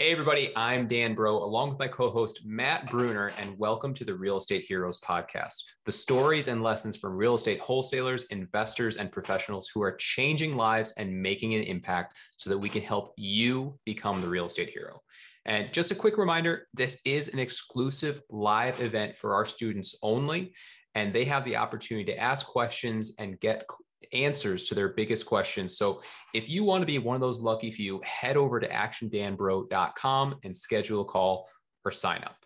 Hey, 0.00 0.12
everybody, 0.12 0.50
I'm 0.56 0.88
Dan 0.88 1.14
Bro, 1.14 1.44
along 1.44 1.68
with 1.68 1.78
my 1.78 1.86
co 1.86 2.08
host, 2.08 2.40
Matt 2.42 2.90
Bruner, 2.90 3.32
and 3.38 3.58
welcome 3.58 3.92
to 3.92 4.02
the 4.02 4.14
Real 4.14 4.38
Estate 4.38 4.64
Heroes 4.66 4.98
podcast. 4.98 5.56
The 5.84 5.92
stories 5.92 6.48
and 6.48 6.62
lessons 6.62 6.96
from 6.96 7.14
real 7.14 7.34
estate 7.34 7.60
wholesalers, 7.60 8.24
investors, 8.30 8.96
and 8.96 9.12
professionals 9.12 9.68
who 9.68 9.82
are 9.82 9.92
changing 9.96 10.56
lives 10.56 10.94
and 10.96 11.22
making 11.22 11.54
an 11.54 11.64
impact 11.64 12.16
so 12.38 12.48
that 12.48 12.56
we 12.56 12.70
can 12.70 12.80
help 12.80 13.12
you 13.18 13.78
become 13.84 14.22
the 14.22 14.26
real 14.26 14.46
estate 14.46 14.70
hero. 14.70 15.02
And 15.44 15.70
just 15.70 15.90
a 15.90 15.94
quick 15.94 16.16
reminder 16.16 16.66
this 16.72 16.98
is 17.04 17.28
an 17.28 17.38
exclusive 17.38 18.22
live 18.30 18.80
event 18.80 19.16
for 19.16 19.34
our 19.34 19.44
students 19.44 19.96
only, 20.02 20.54
and 20.94 21.12
they 21.12 21.26
have 21.26 21.44
the 21.44 21.56
opportunity 21.56 22.10
to 22.10 22.18
ask 22.18 22.46
questions 22.46 23.12
and 23.18 23.38
get 23.40 23.66
answers 24.12 24.64
to 24.64 24.74
their 24.74 24.88
biggest 24.88 25.26
questions. 25.26 25.76
So 25.76 26.02
if 26.34 26.48
you 26.48 26.64
want 26.64 26.82
to 26.82 26.86
be 26.86 26.98
one 26.98 27.14
of 27.14 27.20
those 27.20 27.40
lucky 27.40 27.70
few, 27.70 28.00
head 28.04 28.36
over 28.36 28.60
to 28.60 28.68
actiondanbro.com 28.68 30.36
and 30.42 30.56
schedule 30.56 31.02
a 31.02 31.04
call 31.04 31.48
or 31.84 31.90
sign 31.90 32.22
up. 32.24 32.36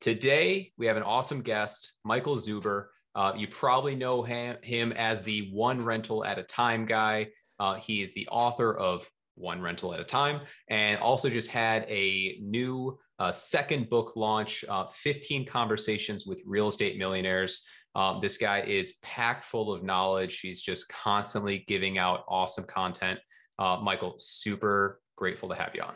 Today, 0.00 0.72
we 0.78 0.86
have 0.86 0.96
an 0.96 1.02
awesome 1.02 1.42
guest, 1.42 1.92
Michael 2.04 2.36
Zuber. 2.36 2.86
Uh, 3.14 3.32
you 3.36 3.48
probably 3.48 3.94
know 3.94 4.22
him, 4.22 4.56
him, 4.62 4.92
as 4.92 5.22
the 5.22 5.50
one 5.52 5.84
rental 5.84 6.24
at 6.24 6.38
a 6.38 6.42
time 6.42 6.86
guy. 6.86 7.28
Uh, 7.58 7.74
he 7.74 8.00
is 8.00 8.14
the 8.14 8.26
author 8.28 8.74
of 8.74 9.06
One 9.34 9.60
Rental 9.60 9.92
at 9.92 10.00
a 10.00 10.04
Time 10.04 10.40
and 10.68 10.98
also 11.00 11.28
just 11.28 11.50
had 11.50 11.84
a 11.88 12.38
new 12.40 12.98
uh, 13.18 13.32
second 13.32 13.90
book 13.90 14.14
launch 14.16 14.64
uh, 14.68 14.86
15 14.86 15.44
Conversations 15.44 16.26
with 16.26 16.40
Real 16.46 16.68
Estate 16.68 16.96
Millionaires. 16.96 17.66
Um, 17.94 18.20
this 18.20 18.36
guy 18.36 18.60
is 18.60 18.94
packed 19.02 19.44
full 19.44 19.72
of 19.72 19.82
knowledge. 19.82 20.40
He's 20.40 20.60
just 20.60 20.88
constantly 20.88 21.64
giving 21.66 21.98
out 21.98 22.24
awesome 22.28 22.64
content. 22.64 23.18
Uh, 23.58 23.78
Michael, 23.82 24.14
super 24.18 25.00
grateful 25.16 25.48
to 25.48 25.54
have 25.54 25.74
you 25.74 25.82
on. 25.82 25.94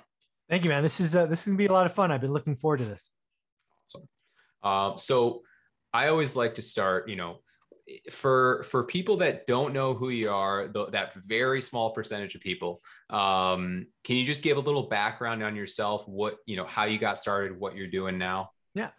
Thank 0.51 0.65
you, 0.65 0.71
man. 0.71 0.83
This 0.83 1.01
is 1.01 1.17
uh, 1.17 1.27
this 1.27 1.41
is 1.43 1.47
gonna 1.47 1.59
be 1.59 1.67
a 1.67 1.73
lot 1.73 1.87
of 1.87 1.95
fun. 1.95 2.13
I've 2.13 2.21
been 2.21 2.33
looking 2.33 2.57
forward 2.57 2.79
to 2.79 2.85
this. 2.85 3.11
Awesome. 3.87 4.09
Um, 4.63 4.99
so 4.99 5.43
I 5.93 6.09
always 6.09 6.37
like 6.37 6.57
to 6.57 6.63
start, 6.63 7.09
you 7.09 7.17
know, 7.17 7.39
for 8.11 8.65
for 8.65 8.85
people 8.85 9.19
that 9.19 9.47
don't 9.47 9.73
know 9.73 9.95
who 9.95 10.11
you 10.11 10.31
are, 10.31 10.69
the, 10.69 10.87
that 10.91 11.15
very 11.15 11.63
small 11.63 11.93
percentage 11.93 12.35
of 12.35 12.41
people, 12.41 12.83
um, 13.11 13.87
can 14.05 14.17
you 14.17 14.25
just 14.25 14.43
give 14.43 14.57
a 14.57 14.61
little 14.61 14.89
background 14.89 15.43
on 15.43 15.57
yourself? 15.57 16.07
What 16.09 16.37
you 16.47 16.57
know, 16.57 16.65
how 16.65 16.85
you 16.85 16.99
got 16.99 17.19
started, 17.19 17.59
what 17.59 17.77
you're 17.77 17.87
doing 17.87 18.19
now? 18.19 18.51
Yeah. 18.75 18.91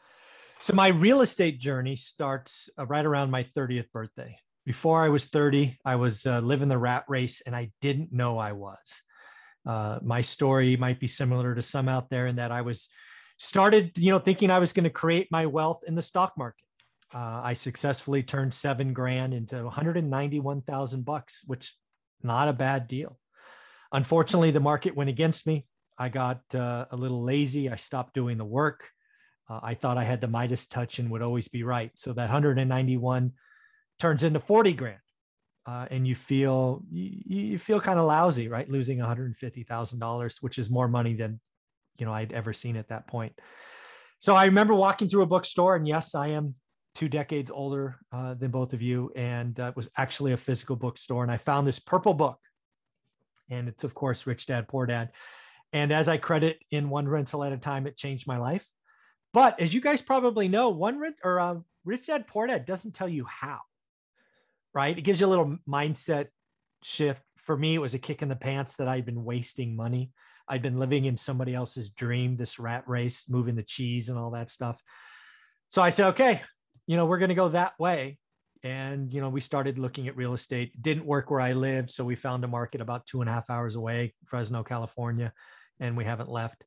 So 0.61 0.73
my 0.73 0.87
real 0.87 1.21
estate 1.21 1.59
journey 1.59 1.95
starts 1.95 2.69
uh, 2.77 2.85
right 2.85 3.05
around 3.05 3.29
my 3.29 3.43
30th 3.43 3.91
birthday. 3.91 4.37
Before 4.65 5.03
I 5.03 5.09
was 5.09 5.25
30, 5.25 5.77
I 5.85 5.95
was 5.95 6.25
uh, 6.25 6.39
living 6.39 6.69
the 6.69 6.77
rat 6.77 7.05
race 7.07 7.41
and 7.45 7.55
I 7.55 7.71
didn't 7.81 8.11
know 8.11 8.39
I 8.39 8.53
was. 8.53 9.01
Uh, 9.65 9.99
my 10.01 10.21
story 10.21 10.75
might 10.77 10.99
be 10.99 11.07
similar 11.07 11.53
to 11.53 11.61
some 11.61 11.87
out 11.87 12.09
there 12.09 12.27
in 12.27 12.37
that 12.37 12.51
I 12.51 12.61
was 12.61 12.89
started, 13.37 13.97
you 13.97 14.11
know, 14.11 14.19
thinking 14.19 14.49
I 14.49 14.59
was 14.59 14.73
going 14.73 14.85
to 14.85 14.89
create 14.89 15.27
my 15.31 15.45
wealth 15.45 15.81
in 15.87 15.95
the 15.95 16.01
stock 16.01 16.33
market. 16.37 16.65
Uh, 17.13 17.41
I 17.43 17.53
successfully 17.53 18.23
turned 18.23 18.53
seven 18.53 18.93
grand 18.93 19.33
into 19.33 19.63
191,000 19.63 21.05
bucks, 21.05 21.43
which 21.45 21.75
not 22.23 22.47
a 22.47 22.53
bad 22.53 22.87
deal. 22.87 23.19
Unfortunately, 23.91 24.51
the 24.51 24.59
market 24.59 24.95
went 24.95 25.09
against 25.09 25.45
me. 25.47 25.65
I 25.97 26.09
got 26.09 26.41
uh, 26.53 26.85
a 26.91 26.95
little 26.95 27.23
lazy. 27.23 27.69
I 27.69 27.75
stopped 27.75 28.13
doing 28.13 28.37
the 28.37 28.45
work. 28.45 28.89
Uh, 29.49 29.59
I 29.61 29.73
thought 29.73 29.97
I 29.97 30.03
had 30.03 30.21
the 30.21 30.27
Midas 30.27 30.67
touch 30.67 30.99
and 30.99 31.09
would 31.11 31.21
always 31.21 31.47
be 31.47 31.63
right. 31.63 31.91
So 31.95 32.13
that 32.13 32.29
191 32.29 33.31
turns 33.99 34.23
into 34.23 34.39
40 34.39 34.73
grand. 34.73 34.99
Uh, 35.67 35.87
and 35.89 36.07
you 36.07 36.13
feel 36.13 36.83
you, 36.91 37.21
you 37.25 37.57
feel 37.57 37.81
kind 37.81 37.97
of 37.97 38.05
lousy, 38.05 38.47
right? 38.47 38.69
Losing 38.69 38.99
$150,000, 38.99 40.37
which 40.41 40.59
is 40.59 40.69
more 40.69 40.87
money 40.87 41.13
than 41.13 41.39
you 41.97 42.05
know 42.05 42.13
I'd 42.13 42.33
ever 42.33 42.53
seen 42.53 42.75
at 42.75 42.89
that 42.89 43.07
point. 43.07 43.33
So 44.19 44.35
I 44.35 44.45
remember 44.45 44.75
walking 44.75 45.09
through 45.09 45.23
a 45.23 45.27
bookstore, 45.27 45.75
and 45.75 45.87
yes, 45.87 46.13
I 46.13 46.29
am 46.29 46.55
two 46.93 47.09
decades 47.09 47.49
older 47.49 47.97
uh, 48.11 48.35
than 48.35 48.51
both 48.51 48.73
of 48.73 48.81
you, 48.81 49.11
and 49.15 49.59
uh, 49.59 49.67
it 49.69 49.75
was 49.75 49.89
actually 49.97 50.33
a 50.33 50.37
physical 50.37 50.75
bookstore. 50.75 51.23
And 51.23 51.31
I 51.31 51.37
found 51.37 51.65
this 51.65 51.79
purple 51.79 52.13
book, 52.13 52.39
and 53.49 53.67
it's 53.67 53.83
of 53.83 53.95
course 53.95 54.27
Rich 54.27 54.45
Dad 54.45 54.67
Poor 54.67 54.85
Dad. 54.85 55.11
And 55.73 55.91
as 55.91 56.07
I 56.07 56.17
credit 56.17 56.63
in 56.69 56.89
one 56.89 57.07
rental 57.07 57.43
at 57.43 57.51
a 57.51 57.57
time, 57.57 57.87
it 57.87 57.97
changed 57.97 58.27
my 58.27 58.37
life. 58.37 58.67
But 59.35 59.59
as 59.59 59.73
you 59.73 59.81
guys 59.81 60.01
probably 60.01 60.47
know, 60.47 60.69
one 60.69 61.13
or 61.21 61.41
uh, 61.41 61.55
Rich 61.83 62.07
Dad 62.07 62.25
Poor 62.25 62.47
Dad 62.47 62.63
doesn't 62.63 62.95
tell 62.95 63.09
you 63.09 63.25
how, 63.25 63.59
right? 64.73 64.97
It 64.97 65.01
gives 65.01 65.19
you 65.19 65.27
a 65.27 65.33
little 65.35 65.57
mindset 65.67 66.27
shift. 66.85 67.21
For 67.35 67.57
me, 67.57 67.75
it 67.75 67.81
was 67.81 67.93
a 67.93 67.99
kick 67.99 68.21
in 68.21 68.29
the 68.29 68.37
pants 68.37 68.77
that 68.77 68.87
I'd 68.87 69.05
been 69.05 69.25
wasting 69.25 69.75
money. 69.75 70.13
I'd 70.47 70.61
been 70.61 70.79
living 70.79 71.03
in 71.03 71.17
somebody 71.17 71.53
else's 71.53 71.89
dream, 71.89 72.37
this 72.37 72.59
rat 72.59 72.85
race, 72.87 73.25
moving 73.27 73.55
the 73.55 73.63
cheese 73.63 74.07
and 74.07 74.17
all 74.17 74.31
that 74.31 74.49
stuff. 74.49 74.81
So 75.67 75.81
I 75.81 75.89
said, 75.89 76.07
okay, 76.11 76.41
you 76.87 76.95
know, 76.95 77.05
we're 77.05 77.17
going 77.17 77.27
to 77.27 77.35
go 77.35 77.49
that 77.49 77.73
way. 77.77 78.17
And, 78.63 79.13
you 79.13 79.19
know, 79.19 79.27
we 79.27 79.41
started 79.41 79.77
looking 79.77 80.07
at 80.07 80.15
real 80.15 80.31
estate. 80.31 80.81
Didn't 80.81 81.05
work 81.05 81.29
where 81.29 81.41
I 81.41 81.51
lived. 81.51 81.89
So 81.89 82.05
we 82.05 82.15
found 82.15 82.45
a 82.45 82.47
market 82.47 82.79
about 82.79 83.05
two 83.05 83.19
and 83.19 83.29
a 83.29 83.33
half 83.33 83.49
hours 83.49 83.75
away, 83.75 84.13
Fresno, 84.27 84.63
California, 84.63 85.33
and 85.81 85.97
we 85.97 86.05
haven't 86.05 86.29
left. 86.29 86.63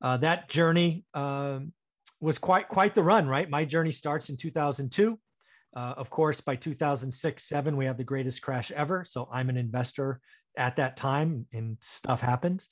Uh, 0.00 0.16
that 0.16 0.48
journey 0.48 1.04
um, 1.12 1.74
was 2.20 2.38
quite 2.38 2.68
quite 2.68 2.94
the 2.94 3.02
run, 3.02 3.28
right? 3.28 3.48
My 3.48 3.64
journey 3.64 3.92
starts 3.92 4.28
in 4.30 4.36
2002. 4.36 5.18
Uh, 5.74 5.94
of 5.96 6.08
course, 6.08 6.40
by 6.40 6.56
2006, 6.56 7.42
seven, 7.42 7.76
we 7.76 7.84
had 7.84 7.98
the 7.98 8.04
greatest 8.04 8.40
crash 8.40 8.72
ever. 8.72 9.04
So 9.06 9.28
I'm 9.30 9.50
an 9.50 9.58
investor 9.58 10.20
at 10.56 10.76
that 10.76 10.96
time, 10.96 11.46
and 11.52 11.76
stuff 11.80 12.20
happens. 12.20 12.68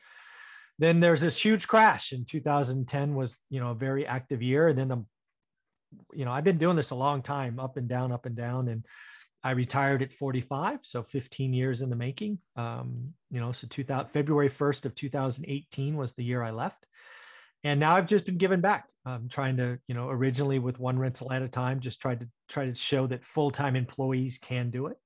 Then 0.79 1.01
there's 1.01 1.21
this 1.21 1.41
huge 1.41 1.69
crash 1.69 2.13
in 2.13 2.25
2010 2.25 3.15
was 3.15 3.39
you 3.51 3.61
know 3.61 3.71
a 3.71 3.75
very 3.75 4.07
active 4.07 4.43
year, 4.43 4.69
and 4.69 4.79
then 4.79 4.89
the 4.89 5.05
you 6.15 6.25
know 6.25 6.33
I've 6.33 6.45
been 6.45 6.59
doing 6.59 6.77
this 6.77 6.91
a 6.91 6.97
long 6.97 7.23
time, 7.23 7.61
up 7.61 7.77
and 7.77 7.89
down, 7.89 8.11
up 8.11 8.27
and 8.27 8.35
down, 8.35 8.69
and 8.69 8.85
I 9.45 9.51
retired 9.51 10.01
at 10.01 10.15
45, 10.15 10.79
so 10.83 11.03
15 11.03 11.53
years 11.53 11.83
in 11.83 11.91
the 11.91 11.97
making. 11.97 12.39
Um, 12.57 13.13
you 13.31 13.41
know, 13.41 13.53
so 13.53 13.67
2000 13.69 14.11
February 14.11 14.49
1st 14.49 14.87
of 14.87 14.95
2018 14.95 15.97
was 15.99 16.15
the 16.15 16.25
year 16.25 16.43
I 16.43 16.51
left 16.51 16.87
and 17.65 17.81
now 17.81 17.97
I've 17.97 18.07
just 18.07 18.27
been 18.27 18.37
given 18.37 18.61
back. 18.61 18.85
I'm 19.07 19.29
trying 19.29 19.57
to, 19.57 19.79
you 19.89 19.95
know, 19.95 20.09
originally 20.09 20.59
with 20.59 20.79
one 20.79 20.99
rental 20.99 21.33
at 21.33 21.43
a 21.43 21.49
time, 21.49 21.81
just 21.81 22.01
tried 22.01 22.21
to 22.21 22.29
try 22.49 22.67
to 22.67 22.75
show 22.75 23.07
that 23.07 23.25
full-time 23.25 23.75
employees 23.75 24.39
can 24.39 24.71
do 24.71 24.87
it. 24.87 24.97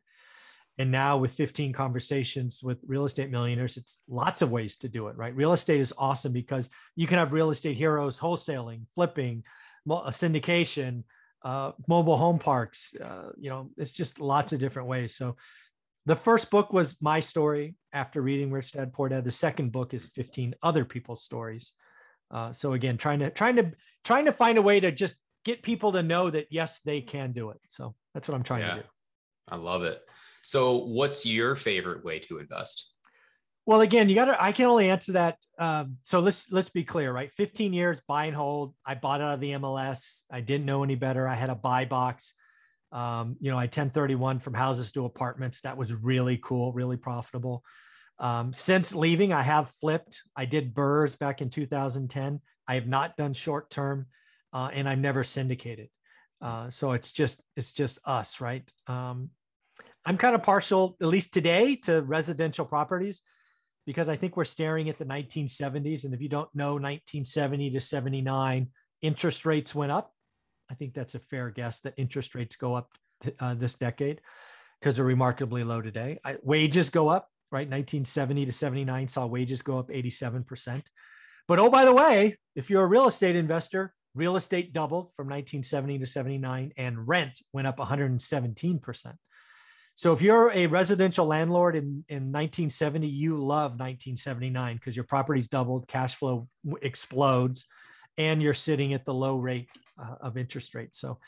And 0.76 0.92
now 0.92 1.18
with 1.18 1.32
15 1.32 1.72
conversations 1.72 2.60
with 2.62 2.78
real 2.86 3.04
estate 3.04 3.30
millionaires, 3.30 3.76
it's 3.76 4.00
lots 4.08 4.42
of 4.42 4.52
ways 4.52 4.76
to 4.78 4.88
do 4.88 5.08
it, 5.08 5.16
right? 5.16 5.34
Real 5.34 5.52
estate 5.52 5.80
is 5.80 5.92
awesome 5.98 6.32
because 6.32 6.70
you 6.94 7.08
can 7.08 7.18
have 7.18 7.32
real 7.32 7.50
estate 7.50 7.76
heroes 7.76 8.18
wholesaling, 8.18 8.82
flipping, 8.94 9.42
syndication, 9.88 11.02
uh, 11.42 11.72
mobile 11.88 12.16
home 12.16 12.38
parks. 12.38 12.94
Uh, 12.94 13.30
you 13.36 13.50
know, 13.50 13.70
it's 13.76 13.92
just 13.92 14.20
lots 14.20 14.52
of 14.52 14.60
different 14.60 14.88
ways. 14.88 15.16
So 15.16 15.36
the 16.06 16.16
first 16.16 16.50
book 16.50 16.72
was 16.72 17.00
my 17.02 17.18
story 17.18 17.74
after 17.92 18.22
reading 18.22 18.52
Rich 18.52 18.72
Dad 18.72 18.92
Poor 18.92 19.08
Dad. 19.08 19.24
The 19.24 19.32
second 19.32 19.72
book 19.72 19.94
is 19.94 20.06
15 20.14 20.54
other 20.62 20.84
people's 20.84 21.24
stories 21.24 21.72
uh, 22.30 22.52
so 22.52 22.72
again, 22.72 22.96
trying 22.96 23.20
to 23.20 23.30
trying 23.30 23.56
to 23.56 23.72
trying 24.04 24.26
to 24.26 24.32
find 24.32 24.58
a 24.58 24.62
way 24.62 24.80
to 24.80 24.92
just 24.92 25.16
get 25.44 25.62
people 25.62 25.92
to 25.92 26.02
know 26.02 26.30
that 26.30 26.46
yes, 26.50 26.80
they 26.80 27.00
can 27.00 27.32
do 27.32 27.50
it. 27.50 27.58
So 27.68 27.94
that's 28.14 28.28
what 28.28 28.34
I'm 28.34 28.42
trying 28.42 28.62
yeah, 28.62 28.74
to 28.74 28.80
do. 28.82 28.86
I 29.48 29.56
love 29.56 29.82
it. 29.82 30.00
So 30.42 30.76
what's 30.76 31.26
your 31.26 31.56
favorite 31.56 32.04
way 32.04 32.20
to 32.20 32.38
invest? 32.38 32.90
Well, 33.66 33.82
again, 33.82 34.08
you 34.08 34.14
got 34.14 34.26
to. 34.26 34.42
I 34.42 34.52
can 34.52 34.66
only 34.66 34.88
answer 34.88 35.12
that. 35.12 35.36
Um, 35.58 35.98
so 36.02 36.20
let's 36.20 36.50
let's 36.50 36.70
be 36.70 36.84
clear, 36.84 37.12
right? 37.12 37.30
15 37.32 37.74
years 37.74 38.00
buy 38.08 38.24
and 38.24 38.34
hold. 38.34 38.74
I 38.86 38.94
bought 38.94 39.20
out 39.20 39.34
of 39.34 39.40
the 39.40 39.52
MLS. 39.52 40.22
I 40.30 40.40
didn't 40.40 40.64
know 40.64 40.84
any 40.84 40.94
better. 40.94 41.28
I 41.28 41.34
had 41.34 41.50
a 41.50 41.54
buy 41.54 41.84
box. 41.84 42.32
Um, 42.92 43.36
you 43.40 43.50
know, 43.50 43.58
I 43.58 43.64
1031 43.64 44.38
from 44.38 44.54
houses 44.54 44.90
to 44.92 45.04
apartments. 45.04 45.60
That 45.60 45.76
was 45.76 45.92
really 45.92 46.40
cool, 46.42 46.72
really 46.72 46.96
profitable. 46.96 47.62
Um, 48.20 48.52
since 48.52 48.94
leaving, 48.94 49.32
I 49.32 49.42
have 49.42 49.70
flipped. 49.80 50.22
I 50.36 50.44
did 50.44 50.74
BRRRRs 50.74 51.18
back 51.18 51.40
in 51.40 51.50
2010. 51.50 52.40
I 52.66 52.74
have 52.74 52.86
not 52.86 53.16
done 53.16 53.32
short 53.32 53.70
term, 53.70 54.06
uh, 54.52 54.70
and 54.72 54.88
I've 54.88 54.98
never 54.98 55.22
syndicated. 55.22 55.88
Uh, 56.40 56.70
so 56.70 56.92
it's 56.92 57.12
just 57.12 57.42
it's 57.56 57.72
just 57.72 57.98
us, 58.04 58.40
right? 58.40 58.68
Um, 58.86 59.30
I'm 60.04 60.16
kind 60.16 60.34
of 60.34 60.42
partial, 60.42 60.96
at 61.00 61.08
least 61.08 61.34
today, 61.34 61.76
to 61.84 62.02
residential 62.02 62.64
properties 62.64 63.22
because 63.86 64.08
I 64.08 64.16
think 64.16 64.36
we're 64.36 64.44
staring 64.44 64.88
at 64.88 64.98
the 64.98 65.04
1970s. 65.04 66.04
And 66.04 66.12
if 66.12 66.20
you 66.20 66.28
don't 66.28 66.48
know, 66.54 66.72
1970 66.74 67.70
to 67.70 67.80
79, 67.80 68.68
interest 69.02 69.46
rates 69.46 69.74
went 69.74 69.92
up. 69.92 70.12
I 70.70 70.74
think 70.74 70.94
that's 70.94 71.14
a 71.14 71.18
fair 71.18 71.50
guess 71.50 71.80
that 71.80 71.94
interest 71.96 72.34
rates 72.34 72.56
go 72.56 72.74
up 72.74 72.90
uh, 73.40 73.54
this 73.54 73.74
decade 73.74 74.20
because 74.80 74.96
they're 74.96 75.04
remarkably 75.04 75.64
low 75.64 75.80
today. 75.80 76.18
I, 76.24 76.36
wages 76.42 76.90
go 76.90 77.08
up 77.08 77.28
right? 77.50 77.68
1970 77.68 78.46
to 78.46 78.52
79 78.52 79.08
saw 79.08 79.26
wages 79.26 79.62
go 79.62 79.78
up 79.78 79.88
87%. 79.88 80.82
But 81.46 81.58
oh, 81.58 81.70
by 81.70 81.84
the 81.84 81.94
way, 81.94 82.36
if 82.54 82.68
you're 82.68 82.84
a 82.84 82.88
real 82.88 83.06
estate 83.06 83.36
investor, 83.36 83.94
real 84.14 84.36
estate 84.36 84.72
doubled 84.72 85.12
from 85.16 85.26
1970 85.26 86.00
to 86.00 86.06
79 86.06 86.72
and 86.76 87.08
rent 87.08 87.38
went 87.52 87.66
up 87.66 87.78
117%. 87.78 89.14
So 89.94 90.12
if 90.12 90.22
you're 90.22 90.52
a 90.52 90.66
residential 90.66 91.26
landlord 91.26 91.74
in, 91.74 92.04
in 92.08 92.30
1970, 92.30 93.08
you 93.08 93.36
love 93.36 93.72
1979 93.72 94.76
because 94.76 94.94
your 94.94 95.04
property's 95.04 95.48
doubled, 95.48 95.88
cash 95.88 96.14
flow 96.14 96.46
explodes, 96.82 97.66
and 98.16 98.40
you're 98.40 98.54
sitting 98.54 98.92
at 98.92 99.04
the 99.04 99.14
low 99.14 99.36
rate 99.36 99.68
uh, 100.00 100.14
of 100.20 100.36
interest 100.36 100.74
rates. 100.74 101.00
So 101.00 101.18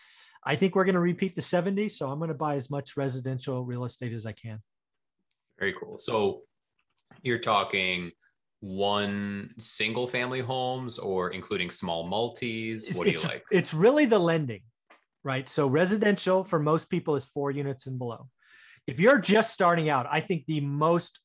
I 0.44 0.54
think 0.54 0.74
we're 0.74 0.84
going 0.84 0.94
to 0.94 1.00
repeat 1.00 1.34
the 1.34 1.42
70s. 1.42 1.92
So 1.92 2.10
I'm 2.10 2.18
going 2.18 2.28
to 2.28 2.34
buy 2.34 2.54
as 2.54 2.70
much 2.70 2.96
residential 2.96 3.64
real 3.64 3.84
estate 3.84 4.12
as 4.12 4.24
I 4.24 4.32
can. 4.32 4.60
Very 5.60 5.74
cool. 5.74 5.98
So 5.98 6.40
you're 7.22 7.38
talking 7.38 8.10
one 8.60 9.54
single 9.58 10.06
family 10.06 10.40
homes 10.40 10.98
or 10.98 11.30
including 11.30 11.70
small 11.70 12.06
multis? 12.06 12.94
What 12.94 13.04
do 13.04 13.10
it's, 13.10 13.22
you 13.22 13.28
like? 13.28 13.44
It's 13.50 13.74
really 13.74 14.06
the 14.06 14.18
lending, 14.18 14.62
right? 15.22 15.48
So 15.48 15.66
residential 15.66 16.44
for 16.44 16.58
most 16.58 16.88
people 16.90 17.14
is 17.14 17.26
four 17.26 17.50
units 17.50 17.86
and 17.86 17.98
below. 17.98 18.28
If 18.86 19.00
you're 19.00 19.18
just 19.18 19.52
starting 19.52 19.88
out, 19.88 20.06
I 20.10 20.20
think 20.20 20.44
the 20.46 20.60
most, 20.60 21.20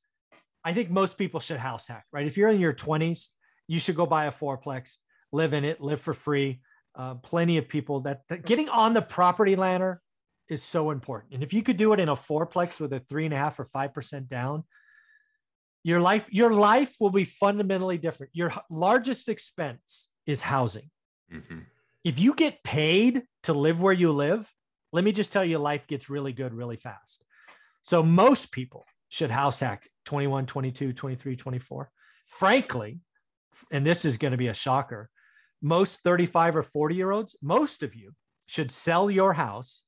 I 0.64 0.74
think 0.74 0.90
most 0.90 1.18
people 1.18 1.40
should 1.40 1.58
house 1.58 1.88
hack, 1.88 2.06
right? 2.12 2.28
If 2.28 2.38
you're 2.38 2.50
in 2.50 2.60
your 2.60 2.74
20s, 2.74 3.28
you 3.68 3.80
should 3.80 3.96
go 3.96 4.06
buy 4.06 4.26
a 4.26 4.32
fourplex, 4.32 4.96
live 5.32 5.54
in 5.54 5.66
it, 5.66 5.82
live 5.82 6.02
for 6.02 6.14
free. 6.14 6.62
Uh, 6.98 7.16
plenty 7.16 7.58
of 7.58 7.68
people 7.68 8.02
that, 8.02 8.22
that 8.30 8.46
getting 8.46 8.70
on 8.70 8.94
the 8.94 9.02
property 9.02 9.58
ladder 9.58 10.02
is 10.50 10.64
so 10.64 10.92
important. 10.92 11.34
And 11.34 11.44
if 11.44 11.54
you 11.54 11.64
could 11.64 11.78
do 11.78 11.94
it 11.94 12.00
in 12.00 12.10
a 12.10 12.16
fourplex 12.16 12.80
with 12.80 12.94
a 12.94 13.00
three 13.00 13.26
and 13.26 13.34
a 13.34 13.38
half 13.38 13.60
or 13.60 13.66
five 13.66 13.94
percent 13.94 14.30
down, 14.30 14.64
your 15.86 16.02
life 16.02 16.28
your 16.32 16.52
life 16.52 16.96
will 17.00 17.12
be 17.12 17.24
fundamentally 17.24 17.98
different 17.98 18.32
your 18.34 18.52
largest 18.70 19.30
expense 19.30 20.10
is 20.26 20.42
housing 20.42 20.90
mm-hmm. 21.32 21.60
if 22.04 22.20
you 22.20 22.34
get 22.34 22.62
paid 22.64 23.22
to 23.44 23.54
live 23.54 23.82
where 23.82 23.94
you 23.94 24.12
live 24.12 24.52
let 24.92 25.04
me 25.04 25.12
just 25.12 25.32
tell 25.32 25.46
you 25.46 25.60
life 25.60 25.86
gets 25.88 26.10
really 26.10 26.34
good 26.34 26.54
really 26.54 26.76
fast 26.76 27.24
so 27.84 28.02
most 28.02 28.52
people 28.52 28.84
should 29.10 29.30
house 29.30 29.60
hack 29.60 29.88
21 30.06 30.48
22 30.48 30.92
23 30.92 31.36
24 31.36 31.92
frankly 32.26 33.00
and 33.72 33.86
this 33.86 34.06
is 34.06 34.18
going 34.18 34.32
to 34.32 34.38
be 34.38 34.48
a 34.48 34.54
shocker 34.56 35.08
most 35.62 36.00
35 36.02 36.58
or 36.58 36.64
40 36.64 36.96
year 36.96 37.12
olds 37.12 37.38
most 37.44 37.84
of 37.84 37.94
you 37.94 38.12
should 38.48 38.72
sell 38.72 39.10
your 39.10 39.34
house 39.34 39.84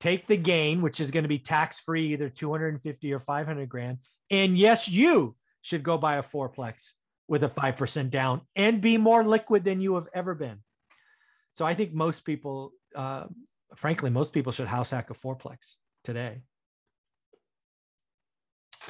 take 0.00 0.26
the 0.26 0.36
gain 0.36 0.82
which 0.82 0.98
is 0.98 1.10
going 1.10 1.24
to 1.24 1.28
be 1.28 1.38
tax 1.38 1.80
free 1.80 2.12
either 2.12 2.28
250 2.28 3.12
or 3.12 3.20
500 3.20 3.68
grand 3.68 3.98
and 4.30 4.56
yes, 4.56 4.88
you 4.88 5.34
should 5.62 5.82
go 5.82 5.98
buy 5.98 6.16
a 6.16 6.22
fourplex 6.22 6.92
with 7.28 7.42
a 7.42 7.48
5% 7.48 8.10
down 8.10 8.42
and 8.56 8.80
be 8.80 8.96
more 8.96 9.24
liquid 9.24 9.64
than 9.64 9.80
you 9.80 9.96
have 9.96 10.08
ever 10.14 10.34
been. 10.34 10.58
So 11.52 11.66
I 11.66 11.74
think 11.74 11.92
most 11.92 12.24
people, 12.24 12.72
uh, 12.94 13.24
frankly, 13.76 14.10
most 14.10 14.32
people 14.32 14.52
should 14.52 14.68
house 14.68 14.92
hack 14.92 15.10
a 15.10 15.14
fourplex 15.14 15.74
today. 16.04 16.42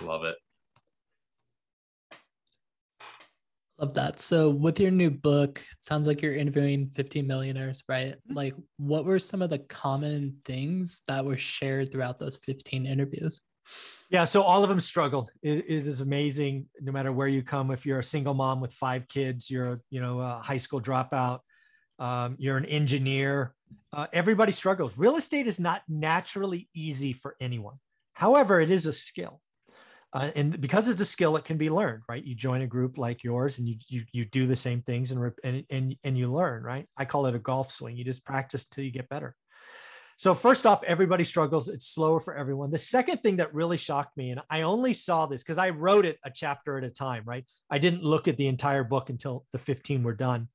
Love 0.02 0.24
it. 0.24 0.36
Love 3.80 3.94
that. 3.94 4.20
So, 4.20 4.50
with 4.50 4.78
your 4.78 4.90
new 4.90 5.10
book, 5.10 5.64
sounds 5.80 6.06
like 6.06 6.20
you're 6.20 6.34
interviewing 6.34 6.90
15 6.90 7.26
millionaires, 7.26 7.82
right? 7.88 8.12
Mm-hmm. 8.12 8.34
Like, 8.34 8.54
what 8.76 9.06
were 9.06 9.18
some 9.18 9.40
of 9.40 9.48
the 9.48 9.60
common 9.60 10.36
things 10.44 11.00
that 11.08 11.24
were 11.24 11.38
shared 11.38 11.90
throughout 11.90 12.18
those 12.18 12.36
15 12.36 12.84
interviews? 12.84 13.40
Yeah, 14.10 14.24
so 14.24 14.42
all 14.42 14.62
of 14.62 14.68
them 14.68 14.80
struggled. 14.80 15.30
It, 15.42 15.64
it 15.66 15.86
is 15.86 16.02
amazing, 16.02 16.66
no 16.82 16.92
matter 16.92 17.10
where 17.10 17.28
you 17.28 17.42
come. 17.42 17.70
If 17.70 17.86
you're 17.86 18.00
a 18.00 18.04
single 18.04 18.34
mom 18.34 18.60
with 18.60 18.74
five 18.74 19.08
kids, 19.08 19.50
you're 19.50 19.72
a, 19.72 19.80
you 19.88 20.02
know 20.02 20.20
a 20.20 20.40
high 20.42 20.58
school 20.58 20.82
dropout, 20.82 21.40
um, 21.98 22.36
you're 22.38 22.58
an 22.58 22.66
engineer. 22.66 23.54
Uh, 23.94 24.08
everybody 24.12 24.52
struggles. 24.52 24.98
Real 24.98 25.16
estate 25.16 25.46
is 25.46 25.58
not 25.58 25.82
naturally 25.88 26.68
easy 26.74 27.14
for 27.14 27.34
anyone. 27.40 27.76
However, 28.12 28.60
it 28.60 28.70
is 28.70 28.84
a 28.84 28.92
skill, 28.92 29.40
uh, 30.12 30.30
and 30.34 30.60
because 30.60 30.88
it's 30.88 31.00
a 31.00 31.04
skill, 31.04 31.36
it 31.36 31.44
can 31.44 31.56
be 31.56 31.70
learned. 31.70 32.02
Right? 32.08 32.24
You 32.24 32.34
join 32.34 32.62
a 32.62 32.66
group 32.66 32.98
like 32.98 33.22
yours, 33.22 33.58
and 33.58 33.68
you 33.68 33.76
you, 33.88 34.04
you 34.12 34.24
do 34.24 34.46
the 34.46 34.56
same 34.56 34.82
things, 34.82 35.12
and, 35.12 35.32
and 35.44 35.64
and 35.70 35.96
and 36.02 36.18
you 36.18 36.32
learn. 36.32 36.62
Right? 36.62 36.86
I 36.96 37.04
call 37.04 37.26
it 37.26 37.34
a 37.34 37.38
golf 37.38 37.70
swing. 37.70 37.96
You 37.96 38.04
just 38.04 38.24
practice 38.24 38.66
till 38.66 38.84
you 38.84 38.90
get 38.90 39.08
better. 39.08 39.34
So 40.20 40.34
first 40.34 40.66
off, 40.66 40.84
everybody 40.84 41.24
struggles. 41.24 41.68
It's 41.70 41.86
slower 41.86 42.20
for 42.20 42.36
everyone. 42.36 42.70
The 42.70 42.76
second 42.76 43.22
thing 43.22 43.36
that 43.36 43.54
really 43.54 43.78
shocked 43.78 44.18
me, 44.18 44.30
and 44.30 44.42
I 44.50 44.62
only 44.62 44.92
saw 44.92 45.24
this 45.24 45.42
because 45.42 45.56
I 45.56 45.70
wrote 45.70 46.04
it 46.04 46.18
a 46.22 46.30
chapter 46.30 46.76
at 46.76 46.84
a 46.84 46.90
time, 46.90 47.22
right? 47.24 47.46
I 47.70 47.78
didn't 47.78 48.04
look 48.04 48.28
at 48.28 48.36
the 48.36 48.46
entire 48.46 48.84
book 48.84 49.08
until 49.08 49.46
the 49.52 49.58
15 49.58 50.02
were 50.02 50.12
done. 50.12 50.48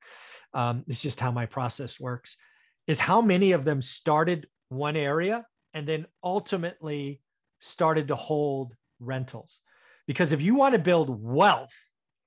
Um, 0.53 0.83
it's 0.87 1.01
just 1.01 1.19
how 1.19 1.31
my 1.31 1.47
process 1.47 1.99
works, 1.99 2.37
is 2.85 2.99
how 2.99 3.21
many 3.21 3.53
of 3.53 3.65
them 3.65 3.81
started 3.81 4.45
one 4.69 4.95
area 4.95 5.47
and 5.73 5.87
then 5.87 6.05
ultimately 6.23 7.21
started 7.59 8.09
to 8.09 8.15
hold 8.15 8.75
rentals. 9.05 9.59
Because 10.07 10.31
if 10.31 10.41
you 10.41 10.55
want 10.55 10.73
to 10.73 10.79
build 10.79 11.21
wealth, 11.21 11.73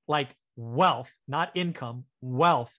like 0.06 0.28
wealth, 0.56 1.12
not 1.26 1.50
income, 1.54 2.04
wealth, 2.20 2.76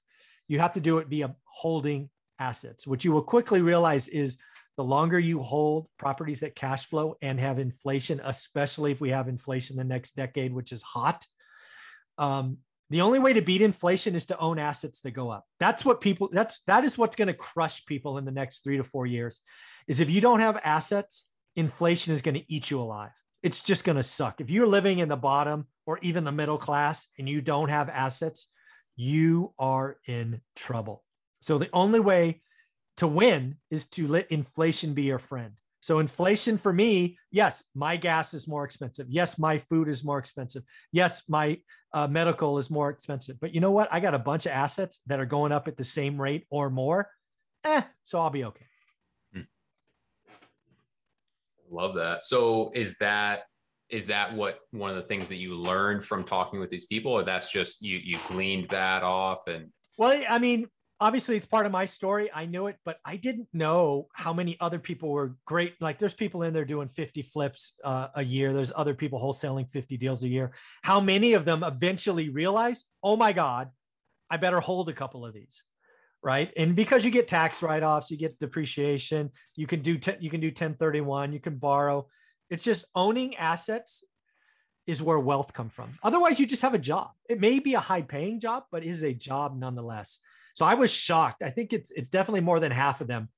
you 0.47 0.59
have 0.59 0.73
to 0.73 0.79
do 0.79 0.97
it 0.97 1.07
via 1.07 1.35
holding 1.45 2.09
assets. 2.39 2.87
What 2.87 3.05
you 3.05 3.11
will 3.11 3.21
quickly 3.21 3.61
realize 3.61 4.07
is 4.07 4.37
the 4.77 4.83
longer 4.83 5.19
you 5.19 5.41
hold 5.41 5.87
properties 5.97 6.39
that 6.39 6.55
cash 6.55 6.85
flow 6.87 7.17
and 7.21 7.39
have 7.39 7.59
inflation, 7.59 8.21
especially 8.23 8.91
if 8.91 9.01
we 9.01 9.09
have 9.09 9.27
inflation 9.27 9.77
the 9.77 9.83
next 9.83 10.15
decade, 10.15 10.53
which 10.53 10.71
is 10.71 10.81
hot, 10.81 11.25
um, 12.17 12.57
the 12.89 13.01
only 13.01 13.19
way 13.19 13.33
to 13.33 13.41
beat 13.41 13.61
inflation 13.61 14.15
is 14.15 14.25
to 14.27 14.37
own 14.39 14.57
assets 14.57 15.01
that 15.01 15.11
go 15.11 15.29
up. 15.29 15.45
That's 15.59 15.85
what 15.85 16.01
people. 16.01 16.29
That's 16.31 16.61
that 16.65 16.83
is 16.83 16.97
what's 16.97 17.15
going 17.15 17.27
to 17.27 17.33
crush 17.33 17.85
people 17.85 18.17
in 18.17 18.25
the 18.25 18.31
next 18.31 18.63
three 18.63 18.77
to 18.77 18.83
four 18.83 19.05
years. 19.05 19.41
Is 19.87 19.99
if 19.99 20.09
you 20.09 20.21
don't 20.21 20.39
have 20.39 20.57
assets, 20.63 21.25
inflation 21.55 22.13
is 22.13 22.21
going 22.21 22.35
to 22.35 22.51
eat 22.51 22.71
you 22.71 22.79
alive. 22.81 23.11
It's 23.41 23.63
just 23.63 23.85
going 23.85 23.95
to 23.95 24.03
suck. 24.03 24.41
If 24.41 24.49
you're 24.49 24.67
living 24.67 24.99
in 24.99 25.09
the 25.09 25.15
bottom 25.15 25.67
or 25.85 25.99
even 26.01 26.23
the 26.23 26.31
middle 26.31 26.57
class 26.57 27.07
and 27.17 27.27
you 27.27 27.41
don't 27.41 27.69
have 27.69 27.89
assets, 27.89 28.49
you 28.95 29.53
are 29.57 29.97
in 30.07 30.41
trouble. 30.55 31.03
So 31.41 31.57
the 31.57 31.69
only 31.71 32.01
way 32.01 32.41
to 32.97 33.07
win 33.07 33.55
is 33.69 33.85
to 33.91 34.07
let 34.07 34.29
inflation 34.29 34.93
be 34.93 35.03
your 35.03 35.19
friend. 35.19 35.53
So 35.81 35.99
inflation 35.99 36.57
for 36.57 36.73
me, 36.73 37.17
yes, 37.31 37.63
my 37.73 37.95
gas 37.95 38.33
is 38.33 38.47
more 38.47 38.65
expensive. 38.65 39.07
Yes, 39.09 39.39
my 39.39 39.59
food 39.59 39.87
is 39.87 40.03
more 40.03 40.19
expensive. 40.19 40.63
Yes, 40.91 41.29
my 41.29 41.59
uh, 41.93 42.07
medical 42.07 42.57
is 42.57 42.69
more 42.69 42.89
expensive. 42.89 43.39
But 43.39 43.55
you 43.55 43.61
know 43.61 43.71
what? 43.71 43.87
I 43.91 44.01
got 44.01 44.13
a 44.13 44.19
bunch 44.19 44.45
of 44.45 44.51
assets 44.51 44.99
that 45.07 45.19
are 45.19 45.25
going 45.25 45.53
up 45.53 45.69
at 45.69 45.77
the 45.77 45.85
same 45.85 46.19
rate 46.19 46.45
or 46.49 46.69
more. 46.69 47.09
Eh, 47.63 47.81
so 48.03 48.19
I'll 48.19 48.29
be 48.29 48.43
okay. 48.43 48.65
Hmm. 49.33 49.41
Love 51.69 51.95
that. 51.95 52.23
So 52.23 52.71
is 52.73 52.95
that 52.99 53.43
is 53.89 54.05
that 54.05 54.35
what 54.35 54.59
one 54.71 54.91
of 54.91 54.95
the 54.95 55.01
things 55.01 55.29
that 55.29 55.37
you 55.37 55.55
learned 55.55 56.05
from 56.05 56.23
talking 56.23 56.59
with 56.59 56.69
these 56.69 56.85
people, 56.85 57.11
or 57.11 57.23
that's 57.23 57.51
just 57.51 57.81
you 57.81 57.97
you 57.97 58.17
gleaned 58.27 58.69
that 58.69 59.03
off 59.03 59.47
and 59.47 59.69
well, 59.97 60.23
I 60.29 60.39
mean, 60.39 60.67
obviously 61.01 61.35
it's 61.35 61.45
part 61.45 61.65
of 61.65 61.71
my 61.71 61.85
story. 61.85 62.29
I 62.33 62.45
knew 62.45 62.67
it, 62.67 62.77
but 62.85 62.97
I 63.05 63.17
didn't 63.17 63.47
know 63.53 64.07
how 64.13 64.33
many 64.33 64.57
other 64.59 64.79
people 64.79 65.09
were 65.09 65.35
great. 65.45 65.75
Like 65.81 65.99
there's 65.99 66.13
people 66.13 66.43
in 66.43 66.53
there 66.53 66.65
doing 66.65 66.87
50 66.87 67.21
flips 67.23 67.73
uh, 67.83 68.07
a 68.15 68.23
year. 68.23 68.53
There's 68.53 68.71
other 68.75 68.93
people 68.93 69.19
wholesaling 69.19 69.69
50 69.69 69.97
deals 69.97 70.23
a 70.23 70.29
year. 70.29 70.53
How 70.83 70.99
many 71.01 71.33
of 71.33 71.45
them 71.45 71.63
eventually 71.63 72.29
realize, 72.29 72.85
oh 73.03 73.17
my 73.17 73.33
God, 73.33 73.69
I 74.29 74.37
better 74.37 74.59
hold 74.59 74.89
a 74.89 74.93
couple 74.93 75.25
of 75.25 75.33
these. 75.33 75.63
Right. 76.21 76.51
And 76.57 76.75
because 76.75 77.05
you 77.05 77.11
get 77.11 77.29
tax 77.29 77.63
write-offs, 77.63 78.11
you 78.11 78.17
get 78.17 78.39
depreciation, 78.39 79.31
you 79.55 79.67
can 79.67 79.81
do, 79.81 79.97
te- 79.97 80.17
you 80.19 80.29
can 80.29 80.41
do 80.41 80.47
1031, 80.47 81.31
you 81.31 81.39
can 81.39 81.55
borrow. 81.55 82.07
It's 82.49 82.63
just 82.63 82.85
owning 82.93 83.37
assets 83.37 84.03
is 84.85 85.03
where 85.03 85.19
wealth 85.19 85.53
come 85.53 85.69
from. 85.69 85.97
Otherwise 86.03 86.39
you 86.39 86.47
just 86.47 86.63
have 86.63 86.73
a 86.73 86.79
job. 86.79 87.11
It 87.29 87.39
may 87.39 87.59
be 87.59 87.75
a 87.75 87.79
high 87.79 88.01
paying 88.01 88.39
job, 88.39 88.63
but 88.71 88.83
it 88.83 88.89
is 88.89 89.03
a 89.03 89.13
job 89.13 89.57
nonetheless. 89.57 90.19
So 90.55 90.65
I 90.65 90.73
was 90.73 90.91
shocked. 90.91 91.43
I 91.43 91.51
think 91.51 91.73
it's 91.73 91.91
it's 91.91 92.09
definitely 92.09 92.41
more 92.41 92.59
than 92.59 92.71
half 92.71 92.99
of 92.99 93.07
them 93.07 93.29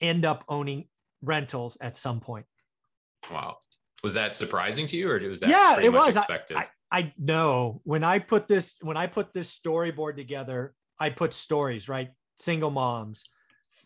end 0.00 0.24
up 0.24 0.44
owning 0.48 0.88
rentals 1.22 1.78
at 1.80 1.96
some 1.96 2.20
point. 2.20 2.44
Wow. 3.30 3.58
Was 4.02 4.14
that 4.14 4.34
surprising 4.34 4.86
to 4.88 4.96
you 4.96 5.10
or 5.10 5.18
was 5.20 5.40
that 5.40 5.48
yeah, 5.48 5.80
it 5.80 5.92
was 5.92 6.16
expected? 6.16 6.56
I, 6.56 6.68
I, 6.90 6.98
I 6.98 7.12
know 7.18 7.80
when 7.84 8.04
I 8.04 8.18
put 8.18 8.48
this 8.48 8.74
when 8.82 8.96
I 8.96 9.06
put 9.06 9.32
this 9.32 9.56
storyboard 9.56 10.16
together, 10.16 10.74
I 10.98 11.10
put 11.10 11.32
stories, 11.32 11.88
right? 11.88 12.10
Single 12.36 12.70
moms, 12.70 13.24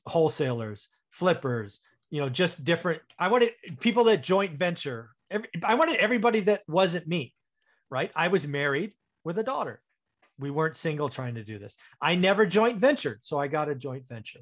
wholesalers, 0.07 0.88
flippers, 1.11 1.80
you 2.11 2.21
know, 2.21 2.28
just 2.28 2.64
different. 2.64 3.02
I 3.19 3.28
wanted 3.28 3.52
people 3.80 4.04
that 4.04 4.23
joint 4.23 4.59
venture. 4.59 5.11
Every, 5.30 5.49
I 5.64 5.75
wanted 5.75 5.97
everybody 5.97 6.40
that 6.40 6.62
wasn't 6.69 7.07
me, 7.07 7.35
right? 7.90 8.11
I 8.14 8.28
was 8.28 8.47
married 8.47 8.92
with 9.25 9.38
a 9.38 9.42
daughter 9.45 9.80
we 10.40 10.50
weren't 10.50 10.76
single 10.76 11.09
trying 11.09 11.35
to 11.35 11.45
do 11.45 11.59
this. 11.59 11.76
I 12.00 12.16
never 12.16 12.47
joint 12.47 12.78
ventured, 12.78 13.21
so 13.23 13.38
I 13.38 13.47
got 13.47 13.69
a 13.69 13.75
joint 13.75 14.09
venture. 14.09 14.40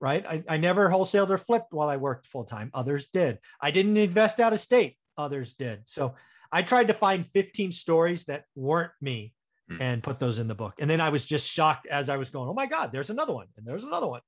Right. 0.00 0.24
I, 0.24 0.44
I 0.48 0.56
never 0.58 0.88
wholesaled 0.88 1.30
or 1.30 1.38
flipped 1.38 1.72
while 1.72 1.88
I 1.88 1.96
worked 1.96 2.26
full 2.26 2.44
time. 2.44 2.70
Others 2.72 3.08
did. 3.08 3.38
I 3.60 3.72
didn't 3.72 3.96
invest 3.96 4.38
out 4.38 4.52
of 4.52 4.60
state. 4.60 4.96
Others 5.16 5.54
did. 5.54 5.82
So 5.86 6.14
I 6.52 6.62
tried 6.62 6.86
to 6.86 6.94
find 6.94 7.26
15 7.26 7.72
stories 7.72 8.26
that 8.26 8.44
weren't 8.54 8.92
me 9.00 9.32
hmm. 9.68 9.80
and 9.80 10.02
put 10.02 10.18
those 10.18 10.38
in 10.38 10.48
the 10.48 10.54
book. 10.54 10.74
And 10.78 10.88
then 10.88 11.00
I 11.00 11.08
was 11.08 11.24
just 11.24 11.50
shocked 11.50 11.86
as 11.86 12.08
I 12.08 12.16
was 12.16 12.30
going, 12.30 12.48
oh 12.48 12.54
my 12.54 12.66
God, 12.66 12.92
there's 12.92 13.10
another 13.10 13.32
one. 13.32 13.46
And 13.56 13.66
there's 13.66 13.84
another 13.84 14.06
one. 14.06 14.20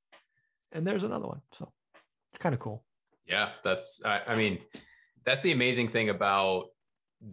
And 0.72 0.86
there's 0.86 1.04
another 1.04 1.26
one. 1.26 1.40
So 1.52 1.72
kind 2.38 2.54
of 2.54 2.60
cool. 2.60 2.84
Yeah. 3.26 3.50
That's, 3.64 4.02
I, 4.04 4.20
I 4.28 4.34
mean, 4.34 4.58
that's 5.24 5.40
the 5.40 5.52
amazing 5.52 5.88
thing 5.88 6.08
about 6.08 6.66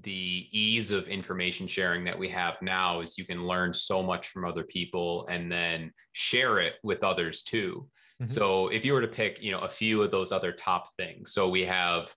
the 0.01 0.47
ease 0.51 0.91
of 0.91 1.07
information 1.07 1.65
sharing 1.65 2.03
that 2.03 2.17
we 2.17 2.27
have 2.27 2.61
now 2.61 2.99
is 2.99 3.17
you 3.17 3.25
can 3.25 3.47
learn 3.47 3.71
so 3.71 4.03
much 4.03 4.27
from 4.27 4.43
other 4.43 4.63
people 4.63 5.25
and 5.27 5.51
then 5.51 5.91
share 6.11 6.59
it 6.59 6.73
with 6.83 7.03
others 7.03 7.41
too. 7.41 7.87
Mm-hmm. 8.21 8.29
So 8.29 8.67
if 8.67 8.83
you 8.83 8.93
were 8.93 9.01
to 9.01 9.07
pick, 9.07 9.41
you 9.41 9.51
know, 9.51 9.59
a 9.59 9.69
few 9.69 10.01
of 10.03 10.11
those 10.11 10.31
other 10.31 10.51
top 10.51 10.89
things. 10.97 11.31
So 11.33 11.47
we 11.47 11.63
have 11.65 12.13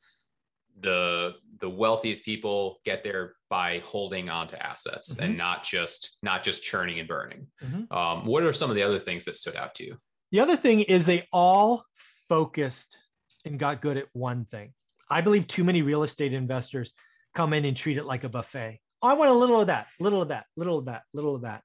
the 0.81 1.35
the 1.61 1.69
wealthiest 1.69 2.25
people 2.25 2.81
get 2.85 3.05
there 3.05 3.35
by 3.51 3.83
holding 3.85 4.31
on 4.31 4.47
to 4.49 4.67
assets 4.67 5.13
mm-hmm. 5.13 5.25
and 5.25 5.37
not 5.37 5.65
just 5.65 6.17
not 6.23 6.43
just 6.43 6.63
churning 6.63 7.01
and 7.01 7.09
burning. 7.09 7.49
Mm-hmm. 7.63 7.93
Um, 7.95 8.25
what 8.25 8.45
are 8.45 8.53
some 8.53 8.71
of 8.71 8.77
the 8.77 8.83
other 8.83 8.99
things 8.99 9.25
that 9.27 9.37
stood 9.37 9.57
out 9.57 9.75
to 9.75 9.85
you? 9.85 9.99
The 10.31 10.41
other 10.41 10.57
thing 10.57 10.81
is 10.81 11.05
they 11.05 11.27
all 11.33 11.85
focused 12.29 12.97
and 13.45 13.59
got 13.59 13.83
good 13.83 13.97
at 13.97 14.07
one 14.13 14.45
thing. 14.45 14.73
I 15.11 15.21
believe 15.21 15.47
too 15.47 15.65
many 15.65 15.83
real 15.83 16.05
estate 16.05 16.33
investors 16.33 16.95
come 17.35 17.53
in 17.53 17.65
and 17.65 17.77
treat 17.77 17.99
it 17.99 18.07
like 18.07 18.23
a 18.23 18.29
buffet. 18.29 18.81
Oh, 19.03 19.09
I 19.09 19.15
want 19.15 19.31
a 19.31 19.35
little 19.35 19.61
of 19.61 19.67
that, 19.67 19.89
a 19.99 20.03
little 20.03 20.23
of 20.23 20.29
that, 20.29 20.45
a 20.57 20.61
little 20.61 20.79
of 20.79 20.85
that, 20.85 21.03
a 21.13 21.17
little 21.17 21.35
of 21.35 21.43
that. 21.43 21.63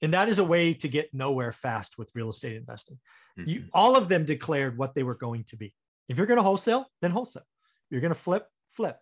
And 0.00 0.14
that 0.14 0.28
is 0.28 0.38
a 0.38 0.44
way 0.44 0.74
to 0.74 0.88
get 0.88 1.12
nowhere 1.12 1.52
fast 1.52 1.98
with 1.98 2.10
real 2.14 2.30
estate 2.30 2.56
investing. 2.56 2.98
Mm-hmm. 3.38 3.48
You, 3.48 3.64
all 3.72 3.96
of 3.96 4.08
them 4.08 4.24
declared 4.24 4.78
what 4.78 4.94
they 4.94 5.02
were 5.02 5.14
going 5.14 5.44
to 5.48 5.56
be. 5.56 5.74
If 6.08 6.16
you're 6.16 6.26
going 6.26 6.36
to 6.36 6.42
wholesale, 6.42 6.86
then 7.02 7.10
wholesale. 7.10 7.46
You're 7.90 8.00
going 8.00 8.12
to 8.12 8.18
flip, 8.18 8.46
flip. 8.72 8.98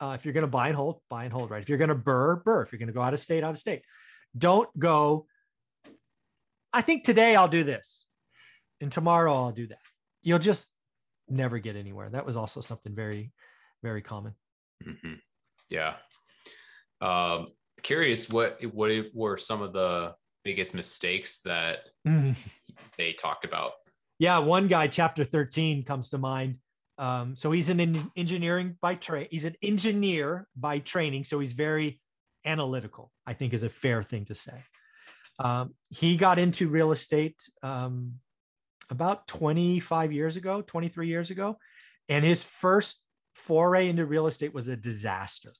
Uh, 0.00 0.12
if 0.14 0.24
you're 0.24 0.34
going 0.34 0.42
to 0.42 0.48
buy 0.48 0.68
and 0.68 0.76
hold, 0.76 1.00
buy 1.08 1.24
and 1.24 1.32
hold, 1.32 1.50
right? 1.50 1.62
If 1.62 1.68
you're 1.68 1.78
going 1.78 1.88
to 1.88 1.94
burr, 1.94 2.36
burr. 2.36 2.62
If 2.62 2.72
you're 2.72 2.78
going 2.78 2.88
to 2.88 2.92
go 2.92 3.00
out 3.00 3.14
of 3.14 3.20
state, 3.20 3.44
out 3.44 3.50
of 3.50 3.58
state. 3.58 3.82
Don't 4.36 4.68
go, 4.78 5.26
I 6.72 6.82
think 6.82 7.04
today 7.04 7.36
I'll 7.36 7.48
do 7.48 7.62
this 7.62 8.04
and 8.80 8.90
tomorrow 8.90 9.32
I'll 9.34 9.52
do 9.52 9.68
that. 9.68 9.78
You'll 10.22 10.40
just 10.40 10.66
never 11.28 11.58
get 11.58 11.76
anywhere. 11.76 12.10
That 12.10 12.26
was 12.26 12.36
also 12.36 12.60
something 12.60 12.94
very, 12.94 13.32
very 13.82 14.02
common. 14.02 14.34
Mm-hmm. 14.84 15.14
Yeah. 15.70 15.94
Um, 17.00 17.48
curious, 17.82 18.28
what 18.28 18.60
what 18.72 18.90
were 19.14 19.36
some 19.36 19.62
of 19.62 19.72
the 19.72 20.14
biggest 20.42 20.74
mistakes 20.74 21.40
that 21.44 21.80
mm-hmm. 22.06 22.32
they 22.98 23.12
talked 23.12 23.44
about? 23.44 23.72
Yeah, 24.18 24.38
one 24.38 24.68
guy, 24.68 24.86
chapter 24.88 25.24
thirteen, 25.24 25.84
comes 25.84 26.10
to 26.10 26.18
mind. 26.18 26.58
Um, 26.98 27.36
so 27.36 27.50
he's 27.50 27.68
an 27.68 27.80
in- 27.80 28.10
engineering 28.16 28.76
by 28.80 28.94
trade. 28.94 29.28
He's 29.30 29.44
an 29.44 29.56
engineer 29.62 30.46
by 30.56 30.78
training, 30.78 31.24
so 31.24 31.40
he's 31.40 31.52
very 31.52 32.00
analytical. 32.44 33.10
I 33.26 33.34
think 33.34 33.52
is 33.52 33.62
a 33.62 33.68
fair 33.68 34.02
thing 34.02 34.26
to 34.26 34.34
say. 34.34 34.62
Um, 35.38 35.74
he 35.90 36.16
got 36.16 36.38
into 36.38 36.68
real 36.68 36.92
estate 36.92 37.42
um, 37.62 38.14
about 38.90 39.26
25 39.26 40.12
years 40.12 40.36
ago, 40.36 40.62
23 40.62 41.08
years 41.08 41.30
ago, 41.30 41.58
and 42.08 42.24
his 42.24 42.44
first 42.44 43.02
foray 43.34 43.88
into 43.88 44.06
real 44.06 44.26
estate 44.26 44.54
was 44.54 44.68
a 44.68 44.76
disaster. 44.76 45.52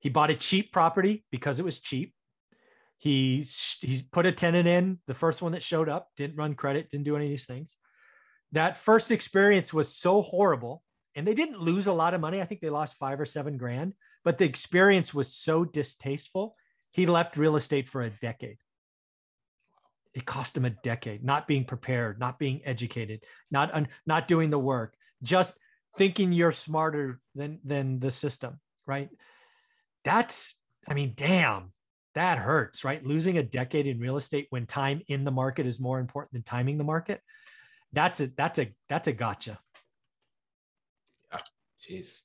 He 0.00 0.08
bought 0.08 0.30
a 0.30 0.34
cheap 0.34 0.72
property 0.72 1.24
because 1.30 1.58
it 1.60 1.64
was 1.64 1.80
cheap. 1.80 2.14
He 2.96 3.46
he 3.80 4.02
put 4.10 4.26
a 4.26 4.32
tenant 4.32 4.66
in, 4.66 4.98
the 5.06 5.14
first 5.14 5.42
one 5.42 5.52
that 5.52 5.62
showed 5.62 5.88
up, 5.88 6.08
didn't 6.16 6.36
run 6.36 6.54
credit, 6.54 6.90
didn't 6.90 7.04
do 7.04 7.16
any 7.16 7.26
of 7.26 7.30
these 7.30 7.46
things. 7.46 7.76
That 8.52 8.76
first 8.76 9.10
experience 9.10 9.74
was 9.74 9.94
so 9.94 10.22
horrible, 10.22 10.82
and 11.14 11.26
they 11.26 11.34
didn't 11.34 11.60
lose 11.60 11.86
a 11.86 11.92
lot 11.92 12.14
of 12.14 12.20
money. 12.20 12.40
I 12.40 12.44
think 12.44 12.60
they 12.60 12.70
lost 12.70 12.96
five 12.96 13.20
or 13.20 13.26
seven 13.26 13.56
grand, 13.56 13.94
but 14.24 14.38
the 14.38 14.44
experience 14.44 15.12
was 15.12 15.32
so 15.32 15.64
distasteful. 15.64 16.56
He 16.90 17.06
left 17.06 17.36
real 17.36 17.56
estate 17.56 17.88
for 17.88 18.02
a 18.02 18.10
decade. 18.10 18.58
It 20.14 20.24
cost 20.24 20.56
him 20.56 20.64
a 20.64 20.70
decade, 20.70 21.22
not 21.22 21.46
being 21.46 21.64
prepared, 21.64 22.18
not 22.18 22.38
being 22.38 22.62
educated, 22.64 23.24
not 23.50 23.74
un, 23.74 23.88
not 24.06 24.26
doing 24.26 24.50
the 24.50 24.58
work, 24.58 24.94
just 25.22 25.54
thinking 25.96 26.32
you're 26.32 26.52
smarter 26.52 27.20
than 27.34 27.60
than 27.62 28.00
the 28.00 28.10
system, 28.10 28.58
right? 28.86 29.10
That's, 30.04 30.56
I 30.88 30.94
mean, 30.94 31.12
damn, 31.14 31.72
that 32.14 32.38
hurts, 32.38 32.84
right? 32.84 33.04
Losing 33.04 33.36
a 33.38 33.42
decade 33.42 33.86
in 33.86 34.00
real 34.00 34.16
estate 34.16 34.46
when 34.50 34.66
time 34.66 35.02
in 35.08 35.24
the 35.24 35.30
market 35.30 35.66
is 35.66 35.78
more 35.78 36.00
important 36.00 36.32
than 36.32 36.42
timing 36.42 36.78
the 36.78 36.84
market. 36.84 37.20
That's 37.92 38.20
a 38.20 38.28
that's 38.36 38.58
a 38.58 38.74
that's 38.88 39.08
a 39.08 39.12
gotcha. 39.12 39.58
Yeah, 41.32 41.40
jeez. 41.88 42.20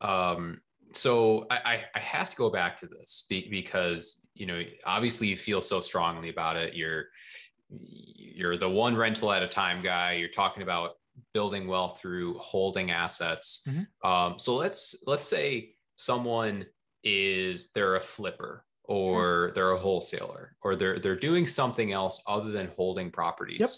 Um, 0.00 0.60
so 0.94 1.46
I, 1.50 1.84
I 1.94 1.98
have 1.98 2.28
to 2.30 2.36
go 2.36 2.50
back 2.50 2.78
to 2.80 2.86
this 2.86 3.24
because 3.28 4.26
you 4.34 4.46
know 4.46 4.62
obviously 4.84 5.28
you 5.28 5.36
feel 5.36 5.62
so 5.62 5.80
strongly 5.80 6.28
about 6.28 6.56
it. 6.56 6.74
You're 6.74 7.06
you're 7.70 8.56
the 8.56 8.68
one 8.68 8.96
rental 8.96 9.32
at 9.32 9.42
a 9.42 9.48
time 9.48 9.82
guy. 9.82 10.14
You're 10.14 10.28
talking 10.28 10.62
about 10.62 10.92
building 11.32 11.66
wealth 11.66 11.98
through 12.00 12.34
holding 12.38 12.90
assets. 12.90 13.62
Mm-hmm. 13.68 14.08
Um, 14.08 14.38
so 14.38 14.56
let's 14.56 14.96
let's 15.06 15.24
say 15.24 15.74
someone 15.96 16.66
is 17.04 17.70
they're 17.70 17.96
a 17.96 18.02
flipper 18.02 18.64
or 18.84 19.46
mm-hmm. 19.46 19.54
they're 19.54 19.72
a 19.72 19.78
wholesaler 19.78 20.56
or 20.62 20.76
they're 20.76 20.98
they're 20.98 21.16
doing 21.16 21.46
something 21.46 21.92
else 21.92 22.22
other 22.26 22.50
than 22.50 22.68
holding 22.68 23.10
properties. 23.10 23.60
Yep. 23.60 23.68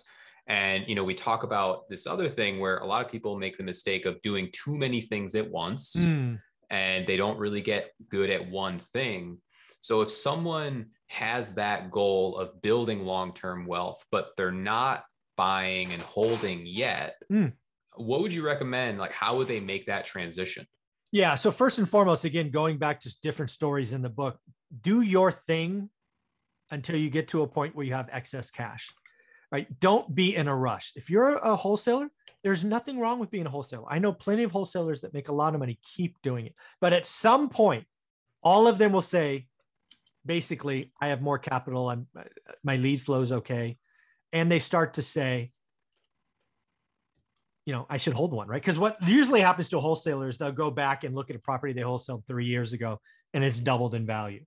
And 0.47 0.85
you 0.89 0.95
know, 0.95 1.05
we 1.05 1.15
talk 1.15 1.43
about 1.43 1.89
this 1.89 2.07
other 2.07 2.29
thing 2.29 2.61
where 2.61 2.79
a 2.79 2.87
lot 2.87 3.05
of 3.05 3.11
people 3.11 3.39
make 3.39 3.57
the 3.57 3.65
mistake 3.65 4.05
of 4.05 4.21
doing 4.23 4.51
too 4.53 4.77
many 4.77 5.01
things 5.01 5.35
at 5.35 5.51
once 5.51 5.97
mm. 5.97 6.39
and 6.71 7.07
they 7.07 7.17
don't 7.17 7.39
really 7.39 7.63
get 7.63 7.91
good 8.09 8.31
at 8.31 8.51
one 8.51 8.79
thing. 8.93 9.39
So 9.81 10.03
if 10.03 10.11
someone 10.11 10.87
has 11.09 11.55
that 11.55 11.91
goal 11.91 12.37
of 12.39 12.61
building 12.63 13.05
long-term 13.05 13.67
wealth, 13.67 14.05
but 14.11 14.33
they're 14.37 14.51
not 14.51 15.05
buying 15.37 15.93
and 15.93 16.03
holding 16.03 16.67
yet, 16.67 17.17
mm. 17.33 17.53
what 17.97 18.21
would 18.21 18.33
you 18.33 18.45
recommend? 18.45 18.99
Like, 18.99 19.13
how 19.13 19.37
would 19.37 19.49
they 19.49 19.61
make 19.61 19.87
that 19.87 20.05
transition? 20.05 20.67
Yeah. 21.13 21.37
So, 21.37 21.51
first 21.51 21.79
and 21.79 21.89
foremost, 21.89 22.25
again, 22.25 22.51
going 22.51 22.79
back 22.79 22.99
to 23.01 23.21
different 23.23 23.51
stories 23.51 23.93
in 23.93 24.03
the 24.03 24.09
book, 24.09 24.39
do 24.81 25.01
your 25.01 25.31
thing 25.31 25.91
until 26.71 26.97
you 26.97 27.11
get 27.11 27.29
to 27.29 27.43
a 27.43 27.47
point 27.47 27.77
where 27.77 27.87
you 27.87 27.93
have 27.95 28.09
excess 28.11 28.51
cash, 28.51 28.93
right? 29.55 29.69
Don't 29.79 30.13
be 30.13 30.35
in 30.35 30.49
a 30.49 30.57
rush. 30.57 30.91
If 30.97 31.09
you're 31.09 31.37
a 31.37 31.55
wholesaler, 31.55 32.11
there's 32.43 32.65
nothing 32.65 32.99
wrong 32.99 33.21
with 33.21 33.31
being 33.31 33.47
a 33.47 33.51
wholesaler. 33.51 33.85
I 33.89 34.01
know 34.01 34.13
plenty 34.13 34.43
of 34.43 34.51
wholesalers 34.51 35.03
that 35.03 35.15
make 35.15 35.29
a 35.29 35.33
lot 35.33 35.55
of 35.55 35.61
money, 35.61 35.79
keep 35.95 36.21
doing 36.23 36.47
it. 36.47 36.57
But 36.81 36.93
at 36.93 37.07
some 37.07 37.49
point, 37.49 37.85
all 38.43 38.67
of 38.67 38.79
them 38.79 38.91
will 38.91 39.01
say, 39.01 39.47
basically, 40.27 40.93
I 41.01 41.07
have 41.07 41.23
more 41.23 41.39
capital. 41.39 41.89
I'm 41.89 42.09
uh, 42.19 42.25
my 42.65 42.79
lead 42.79 43.01
flow 43.01 43.21
is 43.21 43.31
okay 43.31 43.79
and 44.33 44.51
they 44.51 44.59
start 44.59 44.95
to 44.95 45.03
say, 45.03 45.53
you 47.65 47.75
know, 47.75 47.87
I 47.89 47.99
should 47.99 48.15
hold 48.15 48.33
one, 48.33 48.49
right? 48.49 48.61
Because 48.61 48.77
what 48.77 48.97
usually 49.07 49.41
happens 49.41 49.69
to 49.69 49.79
wholesalers, 49.79 50.37
they'll 50.37 50.51
go 50.51 50.73
back 50.73 51.05
and 51.05 51.15
look 51.15 51.31
at 51.31 51.37
a 51.37 51.39
property 51.39 51.73
they 51.73 51.83
wholesaled 51.83 52.27
three 52.27 52.47
years 52.47 52.73
ago 52.73 53.01
and 53.33 53.45
it's 53.45 53.61
doubled 53.61 53.95
in 53.95 54.05
value, 54.05 54.45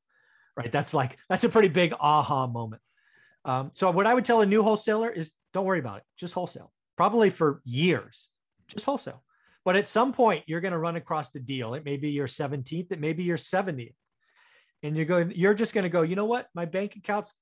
right? 0.57 0.69
That's 0.69 0.93
like, 0.93 1.15
that's 1.29 1.45
a 1.45 1.49
pretty 1.49 1.69
big 1.69 1.93
aha 1.97 2.45
moment. 2.47 2.81
Um, 3.47 3.71
so, 3.73 3.89
what 3.89 4.05
I 4.05 4.13
would 4.13 4.25
tell 4.25 4.41
a 4.41 4.45
new 4.45 4.61
wholesaler 4.61 5.09
is 5.09 5.31
don't 5.53 5.65
worry 5.65 5.79
about 5.79 5.97
it, 5.97 6.03
just 6.17 6.35
wholesale, 6.35 6.71
probably 6.97 7.31
for 7.31 7.61
years, 7.65 8.29
just 8.67 8.85
wholesale. 8.85 9.23
But 9.65 9.75
at 9.75 9.87
some 9.87 10.13
point, 10.13 10.43
you're 10.45 10.61
going 10.61 10.73
to 10.73 10.77
run 10.77 10.95
across 10.95 11.29
the 11.29 11.39
deal. 11.39 11.73
It 11.73 11.83
may 11.83 11.97
be 11.97 12.11
your 12.11 12.27
17th, 12.27 12.91
it 12.91 12.99
may 12.99 13.13
be 13.13 13.23
your 13.23 13.37
70th. 13.37 13.95
And 14.83 14.95
you're 14.95 15.05
going, 15.05 15.33
you're 15.35 15.55
just 15.55 15.73
going 15.73 15.83
to 15.83 15.89
go, 15.89 16.03
you 16.03 16.15
know 16.15 16.25
what? 16.25 16.47
My 16.53 16.65
bank 16.65 16.95
account's 16.95 17.33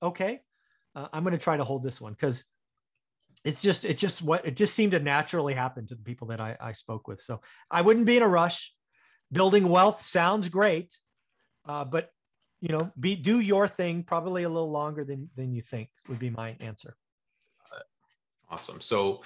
okay 0.00 0.42
uh, 0.96 1.08
I'm 1.12 1.22
going 1.22 1.32
to 1.32 1.38
try 1.38 1.56
to 1.56 1.64
hold 1.64 1.84
this 1.84 2.00
one 2.00 2.12
because 2.12 2.44
it's 3.44 3.62
just 3.62 3.84
it 3.84 3.98
just 3.98 4.22
what 4.22 4.46
it 4.46 4.56
just 4.56 4.74
seemed 4.74 4.92
to 4.92 4.98
naturally 4.98 5.54
happen 5.54 5.86
to 5.86 5.94
the 5.94 6.02
people 6.02 6.28
that 6.28 6.40
I, 6.40 6.56
I 6.58 6.72
spoke 6.72 7.06
with. 7.06 7.20
So 7.20 7.42
I 7.70 7.82
wouldn't 7.82 8.06
be 8.06 8.16
in 8.16 8.22
a 8.22 8.28
rush. 8.28 8.72
Building 9.30 9.68
wealth 9.68 10.00
sounds 10.00 10.48
great, 10.48 10.98
uh, 11.68 11.84
but 11.84 12.10
you 12.60 12.68
know, 12.68 12.90
be 12.98 13.14
do 13.14 13.40
your 13.40 13.68
thing 13.68 14.02
probably 14.02 14.44
a 14.44 14.48
little 14.48 14.70
longer 14.70 15.04
than 15.04 15.28
than 15.36 15.52
you 15.52 15.62
think 15.62 15.88
would 16.08 16.18
be 16.18 16.30
my 16.30 16.56
answer. 16.60 16.96
Awesome. 18.48 18.80
So 18.80 19.22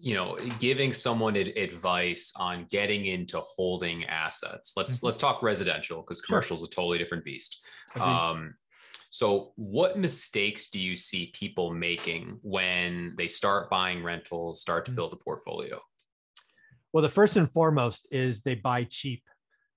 you 0.00 0.14
know 0.14 0.36
giving 0.60 0.92
someone 0.92 1.34
advice 1.34 2.32
on 2.36 2.66
getting 2.70 3.06
into 3.06 3.40
holding 3.40 4.04
assets 4.04 4.74
let's 4.76 4.98
mm-hmm. 4.98 5.06
let's 5.06 5.18
talk 5.18 5.42
residential 5.42 6.02
because 6.02 6.20
commercial 6.20 6.54
is 6.54 6.60
sure. 6.60 6.68
a 6.68 6.70
totally 6.70 6.98
different 6.98 7.24
beast 7.24 7.58
um, 7.98 8.54
so, 9.10 9.52
what 9.56 9.98
mistakes 9.98 10.68
do 10.68 10.78
you 10.78 10.94
see 10.94 11.32
people 11.34 11.72
making 11.72 12.38
when 12.42 13.14
they 13.16 13.26
start 13.26 13.70
buying 13.70 14.02
rentals, 14.02 14.60
start 14.60 14.84
to 14.86 14.92
mm. 14.92 14.96
build 14.96 15.12
a 15.14 15.16
portfolio? 15.16 15.80
Well, 16.92 17.02
the 17.02 17.08
first 17.08 17.36
and 17.36 17.50
foremost 17.50 18.06
is 18.10 18.42
they 18.42 18.54
buy 18.54 18.84
cheap 18.84 19.22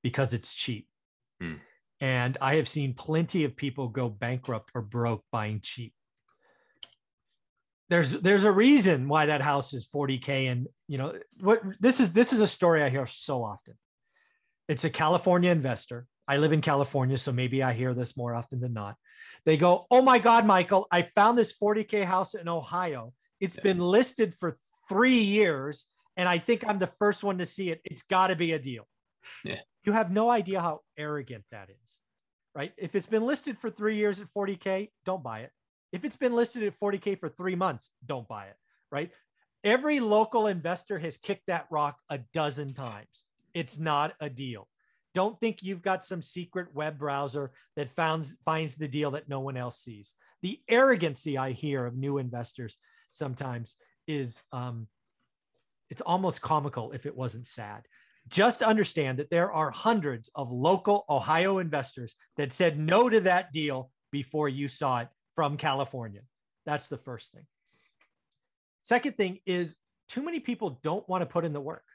because 0.03 0.33
it's 0.33 0.53
cheap. 0.53 0.87
Hmm. 1.39 1.55
And 2.01 2.37
I 2.41 2.55
have 2.55 2.67
seen 2.67 2.93
plenty 2.93 3.43
of 3.43 3.55
people 3.55 3.87
go 3.87 4.09
bankrupt 4.09 4.71
or 4.75 4.81
broke 4.81 5.23
buying 5.31 5.59
cheap. 5.61 5.93
There's 7.89 8.11
there's 8.11 8.45
a 8.45 8.51
reason 8.51 9.07
why 9.07 9.27
that 9.27 9.41
house 9.41 9.73
is 9.73 9.87
40k 9.87 10.51
and 10.51 10.67
you 10.87 10.97
know 10.97 11.13
what 11.41 11.61
this 11.79 11.99
is 11.99 12.13
this 12.13 12.33
is 12.33 12.39
a 12.39 12.47
story 12.47 12.81
I 12.83 12.89
hear 12.89 13.05
so 13.05 13.43
often. 13.43 13.75
It's 14.67 14.85
a 14.85 14.89
California 14.89 15.51
investor. 15.51 16.07
I 16.27 16.37
live 16.37 16.53
in 16.53 16.61
California, 16.61 17.17
so 17.17 17.31
maybe 17.33 17.61
I 17.61 17.73
hear 17.73 17.93
this 17.93 18.15
more 18.15 18.33
often 18.33 18.61
than 18.61 18.73
not. 18.73 18.95
They 19.45 19.57
go, 19.57 19.85
Oh 19.91 20.01
my 20.01 20.19
God, 20.19 20.45
Michael, 20.45 20.87
I 20.91 21.01
found 21.01 21.37
this 21.37 21.53
40K 21.57 22.05
house 22.05 22.33
in 22.33 22.47
Ohio. 22.47 23.13
It's 23.41 23.57
yeah. 23.57 23.63
been 23.63 23.79
listed 23.79 24.35
for 24.35 24.55
three 24.87 25.19
years 25.19 25.87
and 26.17 26.27
I 26.27 26.37
think 26.37 26.63
I'm 26.67 26.79
the 26.79 26.87
first 26.87 27.23
one 27.23 27.37
to 27.39 27.45
see 27.45 27.69
it. 27.69 27.81
It's 27.83 28.01
got 28.03 28.27
to 28.27 28.35
be 28.35 28.51
a 28.51 28.59
deal. 28.59 28.87
Yeah. 29.43 29.59
You 29.83 29.93
have 29.93 30.11
no 30.11 30.29
idea 30.29 30.61
how 30.61 30.81
arrogant 30.97 31.43
that 31.51 31.69
is, 31.69 31.99
right? 32.53 32.73
If 32.77 32.95
it's 32.95 33.07
been 33.07 33.25
listed 33.25 33.57
for 33.57 33.69
three 33.69 33.95
years 33.95 34.19
at 34.19 34.27
40K, 34.35 34.89
don't 35.05 35.23
buy 35.23 35.39
it. 35.39 35.51
If 35.91 36.05
it's 36.05 36.15
been 36.15 36.35
listed 36.35 36.63
at 36.63 36.79
40K 36.79 37.19
for 37.19 37.29
three 37.29 37.55
months, 37.55 37.89
don't 38.05 38.27
buy 38.27 38.45
it, 38.45 38.55
right? 38.91 39.11
Every 39.63 39.99
local 39.99 40.47
investor 40.47 40.99
has 40.99 41.17
kicked 41.17 41.47
that 41.47 41.67
rock 41.69 41.97
a 42.09 42.19
dozen 42.33 42.73
times. 42.73 43.25
It's 43.53 43.77
not 43.77 44.13
a 44.19 44.29
deal. 44.29 44.67
Don't 45.13 45.39
think 45.39 45.61
you've 45.61 45.81
got 45.81 46.05
some 46.05 46.21
secret 46.21 46.73
web 46.73 46.97
browser 46.97 47.51
that 47.75 47.91
finds, 47.91 48.37
finds 48.45 48.75
the 48.75 48.87
deal 48.87 49.11
that 49.11 49.27
no 49.27 49.41
one 49.41 49.57
else 49.57 49.77
sees. 49.77 50.15
The 50.41 50.61
arrogancy 50.69 51.37
I 51.37 51.51
hear 51.51 51.85
of 51.85 51.95
new 51.95 52.17
investors 52.17 52.77
sometimes 53.09 53.75
is 54.07 54.41
um, 54.53 54.87
it's 55.89 56.01
almost 56.01 56.41
comical 56.41 56.93
if 56.93 57.05
it 57.05 57.15
wasn't 57.15 57.45
sad. 57.45 57.83
Just 58.27 58.61
understand 58.61 59.19
that 59.19 59.29
there 59.29 59.51
are 59.51 59.71
hundreds 59.71 60.29
of 60.35 60.51
local 60.51 61.05
Ohio 61.09 61.57
investors 61.57 62.15
that 62.37 62.53
said 62.53 62.79
no 62.79 63.09
to 63.09 63.21
that 63.21 63.51
deal 63.51 63.91
before 64.11 64.47
you 64.47 64.67
saw 64.67 64.99
it 64.99 65.07
from 65.35 65.57
California. 65.57 66.21
That's 66.65 66.87
the 66.87 66.97
first 66.97 67.31
thing. 67.31 67.45
Second 68.83 69.17
thing 69.17 69.39
is 69.45 69.77
too 70.07 70.21
many 70.21 70.39
people 70.39 70.79
don't 70.83 71.07
want 71.07 71.21
to 71.21 71.25
put 71.25 71.45
in 71.45 71.53
the 71.53 71.61
work, 71.61 71.85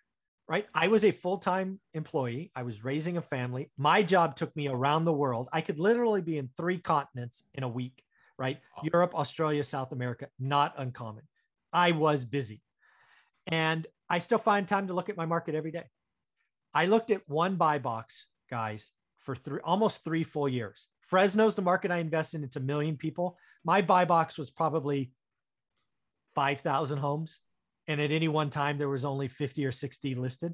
right? 0.49 0.67
I 0.75 0.89
was 0.89 1.05
a 1.05 1.11
full 1.11 1.39
time 1.39 1.81
employee, 1.95 2.51
I 2.55 2.63
was 2.63 2.85
raising 2.85 3.17
a 3.17 3.23
family. 3.23 3.71
My 3.77 4.03
job 4.03 4.37
took 4.37 4.55
me 4.57 4.69
around 4.69 5.05
the 5.05 5.13
world. 5.13 5.49
I 5.53 5.61
could 5.61 5.79
literally 5.79 6.23
be 6.23 6.39
in 6.39 6.49
three 6.57 6.79
continents 6.79 7.45
in 7.55 7.63
a 7.63 7.69
week, 7.69 8.03
right? 8.39 8.59
Europe, 8.83 9.15
Australia, 9.15 9.65
South 9.65 9.93
America, 9.93 10.29
not 10.39 10.75
uncommon. 10.79 11.25
I 11.73 11.93
was 11.93 12.25
busy. 12.25 12.63
And 13.49 13.87
I 14.09 14.19
still 14.19 14.39
find 14.39 14.67
time 14.67 14.87
to 14.87 14.95
look 14.95 15.09
at 15.09 15.17
my 15.17 15.27
market 15.27 15.55
every 15.55 15.73
day. 15.73 15.85
I 16.77 16.85
looked 16.85 17.11
at 17.11 17.27
one 17.27 17.57
buy 17.57 17.79
box, 17.79 18.27
guys, 18.51 18.93
for 19.17 19.35
three 19.35 19.61
almost 19.65 20.05
three 20.05 20.25
full 20.25 20.47
years. 20.47 20.89
Fresno's 21.01 21.55
the 21.55 21.63
market 21.63 21.91
I 21.91 22.01
invest 22.01 22.35
in. 22.35 22.45
It's 22.45 22.57
a 22.57 22.61
million 22.61 22.99
people. 22.99 23.39
My 23.65 23.81
buy 23.81 24.05
box 24.05 24.37
was 24.37 24.51
probably 24.51 25.11
5,000 26.35 26.99
homes. 26.99 27.41
And 27.89 27.99
at 27.99 28.11
any 28.13 28.29
one 28.29 28.51
time, 28.51 28.77
there 28.77 28.91
was 28.91 29.07
only 29.07 29.27
50 29.27 29.65
or 29.65 29.73
60 29.73 30.17
listed. 30.17 30.53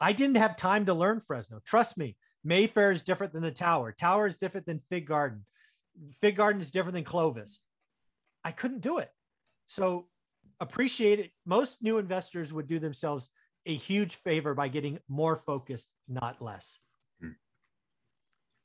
I 0.00 0.12
didn't 0.12 0.38
have 0.38 0.56
time 0.56 0.86
to 0.86 0.94
learn 0.94 1.20
Fresno. 1.20 1.60
Trust 1.64 1.96
me, 1.96 2.16
Mayfair 2.42 2.90
is 2.90 3.02
different 3.02 3.32
than 3.32 3.44
the 3.44 3.52
Tower. 3.52 3.92
Tower 3.92 4.26
is 4.26 4.38
different 4.38 4.66
than 4.66 4.80
Fig 4.90 5.06
Garden. 5.06 5.46
Fig 6.20 6.34
Garden 6.34 6.60
is 6.60 6.72
different 6.72 6.94
than 6.94 7.04
Clovis. 7.04 7.60
I 8.42 8.50
couldn't 8.50 8.80
do 8.80 8.98
it. 8.98 9.10
So 9.66 10.08
appreciate 10.58 11.20
it. 11.20 11.30
Most 11.46 11.80
new 11.80 11.98
investors 11.98 12.52
would 12.52 12.66
do 12.66 12.80
themselves 12.80 13.30
a 13.66 13.74
huge 13.74 14.14
favor 14.16 14.54
by 14.54 14.68
getting 14.68 14.98
more 15.08 15.36
focused, 15.36 15.92
not 16.08 16.42
less. 16.42 16.78
Hmm. 17.20 17.30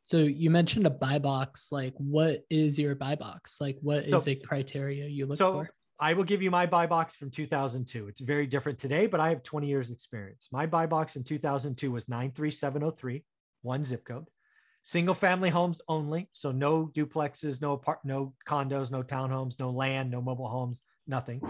So 0.03 0.17
you 0.17 0.49
mentioned 0.49 0.85
a 0.87 0.91
buy 0.91 1.19
box. 1.19 1.71
Like, 1.71 1.93
what 1.97 2.41
is 2.49 2.77
your 2.77 2.95
buy 2.95 3.15
box? 3.15 3.57
Like, 3.61 3.77
what 3.81 4.03
is 4.05 4.09
So- 4.09 4.23
a 4.31 4.35
criteria 4.35 5.07
you 5.07 5.25
look 5.25 5.37
so 5.37 5.63
for? 5.63 5.69
I 6.01 6.13
will 6.13 6.23
give 6.23 6.41
you 6.41 6.49
my 6.49 6.65
buy 6.65 6.87
box 6.87 7.17
from 7.17 7.29
2002. 7.29 8.07
It's 8.07 8.21
very 8.21 8.47
different 8.47 8.79
today, 8.79 9.05
but 9.05 9.19
I 9.19 9.29
have 9.29 9.43
20 9.43 9.67
years 9.67 9.91
experience. 9.91 10.47
My 10.49 10.65
buy 10.65 10.85
box 10.85 11.17
in 11.17 11.25
2002 11.25 11.91
was 11.91 12.07
93703, 12.07 13.25
one 13.63 13.83
zip 13.83 14.05
code. 14.05 14.29
Single 14.81 15.13
family 15.13 15.49
homes 15.49 15.81
only, 15.89 16.29
so 16.31 16.53
no 16.53 16.87
duplexes, 16.87 17.61
no 17.61 17.73
apart, 17.73 17.99
no 18.05 18.33
condos, 18.47 18.89
no 18.89 19.03
townhomes, 19.03 19.59
no 19.59 19.71
land, 19.71 20.09
no 20.09 20.21
mobile 20.21 20.47
homes, 20.47 20.81
nothing. 21.05 21.41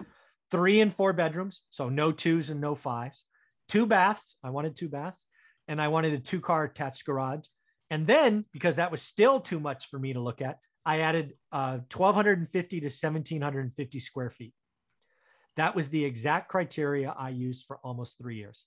Three 0.49 0.79
and 0.81 0.93
four 0.95 1.13
bedrooms, 1.13 1.61
so 1.69 1.89
no 1.89 2.11
twos 2.11 2.49
and 2.49 2.59
no 2.59 2.73
fives. 2.73 3.25
Two 3.69 3.85
baths, 3.85 4.35
I 4.43 4.49
wanted 4.49 4.75
two 4.75 4.89
baths, 4.89 5.25
and 5.67 5.81
I 5.81 5.87
wanted 5.87 6.13
a 6.13 6.19
two 6.19 6.41
car 6.41 6.65
attached 6.65 7.05
garage. 7.05 7.45
And 7.89 8.05
then 8.05 8.45
because 8.51 8.75
that 8.75 8.91
was 8.91 9.01
still 9.01 9.39
too 9.39 9.59
much 9.59 9.87
for 9.87 9.97
me 9.97 10.13
to 10.13 10.19
look 10.19 10.41
at, 10.41 10.59
I 10.85 10.99
added 10.99 11.33
uh, 11.51 11.79
1,250 11.95 12.79
to 12.79 12.85
1,750 12.85 13.99
square 13.99 14.29
feet. 14.29 14.53
That 15.55 15.75
was 15.75 15.89
the 15.89 16.03
exact 16.03 16.49
criteria 16.49 17.13
I 17.17 17.29
used 17.29 17.65
for 17.65 17.77
almost 17.83 18.17
three 18.17 18.37
years. 18.37 18.65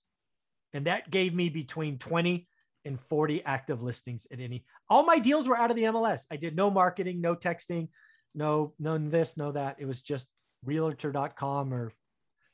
And 0.73 0.87
that 0.87 1.09
gave 1.11 1.33
me 1.33 1.49
between 1.49 1.97
20 1.97 2.47
and 2.85 2.99
40 2.99 3.43
active 3.43 3.81
listings 3.81 4.27
at 4.31 4.39
any. 4.39 4.65
All 4.89 5.03
my 5.03 5.19
deals 5.19 5.47
were 5.47 5.57
out 5.57 5.71
of 5.71 5.77
the 5.77 5.83
MLS. 5.83 6.25
I 6.31 6.37
did 6.37 6.55
no 6.55 6.69
marketing, 6.69 7.21
no 7.21 7.35
texting, 7.35 7.89
no, 8.35 8.73
none 8.79 9.09
this, 9.09 9.37
no 9.37 9.51
that. 9.51 9.77
It 9.79 9.85
was 9.85 10.01
just 10.01 10.27
realtor.com 10.65 11.73
or 11.73 11.91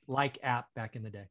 like 0.08 0.40
app 0.44 0.68
back 0.76 0.96
in 0.96 1.04
the 1.04 1.10
day. 1.10 1.26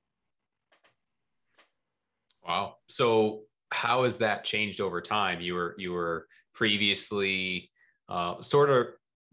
Wow. 2.49 2.77
So 2.89 3.43
how 3.71 4.05
has 4.05 4.19
that 4.19 4.43
changed 4.45 4.81
over 4.81 5.01
time? 5.03 5.41
You 5.41 5.55
were 5.55 5.75
you 5.79 5.93
were 5.93 6.27
previously 6.55 7.71
uh, 8.09 8.41
sort 8.43 8.71
of 8.71 8.87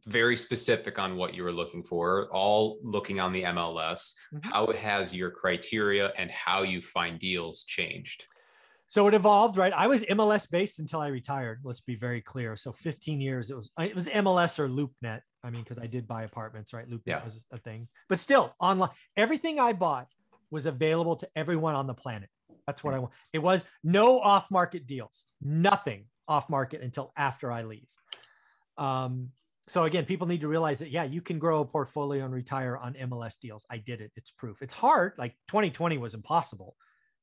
very 0.06 0.36
specific 0.38 1.00
on 1.00 1.16
what 1.16 1.34
you 1.34 1.44
were 1.44 1.52
looking 1.54 1.82
for, 1.84 2.28
all 2.32 2.78
looking 2.84 3.20
on 3.20 3.32
the 3.34 3.44
MLS. 3.44 4.14
Mhm. 4.34 4.46
How 4.46 4.68
has 4.74 5.16
your 5.16 5.32
criteria 5.32 6.12
and 6.18 6.30
how 6.30 6.62
you 6.64 6.82
find 6.82 7.18
deals 7.18 7.64
changed? 7.64 8.28
So 8.88 9.08
it 9.08 9.14
evolved, 9.16 9.58
right? 9.58 9.74
I 9.74 9.88
was 9.88 10.04
MLS 10.04 10.46
based 10.46 10.78
until 10.80 11.00
I 11.00 11.08
retired. 11.08 11.62
Let's 11.64 11.82
be 11.82 11.96
very 11.96 12.22
clear. 12.22 12.56
So 12.56 12.72
15 12.72 13.20
years, 13.20 13.50
it 13.50 13.56
was 13.56 13.72
it 13.80 13.96
was 13.96 14.08
MLS 14.10 14.60
or 14.60 14.68
LoopNet. 14.68 15.22
I 15.44 15.50
mean, 15.50 15.64
because 15.64 15.80
I 15.80 15.88
did 15.88 16.06
buy 16.08 16.24
apartments, 16.24 16.74
right? 16.74 16.88
LoopNet 16.88 17.02
Yeah. 17.08 17.24
was 17.24 17.46
a 17.52 17.58
thing, 17.58 17.88
but 18.10 18.20
still 18.20 18.54
online. 18.60 18.90
Everything 19.16 19.60
I 19.60 19.72
bought 19.74 20.08
was 20.52 20.66
available 20.66 21.16
to 21.16 21.28
everyone 21.36 21.76
on 21.76 21.88
the 21.88 21.94
planet. 21.94 22.30
That's 22.68 22.84
what 22.84 22.94
I 22.94 23.00
want. 23.00 23.14
It 23.34 23.40
was 23.40 23.64
no 23.84 24.20
off 24.20 24.50
market 24.50 24.88
deals, 24.88 25.26
nothing 25.42 26.06
off 26.28 26.50
market 26.50 26.82
until 26.82 27.12
after 27.16 27.52
I 27.52 27.64
leave. 27.64 27.88
Um, 28.78 29.30
so 29.68 29.84
again, 29.84 30.06
people 30.06 30.28
need 30.28 30.42
to 30.42 30.48
realize 30.48 30.80
that 30.80 30.92
yeah, 30.92 31.04
you 31.04 31.22
can 31.22 31.40
grow 31.40 31.62
a 31.62 31.66
portfolio 31.66 32.26
and 32.26 32.34
retire 32.34 32.78
on 32.78 32.94
MLS 32.94 33.40
deals. 33.40 33.66
I 33.70 33.78
did 33.78 34.02
it. 34.02 34.12
It's 34.16 34.32
proof. 34.32 34.62
It's 34.62 34.74
hard. 34.74 35.14
Like 35.18 35.36
2020 35.48 35.98
was 35.98 36.14
impossible, 36.14 36.76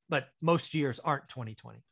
but 0.09 0.27
most 0.41 0.73
years 0.73 0.99
aren't 0.99 1.29
2020. 1.29 1.83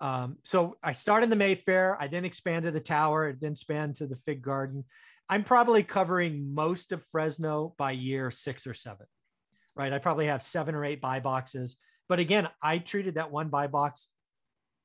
Um, 0.00 0.38
so 0.44 0.76
I 0.82 0.92
started 0.92 1.24
in 1.24 1.30
the 1.30 1.36
Mayfair. 1.36 1.96
I 2.00 2.06
then 2.06 2.24
expanded 2.24 2.72
the 2.72 2.80
tower. 2.80 3.28
It 3.28 3.40
then 3.40 3.56
spanned 3.56 3.96
to 3.96 4.06
the 4.06 4.16
Fig 4.16 4.42
Garden. 4.42 4.84
I'm 5.28 5.44
probably 5.44 5.82
covering 5.82 6.54
most 6.54 6.92
of 6.92 7.04
Fresno 7.06 7.74
by 7.76 7.92
year 7.92 8.30
six 8.30 8.66
or 8.66 8.74
seven, 8.74 9.06
right? 9.76 9.92
I 9.92 9.98
probably 9.98 10.26
have 10.26 10.42
seven 10.42 10.74
or 10.74 10.84
eight 10.84 11.00
buy 11.00 11.20
boxes. 11.20 11.76
But 12.10 12.18
again, 12.18 12.48
I 12.60 12.78
treated 12.78 13.14
that 13.14 13.30
one 13.30 13.50
buy 13.50 13.68
box. 13.68 14.08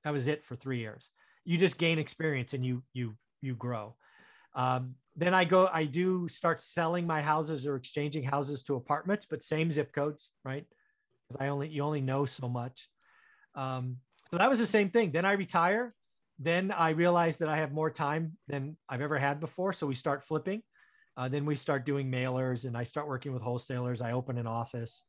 That 0.03 0.13
was 0.13 0.27
it 0.27 0.45
for 0.45 0.55
three 0.55 0.77
years. 0.77 1.09
You 1.43 1.57
just 1.57 1.79
gain 1.79 1.97
experience 1.97 2.53
and 2.53 2.63
you 2.63 2.83
you 2.93 3.17
you 3.41 3.55
grow. 3.55 3.95
Um, 4.53 4.93
then 5.15 5.33
I 5.33 5.43
go, 5.43 5.67
I 5.73 5.85
do 5.85 6.27
start 6.27 6.61
selling 6.61 7.07
my 7.07 7.23
houses 7.23 7.65
or 7.65 7.77
exchanging 7.77 8.23
houses 8.23 8.61
to 8.63 8.75
apartments, 8.75 9.25
but 9.27 9.41
same 9.41 9.71
zip 9.71 9.91
codes, 9.91 10.29
right? 10.43 10.65
Because 11.27 11.43
I 11.43 11.49
only 11.49 11.67
you 11.69 11.81
only 11.81 11.99
know 11.99 12.25
so 12.25 12.47
much. 12.47 12.89
Um, 13.55 13.97
so 14.29 14.37
that 14.37 14.49
was 14.49 14.59
the 14.59 14.67
same 14.67 14.91
thing. 14.91 15.11
Then 15.11 15.25
I 15.25 15.31
retire. 15.31 15.95
Then 16.37 16.71
I 16.71 16.91
realize 16.91 17.37
that 17.37 17.49
I 17.49 17.57
have 17.57 17.71
more 17.71 17.89
time 17.89 18.37
than 18.47 18.77
I've 18.87 19.01
ever 19.01 19.17
had 19.17 19.39
before. 19.39 19.73
So 19.73 19.87
we 19.87 19.95
start 19.95 20.23
flipping. 20.23 20.61
Uh, 21.17 21.27
then 21.27 21.45
we 21.45 21.55
start 21.55 21.87
doing 21.87 22.11
mailers 22.11 22.65
and 22.65 22.77
I 22.77 22.83
start 22.83 23.07
working 23.07 23.33
with 23.33 23.41
wholesalers. 23.41 23.99
I 23.99 24.11
open 24.11 24.37
an 24.37 24.45
office. 24.45 25.01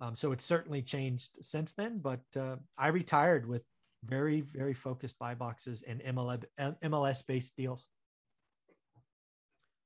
Um, 0.00 0.14
so 0.14 0.32
it's 0.32 0.44
certainly 0.44 0.82
changed 0.82 1.30
since 1.40 1.72
then, 1.72 1.98
but 1.98 2.20
uh, 2.38 2.56
I 2.76 2.88
retired 2.88 3.46
with 3.46 3.62
very, 4.04 4.42
very 4.42 4.74
focused 4.74 5.18
buy 5.18 5.34
boxes 5.34 5.82
and 5.86 6.02
MLS, 6.02 7.26
based 7.26 7.56
deals. 7.56 7.86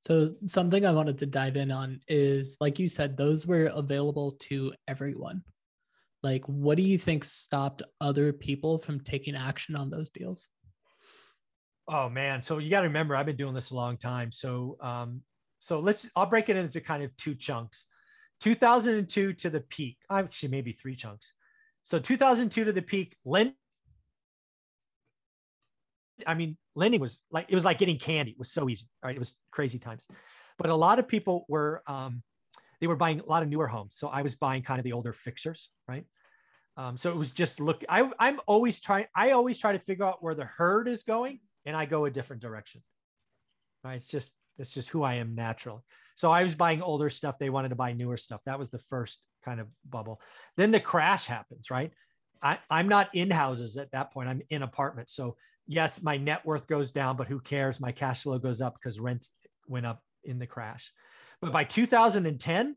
So 0.00 0.28
something 0.46 0.84
I 0.84 0.92
wanted 0.92 1.18
to 1.18 1.26
dive 1.26 1.56
in 1.56 1.70
on 1.70 2.00
is 2.08 2.56
like 2.60 2.78
you 2.78 2.88
said, 2.88 3.16
those 3.16 3.46
were 3.46 3.70
available 3.72 4.32
to 4.48 4.72
everyone. 4.88 5.42
Like, 6.22 6.44
what 6.46 6.76
do 6.76 6.82
you 6.82 6.98
think 6.98 7.24
stopped 7.24 7.82
other 8.00 8.32
people 8.32 8.78
from 8.78 9.00
taking 9.00 9.34
action 9.34 9.76
on 9.76 9.90
those 9.90 10.10
deals? 10.10 10.48
Oh 11.86 12.08
man, 12.08 12.42
so 12.42 12.58
you 12.58 12.70
got 12.70 12.80
to 12.80 12.86
remember 12.86 13.16
I've 13.16 13.26
been 13.26 13.36
doing 13.36 13.54
this 13.54 13.70
a 13.70 13.74
long 13.74 13.96
time. 13.96 14.32
So 14.32 14.76
um 14.80 15.22
so 15.60 15.80
let's 15.80 16.08
I'll 16.16 16.26
break 16.26 16.48
it 16.48 16.56
into 16.56 16.80
kind 16.80 17.02
of 17.02 17.14
two 17.16 17.34
chunks. 17.34 17.86
2002 18.40 19.34
to 19.34 19.50
the 19.50 19.60
peak. 19.60 19.98
Actually 20.10 20.48
maybe 20.50 20.72
three 20.72 20.96
chunks. 20.96 21.32
So 21.84 21.98
2002 21.98 22.64
to 22.64 22.72
the 22.72 22.82
peak, 22.82 23.16
lend 23.24 23.52
I 26.26 26.34
mean, 26.34 26.58
lending 26.74 27.00
was 27.00 27.18
like 27.30 27.46
it 27.48 27.54
was 27.54 27.64
like 27.64 27.78
getting 27.78 27.98
candy. 27.98 28.32
It 28.32 28.38
was 28.38 28.52
so 28.52 28.68
easy, 28.68 28.86
right? 29.02 29.14
It 29.14 29.18
was 29.18 29.34
crazy 29.50 29.78
times. 29.78 30.06
But 30.58 30.68
a 30.68 30.74
lot 30.74 30.98
of 30.98 31.08
people 31.08 31.46
were 31.48 31.82
um 31.86 32.22
they 32.80 32.86
were 32.86 32.96
buying 32.96 33.20
a 33.20 33.26
lot 33.26 33.42
of 33.42 33.48
newer 33.48 33.66
homes. 33.66 33.96
So 33.96 34.08
I 34.08 34.22
was 34.22 34.34
buying 34.34 34.62
kind 34.62 34.78
of 34.78 34.84
the 34.84 34.92
older 34.92 35.12
fixers, 35.12 35.68
right? 35.86 36.04
Um, 36.76 36.96
so 36.96 37.10
it 37.10 37.16
was 37.16 37.32
just 37.32 37.60
look, 37.60 37.84
I, 37.88 38.10
I'm 38.18 38.40
always 38.46 38.80
trying, 38.80 39.06
I 39.14 39.32
always 39.32 39.58
try 39.58 39.72
to 39.72 39.78
figure 39.78 40.04
out 40.04 40.22
where 40.22 40.34
the 40.34 40.46
herd 40.46 40.88
is 40.88 41.02
going 41.02 41.40
and 41.66 41.76
I 41.76 41.84
go 41.84 42.06
a 42.06 42.10
different 42.10 42.40
direction. 42.40 42.82
Right. 43.84 43.96
It's 43.96 44.06
just, 44.06 44.30
it's 44.58 44.70
just 44.70 44.88
who 44.88 45.02
I 45.02 45.14
am 45.14 45.34
naturally. 45.34 45.80
So 46.20 46.30
I 46.30 46.42
was 46.42 46.54
buying 46.54 46.82
older 46.82 47.08
stuff. 47.08 47.38
They 47.38 47.48
wanted 47.48 47.70
to 47.70 47.76
buy 47.76 47.94
newer 47.94 48.18
stuff. 48.18 48.42
That 48.44 48.58
was 48.58 48.68
the 48.68 48.82
first 48.90 49.22
kind 49.42 49.58
of 49.58 49.68
bubble. 49.88 50.20
Then 50.58 50.70
the 50.70 50.78
crash 50.78 51.24
happens, 51.24 51.70
right? 51.70 51.92
I, 52.42 52.58
I'm 52.68 52.88
not 52.88 53.08
in 53.14 53.30
houses 53.30 53.78
at 53.78 53.92
that 53.92 54.12
point. 54.12 54.28
I'm 54.28 54.42
in 54.50 54.62
apartments. 54.62 55.14
So 55.14 55.36
yes, 55.66 56.02
my 56.02 56.18
net 56.18 56.44
worth 56.44 56.66
goes 56.66 56.92
down, 56.92 57.16
but 57.16 57.26
who 57.26 57.40
cares? 57.40 57.80
My 57.80 57.92
cash 57.92 58.24
flow 58.24 58.38
goes 58.38 58.60
up 58.60 58.74
because 58.74 59.00
rent 59.00 59.28
went 59.66 59.86
up 59.86 60.02
in 60.22 60.38
the 60.38 60.46
crash. 60.46 60.92
But 61.40 61.52
by 61.52 61.64
2010, 61.64 62.76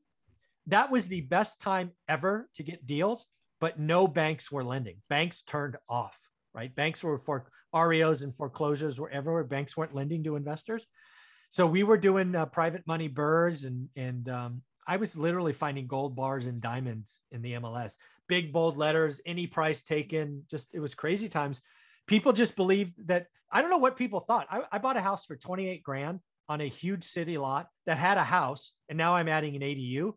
that 0.68 0.90
was 0.90 1.08
the 1.08 1.22
best 1.22 1.60
time 1.60 1.92
ever 2.08 2.48
to 2.56 2.64
get 2.64 2.86
deals, 2.86 3.26
but 3.60 3.78
no 3.78 4.08
banks 4.08 4.54
were 4.54 4.64
lending. 4.64 5.02
Banks 5.10 5.42
turned 5.42 5.76
off, 5.90 6.18
right? 6.54 6.74
Banks 6.74 7.04
were 7.04 7.20
for 7.20 7.50
REOs 7.76 8.24
and 8.24 8.34
foreclosures 8.34 9.02
were 9.02 9.10
everywhere. 9.10 9.44
Banks 9.44 9.76
weren't 9.76 9.94
lending 9.94 10.24
to 10.24 10.38
investors. 10.38 10.88
So 11.54 11.68
we 11.68 11.84
were 11.84 12.00
doing 12.00 12.34
uh, 12.34 12.48
private 12.48 12.88
money 12.88 13.08
BRRRRs 13.08 13.68
and, 13.68 13.88
and 13.96 14.28
um, 14.28 14.64
I 14.88 14.98
was 14.98 15.16
literally 15.16 15.54
finding 15.54 15.86
gold 15.86 16.16
bars 16.16 16.48
and 16.48 16.60
diamonds 16.60 17.22
in 17.32 17.44
the 17.44 17.54
MLS, 17.54 17.94
big 18.28 18.52
bold 18.52 18.76
letters, 18.76 19.22
any 19.24 19.46
price 19.46 19.84
taken. 19.84 20.46
Just, 20.50 20.74
it 20.74 20.80
was 20.80 20.96
crazy 20.96 21.30
times. 21.30 21.62
People 22.08 22.34
just 22.34 22.56
believed 22.56 22.96
that, 23.06 23.28
I 23.52 23.62
don't 23.62 23.70
know 23.70 23.78
what 23.78 23.98
people 23.98 24.20
thought. 24.20 24.48
I, 24.50 24.64
I 24.72 24.80
bought 24.80 24.98
a 24.98 25.02
house 25.02 25.26
for 25.26 25.36
28 25.36 25.84
grand 25.84 26.22
on 26.50 26.60
a 26.60 26.68
huge 26.68 27.04
city 27.04 27.38
lot 27.38 27.68
that 27.86 28.00
had 28.00 28.18
a 28.18 28.24
house. 28.24 28.72
And 28.90 28.98
now 28.98 29.14
I'm 29.14 29.30
adding 29.30 29.56
an 29.56 29.62
ADU 29.62 30.14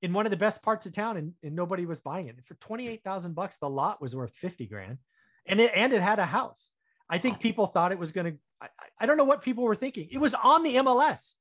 in 0.00 0.14
one 0.14 0.24
of 0.24 0.30
the 0.30 0.38
best 0.38 0.62
parts 0.62 0.86
of 0.86 0.94
town 0.94 1.18
and, 1.18 1.34
and 1.42 1.54
nobody 1.54 1.84
was 1.84 2.00
buying 2.00 2.28
it 2.28 2.36
for 2.46 2.54
28,000 2.54 3.34
bucks. 3.34 3.58
The 3.58 3.68
lot 3.68 4.00
was 4.00 4.16
worth 4.16 4.32
50 4.32 4.64
grand 4.64 4.96
and 5.44 5.60
it, 5.60 5.72
and 5.74 5.92
it 5.92 6.00
had 6.00 6.18
a 6.18 6.24
house. 6.24 6.70
I 7.10 7.18
think 7.18 7.38
people 7.38 7.66
thought 7.66 7.92
it 7.92 7.98
was 7.98 8.12
going 8.12 8.32
to, 8.32 8.38
I, 8.60 8.68
I 9.00 9.06
don't 9.06 9.16
know 9.16 9.24
what 9.24 9.42
people 9.42 9.64
were 9.64 9.74
thinking. 9.74 10.08
It 10.10 10.18
was 10.18 10.34
on 10.34 10.62
the 10.62 10.76
MLS. 10.76 11.34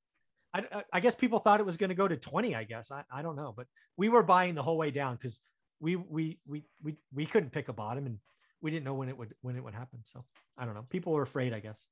I, 0.53 0.83
I 0.93 0.99
guess 0.99 1.15
people 1.15 1.39
thought 1.39 1.59
it 1.59 1.65
was 1.65 1.77
going 1.77 1.89
to 1.89 1.95
go 1.95 2.07
to 2.07 2.15
20, 2.15 2.55
I 2.55 2.63
guess. 2.63 2.91
I, 2.91 3.03
I 3.11 3.21
don't 3.21 3.35
know, 3.35 3.53
but 3.55 3.67
we 3.97 4.09
were 4.09 4.23
buying 4.23 4.55
the 4.55 4.63
whole 4.63 4.77
way 4.77 4.91
down 4.91 5.15
because 5.15 5.39
we, 5.79 5.95
we, 5.95 6.39
we, 6.47 6.63
we, 6.81 6.95
we 7.13 7.25
couldn't 7.25 7.51
pick 7.51 7.69
a 7.69 7.73
bottom 7.73 8.05
and 8.05 8.17
we 8.61 8.71
didn't 8.71 8.85
know 8.85 8.93
when 8.93 9.09
it 9.09 9.17
would, 9.17 9.33
when 9.41 9.55
it 9.55 9.63
would 9.63 9.73
happen. 9.73 9.99
So 10.03 10.25
I 10.57 10.65
don't 10.65 10.73
know. 10.73 10.85
People 10.89 11.13
were 11.13 11.23
afraid, 11.23 11.53
I 11.53 11.59
guess. 11.59 11.85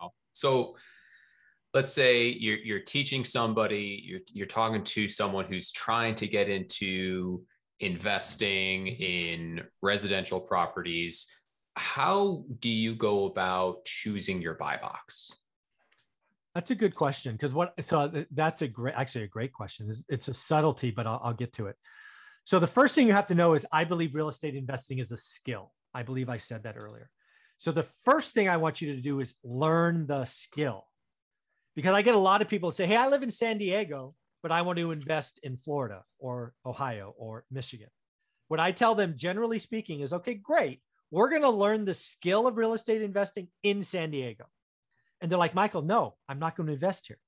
Wow. 0.00 0.12
So 0.32 0.76
let's 1.74 1.92
say 1.92 2.28
you're, 2.28 2.58
you're 2.58 2.80
teaching 2.80 3.24
somebody, 3.24 4.02
you're, 4.04 4.20
you're 4.32 4.46
talking 4.46 4.82
to 4.82 5.08
someone 5.08 5.44
who's 5.44 5.70
trying 5.70 6.14
to 6.16 6.26
get 6.26 6.48
into 6.48 7.44
investing 7.80 8.86
in 8.86 9.62
residential 9.82 10.40
properties. 10.40 11.30
How 11.76 12.44
do 12.60 12.70
you 12.70 12.94
go 12.94 13.26
about 13.26 13.84
choosing 13.84 14.40
your 14.40 14.54
buy 14.54 14.78
box? 14.78 15.30
That's 16.54 16.70
a 16.70 16.74
good 16.74 16.94
question 16.94 17.32
because 17.32 17.52
what 17.52 17.74
so 17.84 18.24
that's 18.30 18.62
a 18.62 18.68
great 18.68 18.94
actually 18.94 19.24
a 19.24 19.28
great 19.28 19.52
question. 19.52 19.92
It's, 20.08 20.28
a 20.28 20.34
subtlety, 20.34 20.90
but 20.90 21.06
I'll, 21.06 21.20
I'll 21.22 21.34
get 21.34 21.52
to 21.54 21.66
it. 21.66 21.76
So 22.44 22.58
the 22.58 22.66
first 22.66 22.94
thing 22.94 23.06
you 23.06 23.12
have 23.12 23.26
to 23.26 23.34
know 23.34 23.52
is 23.52 23.66
I 23.70 23.84
believe 23.84 24.14
real 24.14 24.30
estate 24.30 24.54
investing 24.54 24.98
is 24.98 25.12
a 25.12 25.18
skill. 25.18 25.74
I 25.92 26.02
believe 26.02 26.30
I 26.30 26.38
said 26.38 26.62
that 26.62 26.78
earlier. 26.78 27.10
So 27.58 27.72
the 27.72 27.82
first 27.82 28.32
thing 28.32 28.48
I 28.48 28.56
want 28.56 28.80
you 28.80 28.94
to 28.94 29.02
do 29.02 29.20
is 29.20 29.34
learn 29.44 30.06
the 30.06 30.24
skill. 30.24 30.86
Because 31.74 31.94
I 31.94 32.00
get 32.00 32.14
a 32.14 32.18
lot 32.18 32.40
of 32.40 32.48
people 32.48 32.72
say, 32.72 32.86
"Hey, 32.86 32.96
I 32.96 33.08
live 33.08 33.22
in 33.22 33.30
San 33.30 33.58
Diego, 33.58 34.14
but 34.42 34.50
I 34.50 34.62
want 34.62 34.78
to 34.78 34.92
invest 34.92 35.38
in 35.42 35.58
Florida 35.58 36.04
or 36.18 36.54
Ohio 36.64 37.14
or 37.18 37.44
Michigan." 37.50 37.90
What 38.48 38.60
I 38.60 38.72
tell 38.72 38.94
them 38.94 39.12
generally 39.14 39.58
speaking 39.58 40.00
is, 40.00 40.14
"Okay, 40.14 40.32
great. 40.32 40.80
We're 41.10 41.30
going 41.30 41.42
to 41.42 41.50
learn 41.50 41.84
the 41.84 41.94
skill 41.94 42.46
of 42.46 42.56
real 42.56 42.72
estate 42.72 43.02
investing 43.02 43.48
in 43.62 43.82
San 43.82 44.10
Diego." 44.10 44.46
And 45.20 45.30
they're 45.30 45.38
like, 45.38 45.54
Michael, 45.54 45.82
no, 45.82 46.14
I'm 46.28 46.38
not 46.38 46.56
going 46.56 46.66
to 46.66 46.74
invest 46.74 47.06
here. 47.06 47.18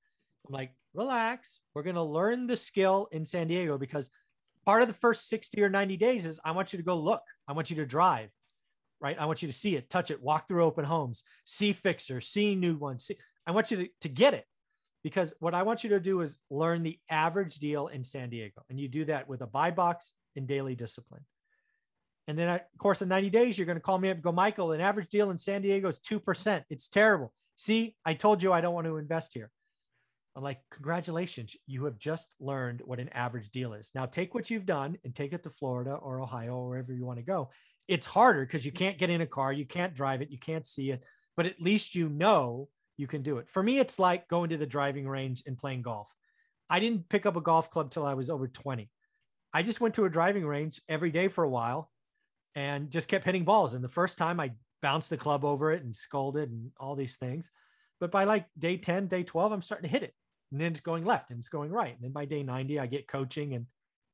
I'm 0.47 0.53
like, 0.53 0.73
relax. 0.93 1.59
We're 1.73 1.83
going 1.83 1.95
to 1.95 2.03
learn 2.03 2.47
the 2.47 2.57
skill 2.57 3.07
in 3.11 3.25
San 3.25 3.47
Diego 3.47 3.77
because 3.77 4.09
part 4.65 4.81
of 4.81 4.87
the 4.87 4.93
first 4.93 5.29
60 5.29 5.61
or 5.61 5.69
90 5.69 5.97
days 5.97 6.25
is 6.25 6.39
I 6.43 6.51
want 6.51 6.73
you 6.73 6.77
to 6.77 6.83
go 6.83 6.97
look. 6.97 7.23
I 7.47 7.53
want 7.53 7.69
you 7.69 7.75
to 7.77 7.85
drive, 7.85 8.29
right? 8.99 9.17
I 9.19 9.25
want 9.25 9.41
you 9.41 9.47
to 9.47 9.53
see 9.53 9.75
it, 9.75 9.89
touch 9.89 10.11
it, 10.11 10.21
walk 10.21 10.47
through 10.47 10.63
open 10.63 10.85
homes, 10.85 11.23
see 11.45 11.73
fixer, 11.73 12.21
see 12.21 12.55
new 12.55 12.77
ones. 12.77 13.05
See, 13.05 13.17
I 13.47 13.51
want 13.51 13.71
you 13.71 13.77
to, 13.77 13.89
to 14.01 14.09
get 14.09 14.33
it 14.33 14.45
because 15.03 15.33
what 15.39 15.55
I 15.55 15.63
want 15.63 15.83
you 15.83 15.91
to 15.91 15.99
do 15.99 16.21
is 16.21 16.37
learn 16.49 16.83
the 16.83 16.99
average 17.09 17.55
deal 17.55 17.87
in 17.87 18.03
San 18.03 18.29
Diego. 18.29 18.61
And 18.69 18.79
you 18.79 18.87
do 18.87 19.05
that 19.05 19.27
with 19.27 19.41
a 19.41 19.47
buy 19.47 19.71
box 19.71 20.13
and 20.35 20.47
daily 20.47 20.75
discipline. 20.75 21.25
And 22.29 22.37
then, 22.37 22.47
of 22.47 22.61
course, 22.77 23.01
in 23.01 23.09
90 23.09 23.31
days, 23.31 23.57
you're 23.57 23.65
going 23.65 23.79
to 23.79 23.81
call 23.81 23.97
me 23.97 24.11
up 24.11 24.17
and 24.17 24.23
go, 24.23 24.31
Michael, 24.31 24.71
an 24.71 24.81
average 24.81 25.09
deal 25.09 25.31
in 25.31 25.37
San 25.39 25.63
Diego 25.63 25.87
is 25.87 25.97
2%. 25.97 26.63
It's 26.69 26.87
terrible. 26.87 27.33
See, 27.55 27.95
I 28.05 28.13
told 28.13 28.43
you 28.43 28.53
I 28.53 28.61
don't 28.61 28.75
want 28.75 28.85
to 28.85 28.97
invest 28.97 29.33
here. 29.33 29.49
I'm 30.35 30.43
like, 30.43 30.59
congratulations, 30.69 31.55
you 31.65 31.85
have 31.85 31.97
just 31.97 32.35
learned 32.39 32.83
what 32.85 32.99
an 32.99 33.09
average 33.09 33.49
deal 33.49 33.73
is. 33.73 33.89
Now 33.95 34.05
take 34.05 34.35
what 34.35 34.51
you've 34.51 34.67
done 34.67 34.95
and 35.03 35.15
take 35.15 35.33
it 35.33 35.41
to 35.41 35.49
Florida 35.49 35.93
or 35.95 36.21
Ohio 36.21 36.55
or 36.55 36.69
wherever 36.69 36.93
you 36.93 37.03
want 37.03 37.17
to 37.17 37.25
go. 37.25 37.49
It's 37.87 38.05
harder 38.05 38.45
because 38.45 38.63
you 38.63 38.71
can't 38.71 38.99
get 38.99 39.09
in 39.09 39.21
a 39.21 39.25
car, 39.25 39.51
you 39.51 39.65
can't 39.65 39.95
drive 39.95 40.21
it, 40.21 40.29
you 40.29 40.37
can't 40.37 40.67
see 40.67 40.91
it, 40.91 41.03
but 41.35 41.47
at 41.47 41.59
least 41.59 41.95
you 41.95 42.09
know 42.09 42.69
you 42.95 43.07
can 43.07 43.23
do 43.23 43.39
it. 43.39 43.49
For 43.49 43.63
me, 43.63 43.79
it's 43.79 43.97
like 43.97 44.27
going 44.27 44.51
to 44.51 44.57
the 44.57 44.67
driving 44.67 45.07
range 45.07 45.41
and 45.47 45.57
playing 45.57 45.81
golf. 45.81 46.07
I 46.69 46.79
didn't 46.79 47.09
pick 47.09 47.25
up 47.25 47.37
a 47.37 47.41
golf 47.41 47.71
club 47.71 47.89
till 47.89 48.05
I 48.05 48.13
was 48.13 48.29
over 48.29 48.47
20. 48.47 48.87
I 49.51 49.63
just 49.63 49.81
went 49.81 49.95
to 49.95 50.05
a 50.05 50.11
driving 50.11 50.45
range 50.45 50.79
every 50.87 51.09
day 51.09 51.27
for 51.27 51.43
a 51.43 51.49
while 51.49 51.89
and 52.55 52.89
just 52.89 53.07
kept 53.07 53.25
hitting 53.25 53.45
balls. 53.45 53.73
And 53.73 53.83
the 53.83 53.89
first 53.89 54.17
time 54.17 54.39
I 54.39 54.51
bounced 54.81 55.09
the 55.09 55.17
club 55.17 55.45
over 55.45 55.71
it 55.71 55.83
and 55.83 55.95
scolded 55.95 56.49
and 56.49 56.71
all 56.79 56.95
these 56.95 57.17
things. 57.17 57.49
But 57.99 58.11
by 58.11 58.23
like 58.23 58.45
day 58.57 58.77
10, 58.77 59.07
day 59.07 59.23
12, 59.23 59.51
I'm 59.51 59.61
starting 59.61 59.89
to 59.89 59.93
hit 59.93 60.03
it. 60.03 60.13
And 60.51 60.59
then 60.59 60.71
it's 60.71 60.79
going 60.79 61.05
left 61.05 61.29
and 61.29 61.39
it's 61.39 61.49
going 61.49 61.71
right. 61.71 61.93
And 61.93 62.03
then 62.03 62.11
by 62.11 62.25
day 62.25 62.43
90, 62.43 62.79
I 62.79 62.87
get 62.87 63.07
coaching 63.07 63.53
and 63.53 63.65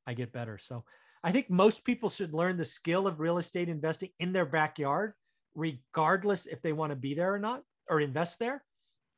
I 0.06 0.14
get 0.14 0.32
better. 0.32 0.58
So 0.58 0.84
I 1.24 1.32
think 1.32 1.48
most 1.48 1.84
people 1.84 2.10
should 2.10 2.34
learn 2.34 2.56
the 2.56 2.64
skill 2.64 3.06
of 3.06 3.20
real 3.20 3.38
estate 3.38 3.68
investing 3.68 4.10
in 4.18 4.32
their 4.32 4.44
backyard, 4.44 5.14
regardless 5.54 6.46
if 6.46 6.62
they 6.62 6.72
want 6.72 6.90
to 6.90 6.96
be 6.96 7.14
there 7.14 7.32
or 7.32 7.38
not 7.38 7.62
or 7.88 8.00
invest 8.00 8.38
there. 8.38 8.62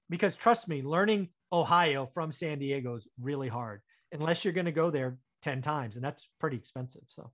Because 0.09 0.37
trust 0.37 0.69
me, 0.69 0.83
learning 0.83 1.29
Ohio 1.53 2.07
from 2.07 2.31
San 2.33 2.59
Diego 2.59 2.97
is 2.97 3.09
really 3.21 3.49
hard 3.49 3.81
unless 4.13 4.45
you're 4.45 4.55
going 4.55 4.67
to 4.67 4.73
go 4.73 4.91
there 4.91 5.19
10 5.43 5.61
times. 5.61 5.97
And 5.97 6.05
that's 6.05 6.29
pretty 6.41 6.57
expensive. 6.57 7.03
So 7.09 7.33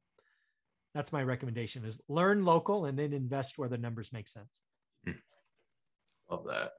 that's 0.95 1.13
my 1.13 1.23
recommendation 1.23 1.85
is 1.85 2.01
learn 2.09 2.45
local 2.45 2.87
and 2.87 2.99
then 2.99 3.13
invest 3.13 3.59
where 3.59 3.69
the 3.69 3.79
numbers 3.79 4.13
make 4.13 4.29
sense. 4.29 4.61
Hmm. 5.05 5.13
love 6.31 6.45
that. 6.47 6.73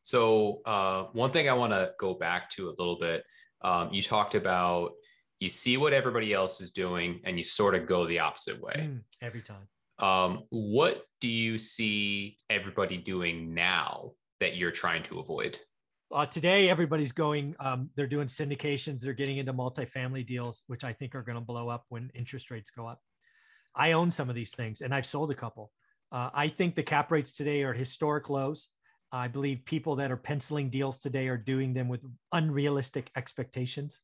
So 0.00 0.62
uh, 0.66 1.04
one 1.12 1.30
thing 1.30 1.48
i 1.48 1.52
want 1.52 1.72
to 1.72 1.92
go 1.98 2.14
back 2.14 2.50
to 2.50 2.68
a 2.68 2.74
little 2.78 2.98
bit 2.98 3.24
um, 3.62 3.90
you 3.92 4.02
talked 4.02 4.34
about 4.34 4.92
you 5.38 5.50
see 5.50 5.76
what 5.76 5.92
everybody 5.92 6.32
else 6.32 6.60
is 6.60 6.70
doing 6.70 7.20
and 7.24 7.36
you 7.36 7.44
sort 7.44 7.74
of 7.74 7.86
go 7.86 8.06
the 8.06 8.20
opposite 8.20 8.60
way. 8.60 8.74
Mm, 8.76 9.00
every 9.20 9.42
time. 9.42 9.66
Um, 9.98 10.44
what 10.50 11.04
do 11.20 11.28
you 11.28 11.58
see 11.58 12.38
everybody 12.48 12.96
doing 12.96 13.52
now 13.52 14.12
that 14.38 14.56
you're 14.56 14.70
trying 14.70 15.02
to 15.04 15.18
avoid? 15.18 15.58
Uh, 16.12 16.26
today 16.26 16.68
everybody's 16.68 17.12
going 17.12 17.56
um, 17.58 17.88
they're 17.96 18.06
doing 18.06 18.26
syndications 18.26 19.00
they're 19.00 19.14
getting 19.14 19.38
into 19.38 19.54
multifamily 19.54 20.26
deals 20.26 20.62
which 20.66 20.84
i 20.84 20.92
think 20.92 21.14
are 21.14 21.22
going 21.22 21.38
to 21.38 21.44
blow 21.44 21.70
up 21.70 21.86
when 21.88 22.10
interest 22.14 22.50
rates 22.50 22.70
go 22.70 22.86
up 22.86 23.00
I 23.74 23.92
own 23.92 24.10
some 24.10 24.28
of 24.28 24.34
these 24.34 24.54
things 24.54 24.80
and 24.80 24.94
I've 24.94 25.06
sold 25.06 25.30
a 25.30 25.34
couple. 25.34 25.70
Uh, 26.10 26.30
I 26.34 26.48
think 26.48 26.74
the 26.74 26.82
cap 26.82 27.10
rates 27.10 27.32
today 27.32 27.62
are 27.62 27.72
historic 27.72 28.28
lows. 28.28 28.68
I 29.10 29.28
believe 29.28 29.64
people 29.64 29.96
that 29.96 30.10
are 30.10 30.16
penciling 30.16 30.70
deals 30.70 30.98
today 30.98 31.28
are 31.28 31.36
doing 31.36 31.74
them 31.74 31.88
with 31.88 32.00
unrealistic 32.32 33.10
expectations. 33.16 34.00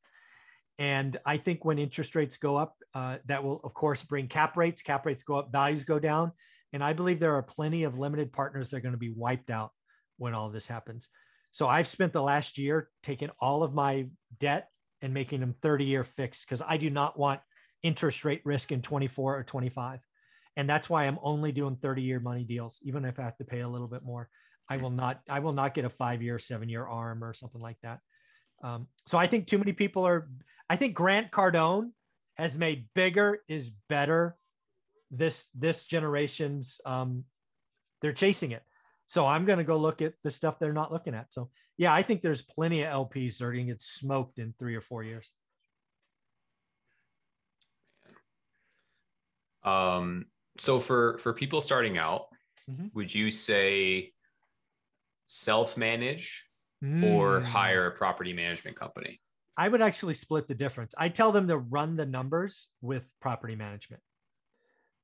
And 0.78 1.16
I 1.26 1.38
think 1.38 1.64
when 1.64 1.78
interest 1.78 2.14
rates 2.14 2.36
go 2.36 2.56
up, 2.56 2.76
uh, 2.94 3.18
that 3.26 3.42
will, 3.42 3.60
of 3.64 3.74
course, 3.74 4.04
bring 4.04 4.28
cap 4.28 4.56
rates. 4.56 4.82
Cap 4.82 5.06
rates 5.06 5.22
go 5.22 5.36
up, 5.36 5.50
values 5.50 5.84
go 5.84 5.98
down. 5.98 6.32
And 6.72 6.84
I 6.84 6.92
believe 6.92 7.18
there 7.18 7.34
are 7.34 7.42
plenty 7.42 7.84
of 7.84 7.98
limited 7.98 8.32
partners 8.32 8.70
that 8.70 8.76
are 8.76 8.80
going 8.80 8.92
to 8.92 8.98
be 8.98 9.10
wiped 9.10 9.50
out 9.50 9.72
when 10.18 10.34
all 10.34 10.50
this 10.50 10.68
happens. 10.68 11.08
So 11.50 11.66
I've 11.66 11.86
spent 11.86 12.12
the 12.12 12.22
last 12.22 12.58
year 12.58 12.88
taking 13.02 13.30
all 13.40 13.62
of 13.62 13.74
my 13.74 14.08
debt 14.38 14.68
and 15.00 15.14
making 15.14 15.40
them 15.40 15.54
30 15.62 15.86
year 15.86 16.04
fixed 16.04 16.46
because 16.46 16.62
I 16.66 16.76
do 16.76 16.90
not 16.90 17.18
want 17.18 17.40
interest 17.82 18.24
rate 18.24 18.42
risk 18.44 18.72
in 18.72 18.82
24 18.82 19.38
or 19.38 19.42
25. 19.42 20.00
And 20.56 20.68
that's 20.68 20.90
why 20.90 21.04
I'm 21.04 21.18
only 21.22 21.52
doing 21.52 21.76
30 21.76 22.02
year 22.02 22.20
money 22.20 22.44
deals, 22.44 22.80
even 22.82 23.04
if 23.04 23.18
I 23.18 23.22
have 23.22 23.36
to 23.38 23.44
pay 23.44 23.60
a 23.60 23.68
little 23.68 23.86
bit 23.88 24.02
more. 24.02 24.28
I 24.68 24.76
will 24.76 24.90
not, 24.90 25.20
I 25.28 25.38
will 25.38 25.52
not 25.52 25.74
get 25.74 25.84
a 25.84 25.90
five 25.90 26.22
year, 26.22 26.38
seven 26.38 26.68
year 26.68 26.86
arm 26.86 27.24
or 27.24 27.32
something 27.32 27.60
like 27.60 27.78
that. 27.82 28.00
Um, 28.62 28.88
so 29.06 29.16
I 29.16 29.26
think 29.26 29.46
too 29.46 29.58
many 29.58 29.72
people 29.72 30.06
are, 30.06 30.28
I 30.68 30.76
think 30.76 30.94
Grant 30.94 31.30
Cardone 31.30 31.92
has 32.34 32.58
made 32.58 32.88
bigger 32.94 33.40
is 33.48 33.70
better. 33.88 34.36
This, 35.10 35.46
this 35.54 35.84
generation's, 35.84 36.80
um, 36.84 37.24
they're 38.02 38.12
chasing 38.12 38.50
it. 38.50 38.62
So 39.06 39.26
I'm 39.26 39.46
going 39.46 39.58
to 39.58 39.64
go 39.64 39.78
look 39.78 40.02
at 40.02 40.14
the 40.22 40.30
stuff 40.30 40.58
they're 40.58 40.72
not 40.72 40.92
looking 40.92 41.14
at. 41.14 41.32
So 41.32 41.50
yeah, 41.78 41.94
I 41.94 42.02
think 42.02 42.20
there's 42.20 42.42
plenty 42.42 42.82
of 42.82 42.92
LPs 42.92 43.38
that 43.38 43.44
are 43.44 43.52
going 43.52 43.66
to 43.66 43.72
get 43.72 43.80
smoked 43.80 44.38
in 44.38 44.54
three 44.58 44.74
or 44.74 44.80
four 44.82 45.02
years. 45.02 45.32
Um, 49.68 50.26
so 50.58 50.80
for 50.80 51.18
for 51.18 51.32
people 51.32 51.60
starting 51.60 51.98
out, 51.98 52.26
mm-hmm. 52.70 52.86
would 52.94 53.14
you 53.14 53.30
say 53.30 54.12
self 55.26 55.76
manage 55.76 56.44
mm. 56.82 57.04
or 57.04 57.40
hire 57.40 57.86
a 57.86 57.90
property 57.92 58.32
management 58.32 58.76
company? 58.76 59.20
I 59.56 59.68
would 59.68 59.82
actually 59.82 60.14
split 60.14 60.46
the 60.46 60.54
difference. 60.54 60.94
I 60.96 61.08
tell 61.08 61.32
them 61.32 61.48
to 61.48 61.58
run 61.58 61.96
the 61.96 62.06
numbers 62.06 62.68
with 62.80 63.10
property 63.20 63.56
management. 63.56 64.02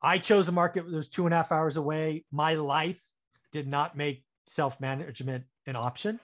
I 0.01 0.19
chose 0.19 0.49
a 0.49 0.53
market 0.53 0.85
that 0.87 0.95
was 0.95 1.09
two 1.09 1.25
and 1.25 1.35
a 1.35 1.39
half 1.39 1.51
hours 1.51 1.77
away. 1.77 2.25
My 2.31 2.55
life 2.55 3.01
did 3.53 3.67
not 3.67 3.97
make 3.97 4.25
self 4.47 4.81
management 4.81 5.45
an 5.67 5.77
option. 5.77 6.21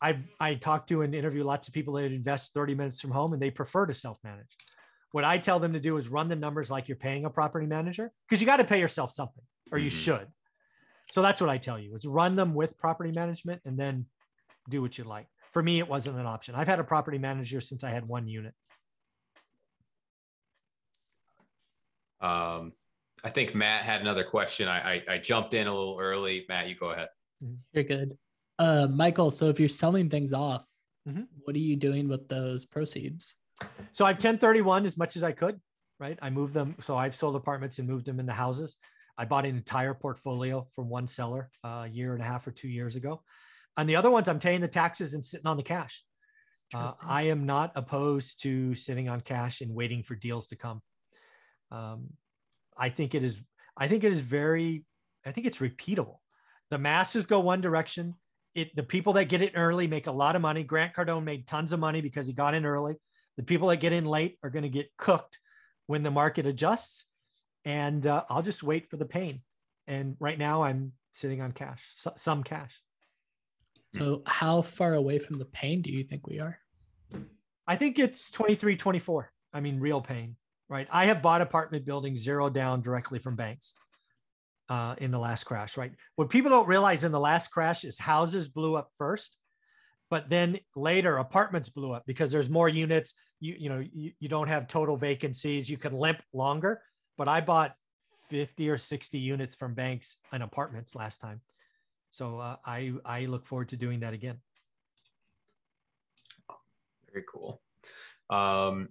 I've 0.00 0.20
I 0.38 0.54
talked 0.54 0.88
to 0.90 1.02
and 1.02 1.14
interview 1.14 1.44
lots 1.44 1.68
of 1.68 1.74
people 1.74 1.94
that 1.94 2.04
invest 2.04 2.54
30 2.54 2.74
minutes 2.74 3.00
from 3.00 3.10
home 3.10 3.32
and 3.32 3.42
they 3.42 3.50
prefer 3.50 3.86
to 3.86 3.94
self 3.94 4.18
manage. 4.24 4.56
What 5.12 5.24
I 5.24 5.38
tell 5.38 5.58
them 5.58 5.72
to 5.72 5.80
do 5.80 5.96
is 5.96 6.08
run 6.08 6.28
the 6.28 6.36
numbers 6.36 6.70
like 6.70 6.88
you're 6.88 6.96
paying 6.96 7.24
a 7.24 7.30
property 7.30 7.66
manager 7.66 8.12
because 8.28 8.40
you 8.40 8.46
got 8.46 8.58
to 8.58 8.64
pay 8.64 8.78
yourself 8.78 9.10
something 9.10 9.42
or 9.72 9.78
you 9.78 9.90
mm-hmm. 9.90 9.98
should. 9.98 10.26
So 11.10 11.22
that's 11.22 11.40
what 11.40 11.48
I 11.48 11.56
tell 11.58 11.78
you. 11.78 11.94
It's 11.94 12.04
run 12.04 12.36
them 12.36 12.54
with 12.54 12.78
property 12.78 13.12
management 13.14 13.62
and 13.64 13.78
then 13.78 14.06
do 14.68 14.82
what 14.82 14.98
you 14.98 15.04
like. 15.04 15.26
For 15.52 15.62
me, 15.62 15.78
it 15.78 15.88
wasn't 15.88 16.18
an 16.18 16.26
option. 16.26 16.54
I've 16.54 16.68
had 16.68 16.78
a 16.78 16.84
property 16.84 17.16
manager 17.16 17.60
since 17.60 17.82
I 17.82 17.90
had 17.90 18.06
one 18.06 18.28
unit. 18.28 18.52
Um, 22.20 22.72
I 23.24 23.30
think 23.30 23.54
Matt 23.54 23.84
had 23.84 24.02
another 24.02 24.24
question. 24.24 24.68
I, 24.68 24.94
I, 24.94 25.02
I 25.08 25.18
jumped 25.18 25.54
in 25.54 25.66
a 25.66 25.74
little 25.74 25.98
early. 25.98 26.44
Matt, 26.48 26.68
you 26.68 26.74
go 26.74 26.90
ahead. 26.90 27.08
Mm-hmm. 27.42 27.54
You're 27.72 27.84
good. 27.84 28.18
Uh, 28.58 28.88
Michael, 28.90 29.30
so 29.30 29.48
if 29.48 29.58
you're 29.58 29.68
selling 29.68 30.10
things 30.10 30.32
off, 30.32 30.68
mm-hmm. 31.08 31.22
what 31.44 31.56
are 31.56 31.60
you 31.60 31.76
doing 31.76 32.08
with 32.08 32.28
those 32.28 32.66
proceeds? 32.66 33.36
So 33.92 34.04
I've 34.04 34.16
1031 34.16 34.86
as 34.86 34.96
much 34.96 35.16
as 35.16 35.22
I 35.22 35.32
could, 35.32 35.60
right? 35.98 36.18
I 36.22 36.30
moved 36.30 36.54
them. 36.54 36.76
So 36.80 36.96
I've 36.96 37.14
sold 37.14 37.36
apartments 37.36 37.78
and 37.78 37.88
moved 37.88 38.06
them 38.06 38.20
into 38.20 38.32
houses. 38.32 38.76
I 39.16 39.24
bought 39.24 39.44
an 39.44 39.56
entire 39.56 39.94
portfolio 39.94 40.68
from 40.74 40.88
one 40.88 41.06
seller 41.06 41.50
uh, 41.64 41.84
a 41.86 41.88
year 41.88 42.14
and 42.14 42.22
a 42.22 42.26
half 42.26 42.46
or 42.46 42.52
two 42.52 42.68
years 42.68 42.94
ago. 42.94 43.22
And 43.76 43.88
the 43.88 43.96
other 43.96 44.10
ones, 44.10 44.28
I'm 44.28 44.38
paying 44.38 44.60
the 44.60 44.68
taxes 44.68 45.14
and 45.14 45.24
sitting 45.24 45.46
on 45.46 45.56
the 45.56 45.62
cash. 45.62 46.04
Uh, 46.74 46.92
I 47.02 47.22
am 47.22 47.46
not 47.46 47.72
opposed 47.76 48.42
to 48.42 48.74
sitting 48.74 49.08
on 49.08 49.22
cash 49.22 49.60
and 49.62 49.74
waiting 49.74 50.02
for 50.02 50.14
deals 50.14 50.48
to 50.48 50.56
come. 50.56 50.82
Um, 51.70 52.10
I 52.76 52.90
think 52.90 53.14
it 53.14 53.22
is. 53.22 53.40
I 53.76 53.88
think 53.88 54.04
it 54.04 54.12
is 54.12 54.20
very. 54.20 54.84
I 55.24 55.32
think 55.32 55.46
it's 55.46 55.58
repeatable. 55.58 56.18
The 56.70 56.78
masses 56.78 57.26
go 57.26 57.40
one 57.40 57.60
direction. 57.60 58.14
It 58.54 58.74
the 58.76 58.82
people 58.82 59.14
that 59.14 59.26
get 59.26 59.42
in 59.42 59.50
early 59.54 59.86
make 59.86 60.08
a 60.08 60.12
lot 60.12 60.36
of 60.36 60.42
money. 60.42 60.62
Grant 60.62 60.94
Cardone 60.94 61.24
made 61.24 61.46
tons 61.46 61.72
of 61.72 61.80
money 61.80 62.00
because 62.00 62.26
he 62.26 62.34
got 62.34 62.54
in 62.54 62.66
early. 62.66 62.96
The 63.38 63.42
people 63.42 63.68
that 63.68 63.78
get 63.78 63.94
in 63.94 64.04
late 64.04 64.38
are 64.42 64.50
going 64.50 64.64
to 64.64 64.68
get 64.68 64.94
cooked 64.98 65.38
when 65.86 66.02
the 66.02 66.10
market 66.10 66.44
adjusts. 66.44 67.06
And 67.64 68.06
uh, 68.06 68.24
I'll 68.28 68.42
just 68.42 68.62
wait 68.62 68.90
for 68.90 68.98
the 68.98 69.06
pain. 69.06 69.40
And 69.86 70.16
right 70.20 70.38
now, 70.38 70.64
I'm 70.64 70.92
sitting 71.14 71.40
on 71.40 71.52
cash, 71.52 71.82
so, 71.96 72.12
some 72.16 72.42
cash. 72.42 72.78
So, 73.94 74.22
how 74.26 74.60
far 74.60 74.92
away 74.92 75.18
from 75.18 75.38
the 75.38 75.46
pain 75.46 75.80
do 75.80 75.90
you 75.90 76.04
think 76.04 76.26
we 76.26 76.40
are? 76.40 76.58
I 77.66 77.76
think 77.76 77.98
it's 77.98 78.30
23, 78.30 78.76
24. 78.76 79.32
I 79.54 79.60
mean, 79.60 79.80
real 79.80 80.02
pain 80.02 80.36
right? 80.68 80.86
I 80.90 81.06
have 81.06 81.22
bought 81.22 81.40
apartment 81.40 81.84
buildings 81.84 82.20
zero 82.20 82.48
down 82.50 82.82
directly 82.82 83.18
from 83.18 83.36
banks 83.36 83.74
uh, 84.68 84.94
in 84.98 85.10
the 85.10 85.18
last 85.18 85.44
crash, 85.44 85.76
right? 85.76 85.92
What 86.16 86.30
people 86.30 86.50
don't 86.50 86.68
realize 86.68 87.04
in 87.04 87.12
the 87.12 87.20
last 87.20 87.48
crash 87.48 87.84
is 87.84 87.98
houses 87.98 88.48
blew 88.48 88.76
up 88.76 88.90
first, 88.98 89.36
but 90.10 90.30
then 90.30 90.58
later 90.74 91.18
apartments 91.18 91.68
blew 91.68 91.92
up 91.92 92.04
because 92.06 92.30
there's 92.30 92.48
more 92.50 92.68
units. 92.68 93.14
You 93.40 93.56
you 93.58 93.68
know 93.68 93.84
you, 93.92 94.12
you 94.18 94.28
don't 94.28 94.48
have 94.48 94.68
total 94.68 94.96
vacancies. 94.96 95.70
You 95.70 95.76
can 95.76 95.92
limp 95.92 96.22
longer. 96.32 96.82
But 97.16 97.28
I 97.28 97.40
bought 97.40 97.74
50 98.30 98.70
or 98.70 98.76
60 98.76 99.18
units 99.18 99.56
from 99.56 99.74
banks 99.74 100.18
and 100.30 100.42
apartments 100.42 100.94
last 100.94 101.18
time, 101.20 101.40
so 102.10 102.38
uh, 102.38 102.56
I 102.64 102.92
I 103.04 103.26
look 103.26 103.46
forward 103.46 103.70
to 103.70 103.76
doing 103.76 104.00
that 104.00 104.14
again. 104.14 104.38
Very 107.12 107.24
cool. 107.28 107.60
Um, 108.30 108.90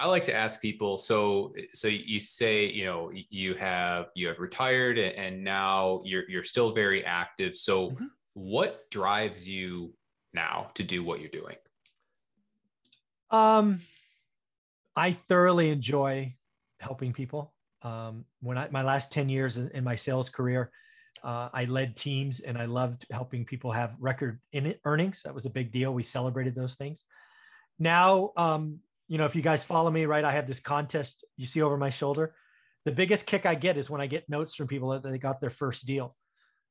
I 0.00 0.06
like 0.06 0.24
to 0.24 0.34
ask 0.34 0.60
people. 0.60 0.96
So, 0.96 1.52
so 1.74 1.86
you 1.88 2.20
say, 2.20 2.66
you 2.66 2.86
know, 2.86 3.10
you 3.12 3.54
have 3.54 4.06
you 4.14 4.28
have 4.28 4.38
retired, 4.38 4.98
and 4.98 5.44
now 5.44 6.00
you're 6.04 6.28
you're 6.28 6.42
still 6.42 6.72
very 6.72 7.04
active. 7.04 7.56
So, 7.56 7.90
mm-hmm. 7.90 8.06
what 8.32 8.88
drives 8.90 9.48
you 9.48 9.92
now 10.32 10.70
to 10.74 10.82
do 10.82 11.02
what 11.02 11.20
you're 11.20 11.28
doing? 11.28 11.56
Um, 13.30 13.80
I 14.96 15.12
thoroughly 15.12 15.70
enjoy 15.70 16.34
helping 16.78 17.12
people. 17.12 17.54
Um, 17.82 18.24
when 18.40 18.58
I 18.58 18.68
my 18.70 18.82
last 18.82 19.12
ten 19.12 19.28
years 19.28 19.56
in, 19.56 19.68
in 19.70 19.84
my 19.84 19.94
sales 19.94 20.28
career, 20.28 20.70
uh, 21.22 21.48
I 21.52 21.64
led 21.64 21.96
teams 21.96 22.40
and 22.40 22.58
I 22.58 22.66
loved 22.66 23.06
helping 23.10 23.44
people 23.44 23.72
have 23.72 23.94
record 23.98 24.40
in 24.52 24.74
earnings. 24.84 25.22
That 25.24 25.34
was 25.34 25.46
a 25.46 25.50
big 25.50 25.70
deal. 25.70 25.94
We 25.94 26.02
celebrated 26.02 26.54
those 26.54 26.74
things. 26.74 27.04
Now, 27.78 28.32
um, 28.36 28.80
you 29.08 29.18
know, 29.18 29.24
if 29.24 29.34
you 29.34 29.42
guys 29.42 29.64
follow 29.64 29.90
me, 29.90 30.06
right, 30.06 30.24
I 30.24 30.32
have 30.32 30.46
this 30.46 30.60
contest 30.60 31.24
you 31.36 31.46
see 31.46 31.62
over 31.62 31.76
my 31.76 31.90
shoulder. 31.90 32.34
The 32.84 32.92
biggest 32.92 33.26
kick 33.26 33.44
I 33.46 33.54
get 33.54 33.76
is 33.76 33.90
when 33.90 34.00
I 34.00 34.06
get 34.06 34.28
notes 34.28 34.54
from 34.54 34.66
people 34.66 34.90
that 34.90 35.02
they 35.02 35.18
got 35.18 35.40
their 35.40 35.50
first 35.50 35.86
deal, 35.86 36.16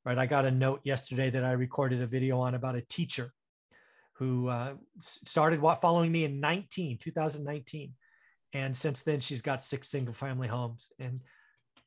right? 0.06 0.18
I 0.18 0.26
got 0.26 0.46
a 0.46 0.52
note 0.52 0.82
yesterday 0.84 1.30
that 1.30 1.44
I 1.44 1.52
recorded 1.52 2.02
a 2.02 2.08
video 2.08 2.40
on 2.40 2.56
about 2.56 2.76
a 2.76 2.82
teacher 2.82 3.32
who 4.20 4.50
uh, 4.50 4.74
started 5.02 5.62
following 5.82 6.12
me 6.12 6.26
in 6.26 6.40
19, 6.40 7.00
2019. 7.00 7.94
And 8.54 8.76
since 8.76 9.02
then, 9.02 9.20
she's 9.20 9.42
got 9.42 9.64
six 9.64 9.90
single 9.90 10.14
family 10.14 10.48
homes. 10.48 10.92
And 11.00 11.22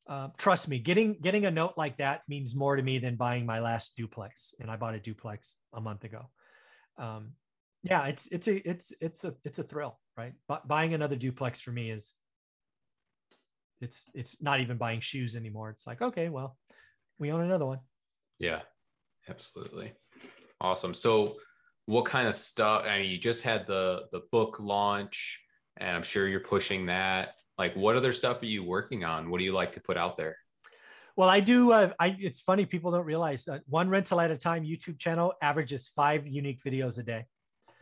uh, 0.08 0.28
trust 0.36 0.68
me, 0.68 0.78
getting 0.78 1.18
getting 1.20 1.46
a 1.46 1.50
note 1.50 1.74
like 1.76 1.98
that 1.98 2.22
means 2.28 2.56
more 2.56 2.74
to 2.74 2.82
me 2.82 2.98
than 2.98 3.16
buying 3.16 3.46
my 3.46 3.60
last 3.60 3.96
duplex. 3.96 4.54
And 4.60 4.70
I 4.70 4.76
bought 4.76 4.94
a 4.94 5.00
duplex 5.00 5.56
a 5.72 5.80
month 5.80 6.04
ago. 6.04 6.30
Um, 6.98 7.32
yeah, 7.82 8.06
it's 8.06 8.26
it's 8.28 8.48
a 8.48 8.68
it's 8.68 8.92
it's 9.00 9.24
a 9.24 9.34
it's 9.44 9.58
a 9.58 9.62
thrill 9.62 9.98
right? 10.16 10.34
But 10.48 10.68
buying 10.68 10.94
another 10.94 11.16
duplex 11.16 11.60
for 11.60 11.72
me 11.72 11.90
is 11.90 12.14
it's 13.80 14.08
it's 14.14 14.42
not 14.42 14.60
even 14.60 14.76
buying 14.76 15.00
shoes 15.00 15.34
anymore. 15.34 15.70
It's 15.70 15.86
like, 15.86 16.02
okay, 16.02 16.28
well, 16.28 16.56
we 17.18 17.32
own 17.32 17.42
another 17.42 17.66
one. 17.66 17.80
Yeah, 18.38 18.60
absolutely. 19.28 19.92
Awesome. 20.60 20.94
So 20.94 21.36
what 21.86 22.04
kind 22.04 22.28
of 22.28 22.36
stuff 22.36 22.84
I 22.86 22.98
mean 23.00 23.10
you 23.10 23.18
just 23.18 23.42
had 23.42 23.66
the 23.66 24.04
the 24.12 24.22
book 24.30 24.58
launch 24.60 25.40
and 25.78 25.96
I'm 25.96 26.02
sure 26.02 26.28
you're 26.28 26.40
pushing 26.40 26.86
that. 26.86 27.34
Like 27.58 27.74
what 27.74 27.96
other 27.96 28.12
stuff 28.12 28.42
are 28.42 28.46
you 28.46 28.64
working 28.64 29.04
on? 29.04 29.30
What 29.30 29.38
do 29.38 29.44
you 29.44 29.52
like 29.52 29.72
to 29.72 29.80
put 29.80 29.96
out 29.96 30.16
there? 30.16 30.36
Well, 31.16 31.28
I 31.28 31.40
do. 31.40 31.72
Uh, 31.72 31.92
I 31.98 32.16
it's 32.18 32.40
funny 32.40 32.64
people 32.64 32.90
don't 32.90 33.04
realize 33.04 33.44
that 33.44 33.62
one 33.68 33.88
rental 33.88 34.20
at 34.20 34.30
a 34.30 34.36
time 34.36 34.64
YouTube 34.64 34.98
channel 34.98 35.34
averages 35.42 35.88
five 35.88 36.26
unique 36.26 36.62
videos 36.62 36.98
a 36.98 37.02
day. 37.02 37.26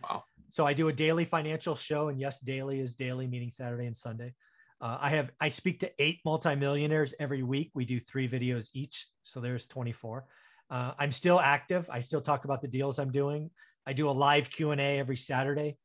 Wow 0.03 0.25
so 0.51 0.67
I 0.67 0.75
do 0.75 0.89
a 0.89 0.93
daily 0.93 1.25
financial 1.25 1.77
show, 1.77 2.09
and 2.09 2.21
yes, 2.21 2.41
daily 2.41 2.81
is 2.81 2.95
daily, 2.95 3.27
meaning 3.27 3.51
Saturday 3.51 3.87
and 3.87 3.97
Sunday. 3.97 4.35
Uh, 4.81 4.99
I 5.01 5.11
have 5.11 5.31
I 5.41 5.49
speak 5.49 5.81
to 5.81 5.93
eight 5.99 6.21
multimillionaires 6.25 7.15
every 7.21 7.43
week. 7.43 7.71
We 7.75 7.85
do 7.85 8.01
three 8.01 8.29
videos 8.29 8.71
each, 8.75 9.07
so 9.23 9.41
there's 9.41 9.67
24. 9.67 10.25
Uh, 10.69 10.93
I'm 10.99 11.13
still 11.13 11.39
active. 11.39 11.89
I 11.91 12.01
still 12.01 12.21
talk 12.21 12.45
about 12.45 12.63
the 12.63 12.69
deals 12.69 12.99
I'm 12.99 13.13
doing. 13.13 13.51
I 13.87 13.93
do 13.93 14.09
a 14.09 14.13
live 14.13 14.51
Q 14.51 14.71
and 14.71 14.81
A 14.81 14.99
every 14.99 15.17
Saturday. 15.17 15.79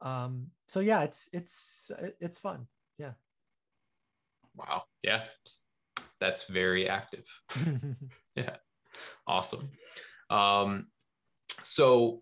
Um, 0.00 0.48
so 0.68 0.80
yeah, 0.80 1.02
it's 1.02 1.28
it's 1.32 1.90
it's 2.20 2.38
fun. 2.38 2.66
Yeah. 2.98 3.12
Wow. 4.54 4.84
Yeah, 5.02 5.24
that's 6.20 6.44
very 6.44 6.88
active. 6.88 7.26
yeah, 8.36 8.56
awesome. 9.26 9.70
Um, 10.30 10.86
so 11.62 12.20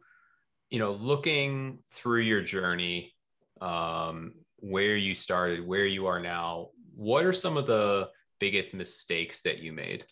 you 0.70 0.78
know, 0.78 0.92
looking 0.92 1.78
through 1.90 2.22
your 2.22 2.42
journey, 2.42 3.12
um, 3.60 4.34
where 4.56 4.96
you 4.96 5.14
started, 5.14 5.64
where 5.64 5.86
you 5.86 6.06
are 6.06 6.20
now, 6.20 6.70
what 6.96 7.24
are 7.24 7.32
some 7.32 7.56
of 7.56 7.66
the 7.66 8.08
biggest 8.40 8.74
mistakes 8.74 9.42
that 9.42 9.58
you 9.58 9.72
made? 9.72 10.04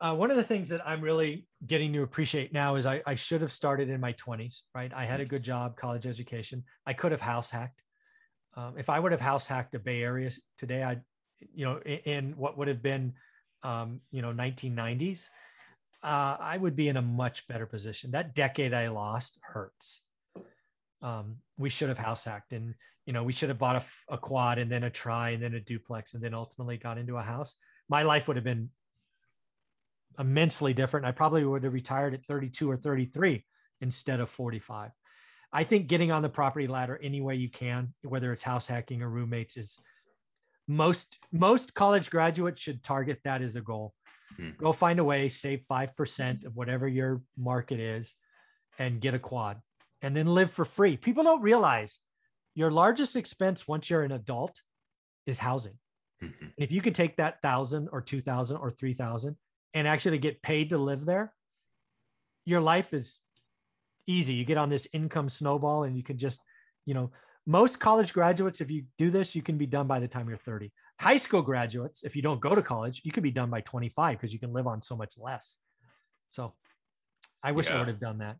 Uh, 0.00 0.14
one 0.14 0.30
of 0.30 0.36
the 0.36 0.42
things 0.42 0.70
that 0.70 0.86
I'm 0.86 1.02
really 1.02 1.46
getting 1.66 1.92
to 1.92 2.02
appreciate 2.02 2.54
now 2.54 2.76
is 2.76 2.86
I, 2.86 3.02
I, 3.06 3.16
should 3.16 3.42
have 3.42 3.52
started 3.52 3.90
in 3.90 4.00
my 4.00 4.14
20s, 4.14 4.60
right? 4.74 4.90
I 4.94 5.04
had 5.04 5.20
a 5.20 5.26
good 5.26 5.42
job, 5.42 5.76
college 5.76 6.06
education. 6.06 6.64
I 6.86 6.94
could 6.94 7.12
have 7.12 7.20
house 7.20 7.50
hacked. 7.50 7.82
Um, 8.56 8.76
if 8.78 8.88
I 8.88 8.98
would 8.98 9.12
have 9.12 9.20
house 9.20 9.46
hacked 9.46 9.74
a 9.74 9.78
Bay 9.78 10.02
Area 10.02 10.30
today, 10.56 10.82
I, 10.82 11.00
you 11.52 11.66
know, 11.66 11.78
in, 11.84 11.98
in 11.98 12.36
what 12.38 12.56
would 12.56 12.68
have 12.68 12.82
been, 12.82 13.12
um, 13.62 14.00
you 14.10 14.22
know, 14.22 14.32
1990s, 14.32 15.28
uh, 16.02 16.36
I 16.40 16.56
would 16.56 16.76
be 16.76 16.88
in 16.88 16.96
a 16.96 17.02
much 17.02 17.46
better 17.46 17.66
position. 17.66 18.12
That 18.12 18.34
decade 18.34 18.72
I 18.72 18.88
lost 18.88 19.38
hurts. 19.42 20.00
Um, 21.02 21.36
we 21.58 21.68
should 21.68 21.90
have 21.90 21.98
house 21.98 22.24
hacked 22.24 22.54
and, 22.54 22.74
you 23.04 23.12
know, 23.12 23.22
we 23.22 23.34
should 23.34 23.50
have 23.50 23.58
bought 23.58 23.76
a, 23.76 24.14
a 24.14 24.16
quad 24.16 24.58
and 24.58 24.72
then 24.72 24.84
a 24.84 24.90
tri 24.90 25.30
and 25.30 25.42
then 25.42 25.52
a 25.52 25.60
duplex 25.60 26.14
and 26.14 26.22
then 26.22 26.32
ultimately 26.32 26.78
got 26.78 26.96
into 26.96 27.18
a 27.18 27.22
house. 27.22 27.54
My 27.88 28.02
life 28.02 28.26
would 28.28 28.36
have 28.38 28.44
been 28.44 28.70
immensely 30.18 30.72
different. 30.74 31.06
I 31.06 31.12
probably 31.12 31.44
would 31.44 31.64
have 31.64 31.72
retired 31.72 32.14
at 32.14 32.24
32 32.26 32.70
or 32.70 32.76
33 32.76 33.44
instead 33.80 34.20
of 34.20 34.30
45. 34.30 34.90
I 35.52 35.64
think 35.64 35.88
getting 35.88 36.12
on 36.12 36.22
the 36.22 36.28
property 36.28 36.66
ladder 36.66 36.98
any 37.02 37.20
way 37.20 37.34
you 37.34 37.48
can, 37.48 37.94
whether 38.02 38.32
it's 38.32 38.42
house 38.42 38.66
hacking 38.68 39.02
or 39.02 39.08
roommates, 39.08 39.56
is 39.56 39.78
most 40.68 41.18
most 41.32 41.74
college 41.74 42.10
graduates 42.10 42.60
should 42.60 42.82
target 42.82 43.18
that 43.24 43.42
as 43.42 43.56
a 43.56 43.60
goal. 43.60 43.94
Hmm. 44.36 44.50
Go 44.58 44.72
find 44.72 45.00
a 45.00 45.04
way, 45.04 45.28
save 45.28 45.64
5% 45.68 46.44
of 46.44 46.54
whatever 46.54 46.86
your 46.86 47.22
market 47.36 47.80
is 47.80 48.14
and 48.78 49.00
get 49.00 49.14
a 49.14 49.18
quad. 49.18 49.60
and 50.02 50.16
then 50.16 50.26
live 50.26 50.50
for 50.50 50.64
free. 50.64 50.96
People 50.96 51.24
don't 51.24 51.42
realize 51.42 51.98
your 52.54 52.70
largest 52.70 53.16
expense 53.16 53.68
once 53.68 53.90
you're 53.90 54.02
an 54.02 54.12
adult 54.12 54.60
is 55.26 55.38
housing. 55.38 55.78
Mm-hmm. 56.22 56.44
And 56.44 56.52
if 56.58 56.72
you 56.72 56.80
could 56.80 56.94
take 56.94 57.16
that 57.16 57.42
thousand 57.42 57.88
or 57.92 58.00
two 58.00 58.20
thousand 58.20 58.58
or 58.58 58.70
three 58.70 58.94
thousand 58.94 59.36
and 59.74 59.86
actually 59.86 60.18
get 60.18 60.42
paid 60.42 60.70
to 60.70 60.78
live 60.78 61.04
there, 61.04 61.32
your 62.44 62.60
life 62.60 62.92
is 62.92 63.20
easy. 64.06 64.34
You 64.34 64.44
get 64.44 64.58
on 64.58 64.68
this 64.68 64.88
income 64.92 65.28
snowball 65.28 65.84
and 65.84 65.96
you 65.96 66.02
can 66.02 66.18
just, 66.18 66.40
you 66.86 66.94
know, 66.94 67.10
most 67.46 67.80
college 67.80 68.12
graduates, 68.12 68.60
if 68.60 68.70
you 68.70 68.84
do 68.98 69.10
this, 69.10 69.34
you 69.34 69.42
can 69.42 69.56
be 69.56 69.66
done 69.66 69.86
by 69.86 69.98
the 69.98 70.08
time 70.08 70.28
you're 70.28 70.38
30. 70.38 70.70
High 71.00 71.16
school 71.16 71.42
graduates, 71.42 72.02
if 72.02 72.14
you 72.14 72.22
don't 72.22 72.40
go 72.40 72.54
to 72.54 72.62
college, 72.62 73.00
you 73.04 73.12
could 73.12 73.22
be 73.22 73.30
done 73.30 73.50
by 73.50 73.60
25 73.62 74.16
because 74.16 74.32
you 74.32 74.38
can 74.38 74.52
live 74.52 74.66
on 74.66 74.82
so 74.82 74.96
much 74.96 75.14
less. 75.18 75.56
So 76.28 76.54
I 77.42 77.52
wish 77.52 77.70
yeah. 77.70 77.76
I 77.76 77.78
would 77.78 77.88
have 77.88 78.00
done 78.00 78.18
that. 78.18 78.36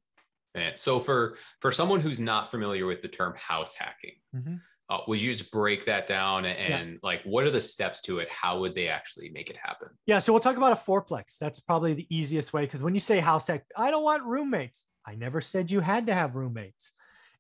And 0.54 0.76
so 0.76 0.98
for 0.98 1.36
for 1.60 1.70
someone 1.70 2.00
who's 2.00 2.20
not 2.20 2.50
familiar 2.50 2.86
with 2.86 3.02
the 3.02 3.08
term 3.08 3.34
house 3.36 3.74
hacking, 3.74 4.16
mm-hmm. 4.34 4.56
Uh, 4.90 4.98
would 5.06 5.20
you 5.20 5.32
just 5.32 5.52
break 5.52 5.86
that 5.86 6.08
down 6.08 6.44
and, 6.44 6.90
yeah. 6.92 6.96
like 7.02 7.22
what 7.22 7.44
are 7.44 7.50
the 7.50 7.60
steps 7.60 8.00
to 8.02 8.18
it? 8.18 8.30
How 8.30 8.58
would 8.58 8.74
they 8.74 8.88
actually 8.88 9.30
make 9.30 9.48
it 9.48 9.56
happen? 9.56 9.88
Yeah, 10.04 10.18
so 10.18 10.32
we'll 10.32 10.40
talk 10.40 10.56
about 10.56 10.72
a 10.72 10.76
fourplex. 10.76 11.38
That's 11.38 11.60
probably 11.60 11.94
the 11.94 12.06
easiest 12.14 12.52
way 12.52 12.62
because 12.62 12.82
when 12.82 12.94
you 12.94 13.00
say 13.00 13.20
house 13.20 13.46
hack, 13.46 13.64
I 13.76 13.92
don't 13.92 14.02
want 14.02 14.24
roommates. 14.24 14.84
I 15.06 15.14
never 15.14 15.40
said 15.40 15.70
you 15.70 15.80
had 15.80 16.08
to 16.08 16.14
have 16.14 16.34
roommates. 16.34 16.92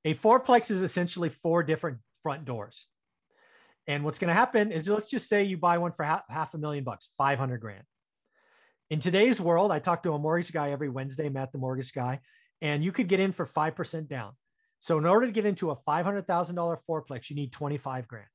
A 0.04 0.14
fourplex 0.14 0.70
is 0.70 0.80
essentially 0.80 1.28
four 1.28 1.64
different 1.64 1.98
front 2.22 2.44
doors. 2.44 2.86
And 3.86 4.04
what's 4.04 4.20
going 4.20 4.28
to 4.28 4.34
happen 4.34 4.70
is 4.70 4.88
let's 4.88 5.10
just 5.10 5.28
say 5.28 5.42
you 5.42 5.58
buy 5.58 5.78
one 5.78 5.92
for 5.92 6.04
half, 6.04 6.22
half 6.28 6.54
a 6.54 6.58
million 6.58 6.84
bucks, 6.84 7.10
500 7.18 7.60
grand. 7.60 7.82
In 8.90 9.00
today's 9.00 9.40
world, 9.40 9.72
I 9.72 9.80
talk 9.80 10.04
to 10.04 10.12
a 10.12 10.18
mortgage 10.18 10.52
guy 10.52 10.70
every 10.70 10.88
Wednesday, 10.88 11.28
Matt 11.28 11.50
the 11.50 11.58
mortgage 11.58 11.92
guy, 11.92 12.20
and 12.62 12.84
you 12.84 12.92
could 12.92 13.08
get 13.08 13.20
in 13.20 13.32
for 13.32 13.44
5% 13.44 14.08
down. 14.08 14.32
So 14.80 14.98
in 14.98 15.06
order 15.06 15.26
to 15.26 15.32
get 15.32 15.46
into 15.46 15.70
a 15.70 15.76
$500,000 15.76 16.78
fourplex, 16.88 17.30
you 17.30 17.36
need 17.36 17.52
25 17.52 18.08
grand. 18.08 18.26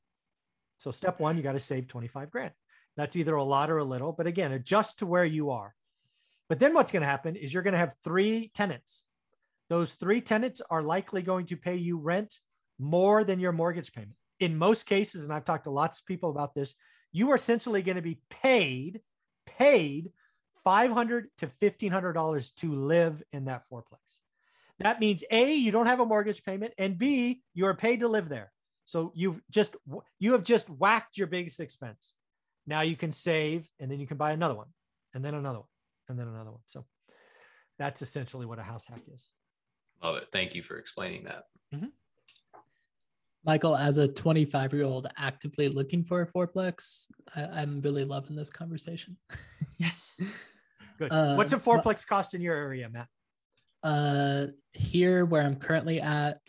So 0.77 0.91
step 0.91 1.19
one, 1.19 1.37
you 1.37 1.43
got 1.43 1.53
to 1.53 1.59
save 1.59 1.87
25 1.87 2.29
grand. 2.29 2.51
That's 2.95 3.15
either 3.15 3.35
a 3.35 3.43
lot 3.43 3.69
or 3.69 3.79
a 3.79 3.83
little, 3.83 4.13
but 4.13 4.27
again, 4.27 4.51
adjust 4.51 4.99
to 4.99 5.05
where 5.05 5.25
you 5.25 5.49
are. 5.49 5.73
But 6.47 6.59
then 6.59 6.73
what's 6.73 6.91
going 6.91 7.01
to 7.01 7.07
happen 7.07 7.35
is 7.35 7.53
you're 7.53 7.63
going 7.63 7.73
to 7.73 7.79
have 7.79 7.95
three 8.03 8.51
tenants. 8.53 9.05
Those 9.69 9.93
three 9.93 10.21
tenants 10.21 10.61
are 10.69 10.83
likely 10.83 11.23
going 11.23 11.47
to 11.47 11.57
pay 11.57 11.75
you 11.75 11.97
rent 11.97 12.39
more 12.77 13.23
than 13.23 13.39
your 13.39 13.51
mortgage 13.51 13.91
payment. 13.91 14.15
In 14.39 14.57
most 14.57 14.85
cases, 14.85 15.23
and 15.23 15.33
I've 15.33 15.45
talked 15.45 15.63
to 15.63 15.71
lots 15.71 15.99
of 15.99 16.05
people 16.05 16.29
about 16.29 16.53
this, 16.53 16.75
you 17.11 17.31
are 17.31 17.35
essentially 17.35 17.81
going 17.81 17.95
to 17.95 18.01
be 18.01 18.19
paid, 18.29 19.01
paid 19.47 20.11
500 20.63 21.29
to 21.37 21.47
$1,500 21.47 22.55
to 22.55 22.75
live 22.75 23.23
in 23.31 23.45
that 23.45 23.63
fourplex. 23.71 24.19
That 24.79 24.99
means 24.99 25.23
A, 25.31 25.53
you 25.53 25.71
don't 25.71 25.85
have 25.85 25.99
a 25.99 26.05
mortgage 26.05 26.43
payment, 26.43 26.73
and 26.77 26.97
B, 26.97 27.41
you 27.53 27.65
are 27.65 27.73
paid 27.73 28.01
to 28.01 28.07
live 28.07 28.27
there. 28.27 28.51
So 28.85 29.11
you've 29.15 29.41
just 29.49 29.75
you 30.19 30.33
have 30.33 30.43
just 30.43 30.69
whacked 30.69 31.17
your 31.17 31.27
biggest 31.27 31.59
expense. 31.59 32.13
Now 32.67 32.81
you 32.81 32.95
can 32.95 33.11
save, 33.11 33.69
and 33.79 33.89
then 33.89 33.99
you 33.99 34.07
can 34.07 34.17
buy 34.17 34.31
another 34.31 34.55
one, 34.55 34.67
and 35.13 35.23
then 35.23 35.33
another 35.33 35.59
one, 35.59 35.67
and 36.09 36.19
then 36.19 36.27
another 36.27 36.51
one. 36.51 36.61
So 36.65 36.85
that's 37.79 38.01
essentially 38.01 38.45
what 38.45 38.59
a 38.59 38.63
house 38.63 38.85
hack 38.87 39.01
is. 39.13 39.29
Love 40.03 40.17
it. 40.17 40.27
Thank 40.31 40.55
you 40.55 40.61
for 40.61 40.77
explaining 40.77 41.23
that. 41.23 41.43
Mm-hmm. 41.73 41.87
Michael, 43.45 43.75
as 43.75 43.97
a 43.97 44.07
25 44.07 44.73
year 44.73 44.83
old 44.83 45.07
actively 45.17 45.69
looking 45.69 46.03
for 46.03 46.21
a 46.21 46.27
fourplex, 46.27 47.07
I, 47.35 47.61
am 47.61 47.79
really 47.81 48.03
loving 48.03 48.35
this 48.35 48.49
conversation. 48.49 49.17
yes. 49.77 50.21
Good. 50.97 51.11
Uh, 51.11 51.35
What's 51.35 51.53
a 51.53 51.57
fourplex 51.57 52.05
cost 52.07 52.33
in 52.33 52.41
your 52.41 52.55
area, 52.55 52.89
Matt? 52.89 53.07
Uh, 53.85 54.47
here 54.73 55.25
where 55.25 55.43
I'm 55.43 55.55
currently 55.55 56.01
at, 56.01 56.41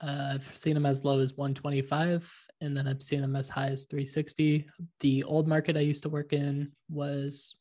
uh, 0.00 0.32
I've 0.34 0.56
seen 0.56 0.74
them 0.74 0.84
as 0.84 1.04
low 1.04 1.20
as 1.20 1.36
125, 1.36 2.28
and 2.60 2.76
then 2.76 2.88
I've 2.88 3.00
seen 3.00 3.20
them 3.20 3.36
as 3.36 3.48
high 3.48 3.68
as 3.68 3.84
360. 3.84 4.66
The 4.98 5.22
old 5.22 5.46
market 5.46 5.76
I 5.76 5.80
used 5.80 6.02
to 6.02 6.08
work 6.08 6.32
in 6.32 6.72
was 6.90 7.54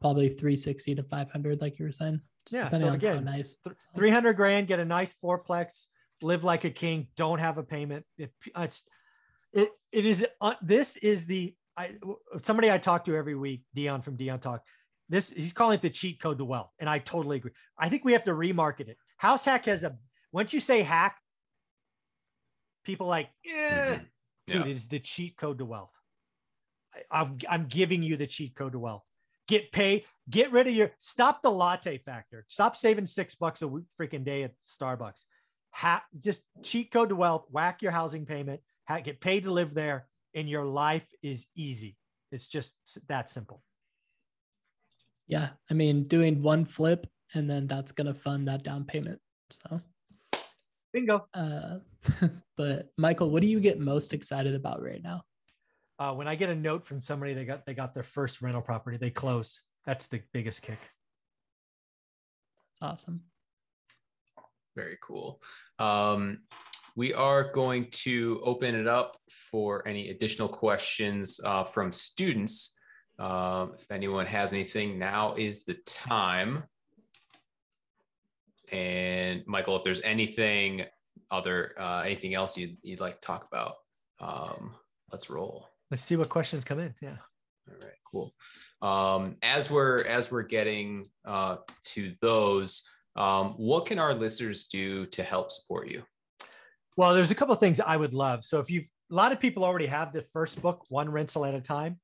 probably 0.00 0.30
360 0.30 0.94
to 0.94 1.02
500, 1.02 1.60
like 1.60 1.78
you 1.78 1.84
were 1.84 1.92
saying. 1.92 2.22
Just 2.48 2.72
yeah. 2.72 2.78
So 2.78 2.88
again, 2.88 3.26
nice. 3.26 3.54
300 3.94 4.32
grand, 4.32 4.66
get 4.66 4.80
a 4.80 4.84
nice 4.84 5.14
fourplex, 5.22 5.84
live 6.22 6.42
like 6.42 6.64
a 6.64 6.70
king, 6.70 7.08
don't 7.18 7.38
have 7.38 7.58
a 7.58 7.62
payment. 7.62 8.06
It, 8.16 8.32
it's, 8.56 8.82
it, 9.52 9.68
it 9.92 10.06
is, 10.06 10.24
uh, 10.40 10.54
this 10.62 10.96
is 10.96 11.26
the, 11.26 11.54
I, 11.76 11.92
somebody 12.40 12.72
I 12.72 12.78
talk 12.78 13.04
to 13.04 13.14
every 13.14 13.34
week, 13.34 13.64
Dion 13.74 14.00
from 14.00 14.16
Dion 14.16 14.38
Talk, 14.38 14.62
this 15.08 15.30
he's 15.30 15.52
calling 15.52 15.76
it 15.76 15.82
the 15.82 15.90
cheat 15.90 16.20
code 16.20 16.38
to 16.38 16.44
wealth. 16.44 16.70
And 16.78 16.88
I 16.88 16.98
totally 16.98 17.36
agree. 17.36 17.52
I 17.78 17.88
think 17.88 18.04
we 18.04 18.12
have 18.12 18.24
to 18.24 18.32
remarket 18.32 18.88
it. 18.88 18.96
House 19.16 19.44
hack 19.44 19.66
has 19.66 19.84
a, 19.84 19.96
once 20.32 20.52
you 20.52 20.60
say 20.60 20.82
hack, 20.82 21.18
people 22.84 23.06
like, 23.06 23.28
eh, 23.46 23.50
mm-hmm. 23.50 24.02
yeah. 24.46 24.58
dude, 24.58 24.66
it's 24.66 24.88
the 24.88 24.98
cheat 24.98 25.36
code 25.36 25.58
to 25.58 25.64
wealth. 25.64 25.92
I, 26.94 27.20
I'm, 27.20 27.38
I'm 27.48 27.66
giving 27.66 28.02
you 28.02 28.16
the 28.16 28.26
cheat 28.26 28.54
code 28.54 28.72
to 28.72 28.78
wealth 28.78 29.02
get 29.48 29.72
paid, 29.72 30.04
get 30.28 30.52
rid 30.52 30.66
of 30.66 30.74
your 30.74 30.92
stop 30.98 31.42
the 31.42 31.50
latte 31.50 31.98
factor. 31.98 32.44
Stop 32.48 32.76
saving 32.76 33.06
six 33.06 33.34
bucks 33.34 33.62
a 33.62 33.70
freaking 34.00 34.24
day 34.24 34.42
at 34.42 34.52
Starbucks. 34.60 35.24
Ha, 35.72 36.02
just 36.18 36.42
cheat 36.62 36.90
code 36.90 37.10
to 37.10 37.16
wealth, 37.16 37.44
whack 37.50 37.82
your 37.82 37.92
housing 37.92 38.24
payment, 38.24 38.60
ha, 38.88 39.00
get 39.00 39.20
paid 39.20 39.44
to 39.44 39.52
live 39.52 39.74
there, 39.74 40.06
and 40.34 40.48
your 40.48 40.64
life 40.64 41.06
is 41.22 41.46
easy. 41.54 41.96
It's 42.32 42.48
just 42.48 42.74
that 43.08 43.28
simple. 43.30 43.62
Yeah. 45.26 45.50
I 45.70 45.74
mean, 45.74 46.04
doing 46.04 46.42
one 46.42 46.64
flip 46.64 47.06
and 47.34 47.48
then 47.48 47.66
that's 47.66 47.92
going 47.92 48.06
to 48.06 48.14
fund 48.14 48.48
that 48.48 48.62
down 48.62 48.84
payment. 48.84 49.20
So, 49.50 49.80
bingo. 50.92 51.26
Uh, 51.34 51.78
but 52.56 52.90
Michael, 52.96 53.30
what 53.30 53.42
do 53.42 53.48
you 53.48 53.60
get 53.60 53.80
most 53.80 54.12
excited 54.12 54.54
about 54.54 54.82
right 54.82 55.02
now? 55.02 55.22
uh, 55.98 56.12
when 56.12 56.28
I 56.28 56.34
get 56.34 56.50
a 56.50 56.54
note 56.54 56.84
from 56.84 57.02
somebody 57.02 57.32
they 57.32 57.44
got 57.44 57.64
they 57.64 57.74
got 57.74 57.94
their 57.94 58.02
first 58.02 58.42
rental 58.42 58.62
property, 58.62 58.96
they 58.96 59.10
closed. 59.10 59.60
That's 59.84 60.06
the 60.06 60.22
biggest 60.32 60.62
kick. 60.62 60.78
That's 62.80 62.92
awesome. 62.92 63.22
Very 64.74 64.98
cool. 65.02 65.40
Um, 65.78 66.40
we 66.96 67.14
are 67.14 67.50
going 67.52 67.90
to 67.90 68.40
open 68.42 68.74
it 68.74 68.86
up 68.86 69.16
for 69.30 69.86
any 69.86 70.10
additional 70.10 70.48
questions 70.48 71.40
uh, 71.44 71.64
from 71.64 71.92
students. 71.92 72.74
Um, 73.18 73.72
if 73.78 73.90
anyone 73.90 74.26
has 74.26 74.52
anything, 74.52 74.98
now 74.98 75.34
is 75.34 75.64
the 75.64 75.74
time. 75.86 76.64
And 78.72 79.42
Michael, 79.46 79.76
if 79.76 79.84
there's 79.84 80.02
anything 80.02 80.84
other, 81.30 81.72
uh, 81.78 82.02
anything 82.04 82.34
else 82.34 82.56
you'd, 82.56 82.76
you'd 82.82 83.00
like 83.00 83.20
to 83.20 83.26
talk 83.26 83.46
about, 83.50 83.76
um, 84.20 84.74
let's 85.10 85.30
roll 85.30 85.68
let's 85.90 86.02
see 86.02 86.16
what 86.16 86.28
questions 86.28 86.64
come 86.64 86.78
in. 86.78 86.94
Yeah. 87.00 87.16
All 87.68 87.78
right, 87.80 87.92
cool. 88.10 88.34
Um, 88.82 89.36
as 89.42 89.70
we're 89.70 90.04
as 90.04 90.30
we're 90.30 90.42
getting 90.42 91.04
uh, 91.24 91.56
to 91.94 92.14
those, 92.20 92.82
um, 93.16 93.54
what 93.56 93.86
can 93.86 93.98
our 93.98 94.14
listeners 94.14 94.64
do 94.64 95.06
to 95.06 95.22
help 95.22 95.50
support 95.50 95.88
you? 95.88 96.02
Well, 96.96 97.14
there's 97.14 97.30
a 97.30 97.34
couple 97.34 97.54
of 97.54 97.60
things 97.60 97.80
I 97.80 97.96
would 97.96 98.14
love. 98.14 98.44
So 98.44 98.60
if 98.60 98.70
you've 98.70 98.86
a 99.10 99.14
lot 99.14 99.32
of 99.32 99.40
people 99.40 99.64
already 99.64 99.86
have 99.86 100.12
the 100.12 100.22
first 100.32 100.60
book, 100.60 100.84
one 100.88 101.10
rental 101.10 101.44
at 101.44 101.54
a 101.54 101.60
time. 101.60 101.98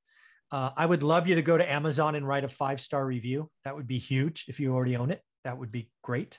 Uh, 0.52 0.70
I 0.76 0.84
would 0.84 1.02
love 1.02 1.26
you 1.26 1.34
to 1.34 1.42
go 1.42 1.56
to 1.56 1.72
Amazon 1.72 2.14
and 2.14 2.28
write 2.28 2.44
a 2.44 2.48
five 2.48 2.80
star 2.80 3.04
review. 3.06 3.50
That 3.64 3.74
would 3.74 3.86
be 3.86 3.98
huge 3.98 4.44
if 4.48 4.60
you 4.60 4.74
already 4.74 4.96
own 4.96 5.10
it. 5.10 5.22
That 5.44 5.58
would 5.58 5.72
be 5.72 5.90
great. 6.02 6.38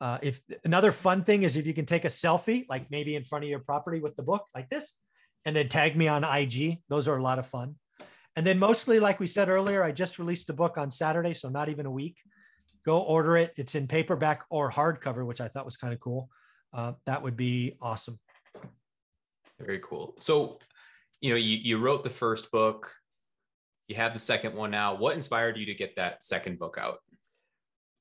Uh, 0.00 0.18
if 0.22 0.40
another 0.64 0.92
fun 0.92 1.24
thing 1.24 1.42
is 1.42 1.56
if 1.56 1.66
you 1.66 1.74
can 1.74 1.84
take 1.84 2.04
a 2.04 2.08
selfie, 2.08 2.64
like 2.70 2.90
maybe 2.90 3.16
in 3.16 3.24
front 3.24 3.44
of 3.44 3.50
your 3.50 3.58
property 3.58 4.00
with 4.00 4.16
the 4.16 4.22
book, 4.22 4.46
like 4.54 4.70
this, 4.70 4.98
and 5.44 5.54
then 5.54 5.68
tag 5.68 5.96
me 5.96 6.06
on 6.06 6.24
IG. 6.24 6.78
Those 6.88 7.08
are 7.08 7.16
a 7.16 7.22
lot 7.22 7.38
of 7.38 7.46
fun. 7.46 7.74
And 8.36 8.46
then 8.46 8.58
mostly, 8.58 9.00
like 9.00 9.18
we 9.18 9.26
said 9.26 9.48
earlier, 9.48 9.82
I 9.82 9.90
just 9.90 10.18
released 10.18 10.48
a 10.48 10.54
book 10.54 10.78
on 10.78 10.90
Saturday, 10.90 11.34
so 11.34 11.48
not 11.48 11.68
even 11.68 11.84
a 11.84 11.90
week. 11.90 12.16
Go 12.86 13.00
order 13.00 13.36
it. 13.36 13.52
It's 13.56 13.74
in 13.74 13.88
paperback 13.88 14.44
or 14.48 14.70
hardcover, 14.70 15.26
which 15.26 15.40
I 15.40 15.48
thought 15.48 15.64
was 15.64 15.76
kind 15.76 15.92
of 15.92 16.00
cool. 16.00 16.30
Uh, 16.72 16.92
that 17.06 17.22
would 17.22 17.36
be 17.36 17.76
awesome. 17.82 18.18
Very 19.58 19.80
cool. 19.80 20.14
So, 20.18 20.60
you 21.20 21.30
know, 21.30 21.36
you, 21.36 21.56
you 21.56 21.78
wrote 21.78 22.04
the 22.04 22.10
first 22.10 22.50
book, 22.50 22.94
you 23.90 23.96
have 23.96 24.12
the 24.12 24.20
second 24.20 24.54
one 24.54 24.70
now. 24.70 24.94
What 24.94 25.16
inspired 25.16 25.56
you 25.56 25.66
to 25.66 25.74
get 25.74 25.96
that 25.96 26.22
second 26.22 26.60
book 26.60 26.78
out? 26.80 26.98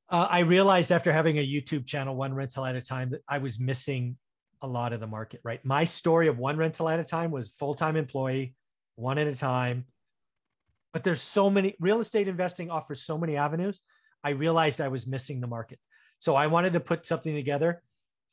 Uh, 0.08 0.28
I 0.30 0.40
realized 0.42 0.92
after 0.92 1.12
having 1.12 1.40
a 1.40 1.46
YouTube 1.46 1.88
channel, 1.88 2.16
one 2.16 2.34
rental 2.34 2.64
at 2.64 2.76
a 2.76 2.82
time, 2.82 3.10
that 3.10 3.22
I 3.28 3.40
was 3.40 3.60
missing 3.60 4.16
a 4.62 4.68
lot 4.68 4.94
of 4.94 5.00
the 5.00 5.08
market, 5.08 5.42
right? 5.44 5.64
My 5.66 5.86
story 5.86 6.28
of 6.28 6.38
one 6.38 6.58
rental 6.58 6.90
at 6.90 7.00
a 7.00 7.04
time 7.04 7.32
was 7.32 7.50
full 7.50 7.74
time 7.74 7.96
employee, 7.96 8.54
one 8.96 9.18
at 9.18 9.26
a 9.26 9.36
time. 9.36 9.86
But 10.94 11.04
there's 11.04 11.22
so 11.22 11.50
many, 11.50 11.76
real 11.80 12.00
estate 12.00 12.28
investing 12.28 12.70
offers 12.70 13.02
so 13.02 13.18
many 13.18 13.36
avenues. 13.36 13.82
I 14.24 14.32
realized 14.32 14.82
I 14.82 14.90
was 14.90 15.08
missing 15.08 15.42
the 15.42 15.48
market. 15.48 15.80
So 16.20 16.36
I 16.36 16.48
wanted 16.48 16.74
to 16.74 16.80
put 16.80 17.06
something 17.06 17.34
together. 17.34 17.82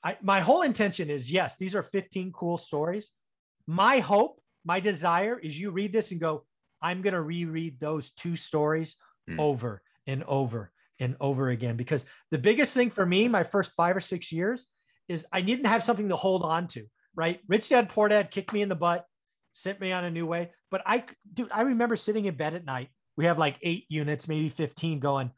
I, 0.02 0.18
my 0.20 0.40
whole 0.40 0.61
intention 0.61 1.09
is 1.09 1.32
yes, 1.32 1.57
these 1.57 1.74
are 1.74 1.82
15 1.82 2.32
cool 2.32 2.59
stories. 2.59 3.12
My 3.66 4.00
hope, 4.00 4.40
my 4.64 4.80
desire 4.80 5.38
is 5.38 5.59
you 5.59 5.70
read 5.70 5.92
this 5.92 6.12
and 6.12 6.20
go, 6.20 6.44
I'm 6.82 7.02
going 7.02 7.14
to 7.14 7.20
reread 7.20 7.80
those 7.80 8.10
two 8.10 8.36
stories 8.36 8.96
mm. 9.28 9.38
over 9.38 9.82
and 10.06 10.22
over 10.24 10.70
and 10.98 11.16
over 11.20 11.48
again. 11.48 11.76
Because 11.76 12.04
the 12.30 12.38
biggest 12.38 12.74
thing 12.74 12.90
for 12.90 13.04
me, 13.04 13.28
my 13.28 13.44
first 13.44 13.72
five 13.72 13.96
or 13.96 14.00
six 14.00 14.32
years, 14.32 14.66
is 15.08 15.26
I 15.32 15.40
didn't 15.40 15.66
have 15.66 15.82
something 15.82 16.08
to 16.08 16.16
hold 16.16 16.42
on 16.42 16.66
to, 16.68 16.86
right? 17.14 17.40
Rich 17.48 17.68
dad, 17.68 17.88
poor 17.88 18.08
dad 18.08 18.30
kicked 18.30 18.52
me 18.52 18.62
in 18.62 18.68
the 18.68 18.74
butt, 18.74 19.04
sent 19.52 19.80
me 19.80 19.92
on 19.92 20.04
a 20.04 20.10
new 20.10 20.26
way. 20.26 20.50
But 20.70 20.82
I, 20.84 21.04
dude, 21.32 21.50
I 21.52 21.62
remember 21.62 21.96
sitting 21.96 22.24
in 22.24 22.36
bed 22.36 22.54
at 22.54 22.64
night. 22.64 22.88
We 23.16 23.26
have 23.26 23.38
like 23.38 23.56
eight 23.62 23.84
units, 23.88 24.28
maybe 24.28 24.48
15 24.48 25.00
going, 25.00 25.30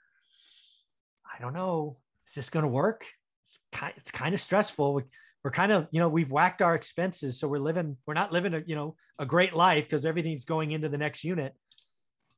I 1.24 1.40
don't 1.40 1.52
know. 1.52 1.98
Is 2.26 2.34
this 2.34 2.50
going 2.50 2.64
to 2.64 2.68
work? 2.68 3.06
It's 3.44 3.60
kind, 3.72 3.94
it's 3.96 4.10
kind 4.10 4.34
of 4.34 4.40
stressful. 4.40 5.02
We, 5.44 5.48
we're 5.48 5.52
kind 5.52 5.72
of, 5.72 5.88
you 5.90 6.00
know, 6.00 6.08
we've 6.08 6.30
whacked 6.30 6.62
our 6.62 6.74
expenses. 6.74 7.38
So 7.38 7.48
we're 7.48 7.58
living, 7.58 7.96
we're 8.06 8.14
not 8.14 8.32
living 8.32 8.54
a, 8.54 8.62
you 8.66 8.74
know, 8.74 8.96
a 9.18 9.26
great 9.26 9.54
life 9.54 9.84
because 9.84 10.04
everything's 10.04 10.44
going 10.44 10.72
into 10.72 10.88
the 10.88 10.98
next 10.98 11.24
unit. 11.24 11.54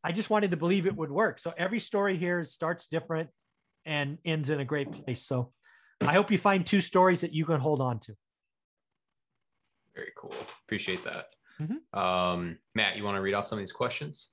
I 0.02 0.12
just 0.12 0.30
wanted 0.30 0.50
to 0.52 0.56
believe 0.56 0.86
it 0.86 0.96
would 0.96 1.10
work. 1.10 1.38
So 1.38 1.52
every 1.56 1.78
story 1.78 2.16
here 2.16 2.42
starts 2.44 2.86
different 2.86 3.28
and 3.84 4.18
ends 4.24 4.50
in 4.50 4.60
a 4.60 4.64
great 4.64 4.90
place. 4.90 5.22
So 5.22 5.52
I 6.00 6.12
hope 6.12 6.30
you 6.30 6.38
find 6.38 6.64
two 6.64 6.80
stories 6.80 7.20
that 7.20 7.34
you 7.34 7.44
can 7.44 7.60
hold 7.60 7.80
on 7.80 7.98
to. 8.00 8.14
Very 9.94 10.12
cool. 10.16 10.34
Appreciate 10.64 11.04
that. 11.04 11.26
Mhm. 11.60 11.98
Um, 11.98 12.58
Matt, 12.74 12.96
you 12.96 13.04
want 13.04 13.16
to 13.16 13.20
read 13.20 13.34
off 13.34 13.46
some 13.46 13.58
of 13.58 13.60
these 13.60 13.72
questions? 13.72 14.30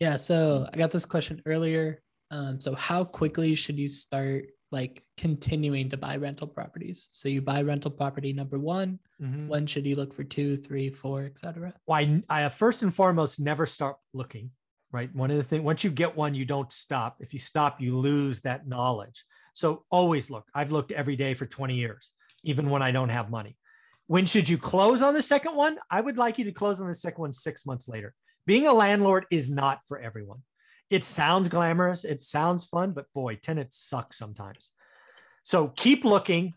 Yeah, 0.00 0.16
so 0.16 0.66
I 0.72 0.76
got 0.78 0.90
this 0.90 1.04
question 1.04 1.42
earlier. 1.44 2.02
Um, 2.30 2.60
so 2.60 2.74
how 2.74 3.04
quickly 3.04 3.54
should 3.54 3.78
you 3.78 3.88
start 3.88 4.46
like 4.74 5.02
continuing 5.16 5.88
to 5.90 5.96
buy 5.96 6.16
rental 6.16 6.46
properties? 6.46 7.08
So 7.12 7.28
you 7.28 7.40
buy 7.40 7.62
rental 7.62 7.90
property 7.90 8.32
number 8.34 8.58
one. 8.58 8.98
Mhm. 9.22 9.48
When 9.48 9.66
should 9.66 9.86
you 9.86 9.94
look 9.96 10.12
for 10.12 10.24
two, 10.24 10.56
three, 10.58 10.90
four, 10.90 11.22
etc.? 11.24 11.72
Well, 11.86 11.98
I, 11.98 12.22
I 12.28 12.48
first 12.50 12.82
and 12.82 12.92
foremost 12.94 13.40
never 13.40 13.64
start 13.64 13.96
looking. 14.12 14.50
Right. 14.92 15.12
One 15.14 15.30
of 15.30 15.38
the 15.38 15.42
things 15.42 15.64
once 15.64 15.82
you 15.82 15.90
get 15.90 16.14
one, 16.14 16.34
you 16.34 16.44
don't 16.44 16.70
stop. 16.70 17.16
If 17.20 17.32
you 17.32 17.40
stop, 17.40 17.80
you 17.80 17.96
lose 17.96 18.42
that 18.42 18.68
knowledge. 18.68 19.24
So 19.54 19.84
always 19.90 20.30
look. 20.30 20.46
I've 20.54 20.70
looked 20.72 20.92
every 20.92 21.16
day 21.16 21.34
for 21.34 21.46
20 21.46 21.74
years, 21.74 22.10
even 22.44 22.70
when 22.70 22.82
I 22.82 22.92
don't 22.92 23.08
have 23.08 23.30
money. 23.30 23.56
When 24.06 24.26
should 24.26 24.48
you 24.48 24.58
close 24.58 25.02
on 25.02 25.14
the 25.14 25.22
second 25.22 25.56
one? 25.56 25.78
I 25.90 26.00
would 26.00 26.18
like 26.18 26.38
you 26.38 26.44
to 26.44 26.52
close 26.52 26.80
on 26.80 26.86
the 26.86 26.94
second 26.94 27.22
one 27.22 27.32
six 27.32 27.64
months 27.64 27.88
later. 27.88 28.14
Being 28.46 28.66
a 28.66 28.72
landlord 28.72 29.26
is 29.30 29.48
not 29.48 29.80
for 29.88 29.98
everyone. 29.98 30.42
It 30.90 31.04
sounds 31.04 31.48
glamorous, 31.48 32.04
it 32.04 32.22
sounds 32.22 32.64
fun, 32.64 32.92
but 32.92 33.06
boy, 33.14 33.36
tenants 33.36 33.78
suck 33.78 34.12
sometimes. 34.12 34.70
So 35.42 35.68
keep 35.68 36.04
looking, 36.04 36.54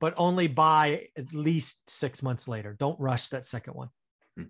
but 0.00 0.14
only 0.16 0.46
buy 0.46 1.08
at 1.16 1.32
least 1.34 1.88
six 1.88 2.22
months 2.22 2.48
later. 2.48 2.74
Don't 2.78 2.98
rush 3.00 3.28
that 3.28 3.44
second 3.44 3.74
one. 3.74 3.88
Hmm. 4.36 4.44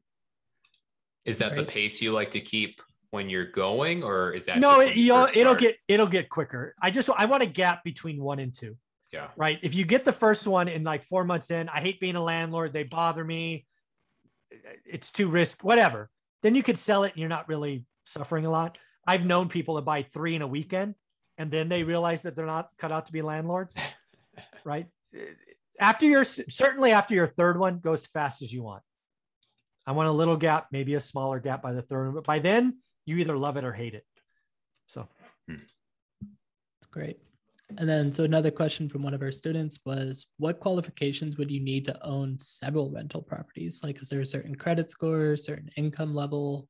Is 1.27 1.39
that 1.39 1.57
the 1.57 1.65
pace 1.65 2.01
you 2.01 2.13
like 2.13 2.31
to 2.33 2.41
keep 2.41 2.81
when 3.11 3.29
you're 3.29 3.51
going, 3.51 4.03
or 4.03 4.33
is 4.33 4.45
that 4.45 4.59
no, 4.59 4.81
it, 4.81 4.97
you 4.97 5.05
you'll, 5.05 5.27
it'll 5.37 5.55
get 5.55 5.77
it'll 5.89 6.07
get 6.07 6.29
quicker. 6.29 6.75
I 6.81 6.91
just 6.91 7.11
I 7.17 7.25
want 7.27 7.43
a 7.43 7.47
gap 7.47 7.83
between 7.85 8.23
one 8.23 8.39
and 8.39 8.55
two. 8.55 8.77
yeah. 9.13 9.29
right? 9.37 9.59
If 9.63 9.75
you 9.75 9.85
get 9.85 10.05
the 10.05 10.13
first 10.13 10.47
one 10.47 10.69
in 10.69 10.85
like 10.85 11.05
four 11.07 11.25
months 11.25 11.51
in, 11.51 11.69
I 11.69 11.81
hate 11.81 12.01
being 12.01 12.17
a 12.17 12.23
landlord. 12.23 12.73
They 12.73 12.85
bother 12.85 13.25
me. 13.25 13.67
It's 14.85 15.11
too 15.11 15.29
risk, 15.29 15.65
whatever. 15.65 16.11
Then 16.43 16.55
you 16.55 16.63
could 16.63 16.79
sell 16.79 17.05
it 17.05 17.13
and 17.13 17.21
you're 17.21 17.29
not 17.29 17.49
really 17.49 17.85
suffering 18.05 18.47
a 18.47 18.51
lot. 18.51 18.79
I've 19.07 19.25
known 19.25 19.49
people 19.49 19.75
that 19.77 19.83
buy 19.83 20.03
three 20.03 20.35
in 20.35 20.43
a 20.43 20.47
weekend 20.47 20.95
and 21.39 21.51
then 21.51 21.69
they 21.69 21.83
realize 21.83 22.23
that 22.23 22.37
they're 22.37 22.47
not 22.47 22.69
cut 22.79 22.93
out 22.93 23.07
to 23.07 23.13
be 23.13 23.23
landlords, 23.23 23.75
right? 24.65 24.87
After 25.79 26.07
your, 26.07 26.25
certainly 26.25 26.93
after 26.93 27.15
your 27.15 27.27
third 27.27 27.59
one, 27.59 27.79
go 27.79 27.95
as 27.95 28.07
fast 28.07 28.43
as 28.43 28.53
you 28.53 28.63
want. 28.63 28.83
I 29.87 29.93
want 29.93 30.09
a 30.09 30.13
little 30.13 30.37
gap, 30.37 30.69
maybe 30.71 30.95
a 30.95 31.01
smaller 31.01 31.41
gap 31.41 31.63
by 31.63 31.73
the 31.73 31.83
third 31.83 32.07
one, 32.07 32.15
but 32.15 32.25
by 32.25 32.39
then 32.39 32.79
you 33.07 33.17
either 33.17 33.37
love 33.37 33.57
it 33.57 33.65
or 33.65 33.73
hate 33.73 33.95
it. 33.95 34.05
So 34.87 35.09
hmm. 35.49 35.57
It's 36.81 36.91
great. 36.91 37.19
And 37.79 37.89
then, 37.89 38.13
so 38.13 38.25
another 38.25 38.51
question 38.51 38.89
from 38.89 39.03
one 39.03 39.15
of 39.15 39.23
our 39.23 39.33
students 39.33 39.81
was 39.85 40.27
what 40.39 40.61
qualifications 40.61 41.39
would 41.39 41.51
you 41.51 41.61
need 41.61 41.85
to 41.87 42.07
own 42.07 42.39
several 42.41 42.91
rental 42.91 43.23
properties? 43.23 43.81
Like, 43.83 44.03
is 44.03 44.09
there 44.09 44.21
a 44.21 44.27
certain 44.27 44.55
credit 44.55 44.91
score, 44.91 45.37
certain 45.37 45.71
income 45.77 46.15
level? 46.15 46.69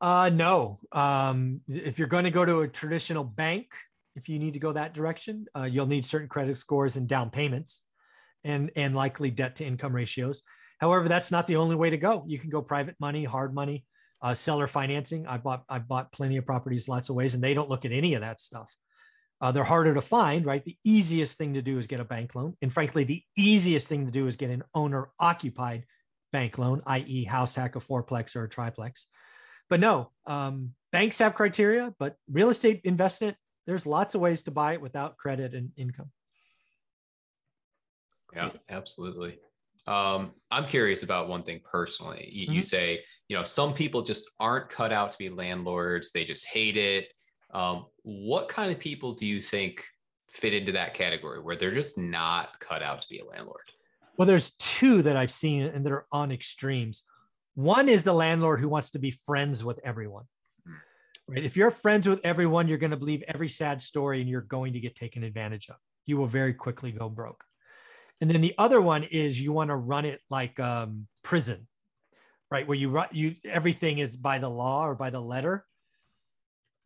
Uh, 0.00 0.30
no. 0.32 0.78
Um, 0.92 1.60
if 1.66 1.98
you're 1.98 2.08
going 2.08 2.24
to 2.24 2.30
go 2.30 2.44
to 2.44 2.60
a 2.60 2.68
traditional 2.68 3.24
bank, 3.24 3.72
if 4.14 4.28
you 4.28 4.38
need 4.38 4.54
to 4.54 4.60
go 4.60 4.72
that 4.72 4.94
direction, 4.94 5.46
uh, 5.56 5.64
you'll 5.64 5.86
need 5.86 6.04
certain 6.04 6.28
credit 6.28 6.56
scores 6.56 6.96
and 6.96 7.08
down 7.08 7.30
payments, 7.30 7.80
and 8.44 8.70
and 8.76 8.94
likely 8.94 9.30
debt 9.30 9.56
to 9.56 9.64
income 9.64 9.94
ratios. 9.94 10.42
However, 10.80 11.08
that's 11.08 11.32
not 11.32 11.46
the 11.46 11.56
only 11.56 11.76
way 11.76 11.90
to 11.90 11.96
go. 11.96 12.24
You 12.26 12.38
can 12.38 12.50
go 12.50 12.62
private 12.62 12.96
money, 13.00 13.24
hard 13.24 13.54
money, 13.54 13.84
uh, 14.22 14.34
seller 14.34 14.68
financing. 14.68 15.26
I 15.26 15.38
bought 15.38 15.64
I 15.68 15.78
bought 15.78 16.12
plenty 16.12 16.36
of 16.36 16.46
properties 16.46 16.88
lots 16.88 17.08
of 17.08 17.16
ways, 17.16 17.34
and 17.34 17.42
they 17.42 17.54
don't 17.54 17.70
look 17.70 17.84
at 17.84 17.92
any 17.92 18.14
of 18.14 18.20
that 18.20 18.40
stuff. 18.40 18.72
Uh, 19.40 19.52
they're 19.52 19.64
harder 19.64 19.94
to 19.94 20.00
find, 20.00 20.44
right? 20.44 20.64
The 20.64 20.76
easiest 20.84 21.38
thing 21.38 21.54
to 21.54 21.62
do 21.62 21.78
is 21.78 21.86
get 21.86 22.00
a 22.00 22.04
bank 22.04 22.34
loan, 22.34 22.56
and 22.62 22.72
frankly, 22.72 23.04
the 23.04 23.22
easiest 23.36 23.88
thing 23.88 24.06
to 24.06 24.12
do 24.12 24.26
is 24.26 24.36
get 24.36 24.50
an 24.50 24.62
owner 24.74 25.10
occupied 25.18 25.84
bank 26.32 26.58
loan, 26.58 26.82
i.e., 26.86 27.24
house 27.24 27.54
hack, 27.54 27.74
a 27.74 27.80
fourplex 27.80 28.36
or 28.36 28.44
a 28.44 28.48
triplex 28.48 29.06
but 29.68 29.80
no, 29.80 30.10
um, 30.26 30.74
banks 30.92 31.18
have 31.18 31.34
criteria, 31.34 31.94
but 31.98 32.16
real 32.30 32.48
estate 32.48 32.80
investment, 32.84 33.36
there's 33.66 33.86
lots 33.86 34.14
of 34.14 34.20
ways 34.20 34.42
to 34.42 34.50
buy 34.50 34.72
it 34.74 34.80
without 34.80 35.16
credit 35.16 35.54
and 35.54 35.72
income. 35.76 36.10
Yeah, 38.34 38.50
absolutely. 38.68 39.38
Um, 39.86 40.32
I'm 40.50 40.66
curious 40.66 41.02
about 41.02 41.28
one 41.28 41.42
thing 41.42 41.60
personally. 41.64 42.28
You, 42.30 42.52
you 42.54 42.60
Mhm. 42.60 42.64
say, 42.64 43.04
you 43.28 43.36
know, 43.36 43.44
some 43.44 43.74
people 43.74 44.02
just 44.02 44.30
aren't 44.38 44.68
cut 44.68 44.92
out 44.92 45.12
to 45.12 45.18
be 45.18 45.28
landlords, 45.30 46.10
they 46.12 46.24
just 46.24 46.46
hate 46.46 46.76
it. 46.76 47.08
Um, 47.50 47.86
what 48.02 48.48
kind 48.48 48.70
of 48.70 48.78
people 48.78 49.14
do 49.14 49.24
you 49.24 49.40
think 49.40 49.86
fit 50.30 50.52
into 50.52 50.72
that 50.72 50.92
category 50.92 51.40
where 51.40 51.56
they're 51.56 51.74
just 51.74 51.96
not 51.96 52.60
cut 52.60 52.82
out 52.82 53.00
to 53.00 53.08
be 53.08 53.18
a 53.20 53.24
landlord? 53.24 53.62
Well, 54.18 54.26
there's 54.26 54.50
two 54.56 55.02
that 55.02 55.16
I've 55.16 55.30
seen 55.30 55.62
and 55.62 55.86
that 55.86 55.92
are 55.92 56.06
on 56.12 56.32
extremes. 56.32 57.04
One 57.58 57.88
is 57.88 58.04
the 58.04 58.12
landlord 58.12 58.60
who 58.60 58.68
wants 58.68 58.92
to 58.92 59.00
be 59.00 59.10
friends 59.26 59.64
with 59.64 59.80
everyone. 59.82 60.26
Right? 61.26 61.42
If 61.42 61.56
you're 61.56 61.72
friends 61.72 62.08
with 62.08 62.20
everyone, 62.22 62.68
you're 62.68 62.78
going 62.78 62.92
to 62.92 62.96
believe 62.96 63.24
every 63.26 63.48
sad 63.48 63.82
story 63.82 64.20
and 64.20 64.30
you're 64.30 64.42
going 64.42 64.74
to 64.74 64.80
get 64.80 64.94
taken 64.94 65.24
advantage 65.24 65.68
of. 65.68 65.74
You 66.06 66.18
will 66.18 66.28
very 66.28 66.54
quickly 66.54 66.92
go 66.92 67.08
broke. 67.08 67.42
And 68.20 68.30
then 68.30 68.42
the 68.42 68.54
other 68.58 68.80
one 68.80 69.02
is 69.02 69.40
you 69.40 69.50
want 69.50 69.70
to 69.70 69.74
run 69.74 70.04
it 70.04 70.20
like 70.30 70.60
um, 70.60 71.08
prison, 71.24 71.66
right? 72.48 72.64
Where 72.64 72.78
you 72.78 72.90
run 72.90 73.08
you 73.10 73.34
everything 73.44 73.98
is 73.98 74.16
by 74.16 74.38
the 74.38 74.48
law 74.48 74.86
or 74.86 74.94
by 74.94 75.10
the 75.10 75.20
letter. 75.20 75.64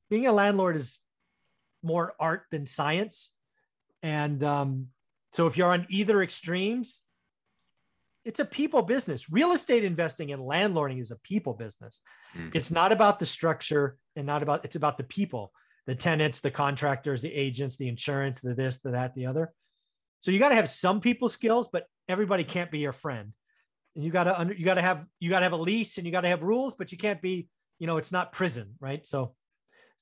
Being 0.09 0.27
a 0.27 0.33
landlord 0.33 0.77
is 0.77 0.99
more 1.83 2.15
art 2.19 2.45
than 2.51 2.65
science, 2.65 3.31
and 4.03 4.43
um, 4.43 4.87
so 5.35 5.47
if 5.47 5.59
you're 5.59 5.71
on 5.71 5.85
either 5.91 6.23
extremes, 6.23 7.03
it's 8.25 8.41
a 8.41 8.45
people 8.45 8.83
business. 8.83 9.31
Real 9.31 9.53
estate 9.53 9.85
investing 9.85 10.33
and 10.33 10.43
landlording 10.43 11.01
is 11.01 11.11
a 11.11 11.17
people 11.17 11.55
business. 11.55 12.01
Mm. 12.37 12.55
It's 12.55 12.71
not 12.71 12.93
about 12.93 13.19
the 13.19 13.27
structure 13.27 13.97
and 14.17 14.27
not 14.27 14.43
about 14.43 14.65
it's 14.65 14.77
about 14.77 14.97
the 14.97 15.05
people, 15.05 15.53
the 15.87 15.95
tenants, 15.95 16.41
the 16.41 16.51
contractors, 16.51 17.23
the 17.23 17.33
agents, 17.33 17.77
the 17.77 17.89
insurance, 17.89 18.41
the 18.41 18.55
this, 18.55 18.79
the 18.79 18.93
that, 18.93 19.15
the 19.15 19.27
other. 19.27 19.53
So 20.21 20.31
you 20.31 20.39
got 20.39 20.51
to 20.51 20.55
have 20.55 20.71
some 20.71 21.01
people 21.01 21.29
skills, 21.29 21.69
but 21.73 21.87
everybody 22.09 22.45
can't 22.45 22.71
be 22.71 22.79
your 22.79 22.93
friend. 22.93 23.33
And 23.97 24.05
you 24.05 24.11
got 24.11 24.25
to 24.25 24.39
under 24.39 24.55
you 24.55 24.65
got 24.65 24.75
to 24.75 24.83
have 24.83 25.05
you 25.21 25.29
got 25.29 25.41
to 25.41 25.45
have 25.45 25.53
a 25.53 25.57
lease 25.57 25.99
and 25.99 26.07
you 26.07 26.13
got 26.13 26.23
to 26.23 26.29
have 26.29 26.43
rules, 26.43 26.75
but 26.75 26.93
you 26.93 26.99
can't 26.99 27.21
be, 27.21 27.49
you 27.79 27.87
know, 27.87 27.97
it's 27.97 28.13
not 28.13 28.33
prison, 28.33 28.75
right? 28.81 29.07
So 29.07 29.35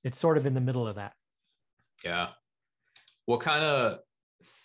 it's 0.04 0.18
sort 0.18 0.36
of 0.36 0.46
in 0.46 0.54
the 0.54 0.60
middle 0.60 0.86
of 0.86 0.96
that. 0.96 1.12
Yeah. 2.04 2.28
What 3.26 3.40
kind 3.40 3.64
of 3.64 3.98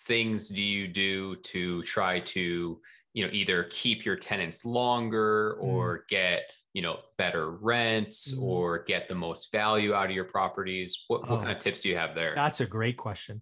things 0.06 0.50
do 0.50 0.62
you 0.62 0.88
do 0.88 1.36
to 1.38 1.82
try 1.84 2.20
to, 2.20 2.80
you 3.16 3.24
know, 3.24 3.30
either 3.32 3.64
keep 3.72 4.04
your 4.06 4.18
tenants 4.18 4.66
longer 4.66 5.54
or 5.62 6.04
get, 6.10 6.52
you 6.74 6.82
know, 6.82 7.00
better 7.18 7.50
rents 7.52 8.34
Mm. 8.34 8.42
or 8.42 8.84
get 8.84 9.08
the 9.08 9.16
most 9.16 9.54
value 9.54 9.94
out 9.94 10.10
of 10.10 10.12
your 10.12 10.26
properties? 10.26 11.06
What, 11.08 11.22
what 11.22 11.32
Oh. 11.32 11.38
kind 11.38 11.52
of 11.52 11.60
tips 11.60 11.80
do 11.80 11.88
you 11.88 11.96
have 11.96 12.14
there? 12.14 12.36
That's 12.36 12.60
a 12.60 12.66
great 12.66 12.98
question. 12.98 13.42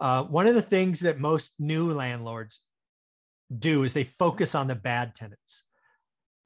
Uh, 0.00 0.24
one 0.24 0.46
of 0.46 0.54
the 0.54 0.62
things 0.62 1.00
that 1.00 1.18
most 1.20 1.52
new 1.58 1.92
landlords 1.92 2.62
do 3.56 3.84
is 3.84 3.92
they 3.92 4.04
focus 4.04 4.54
on 4.54 4.66
the 4.66 4.74
bad 4.74 5.14
tenants. 5.14 5.64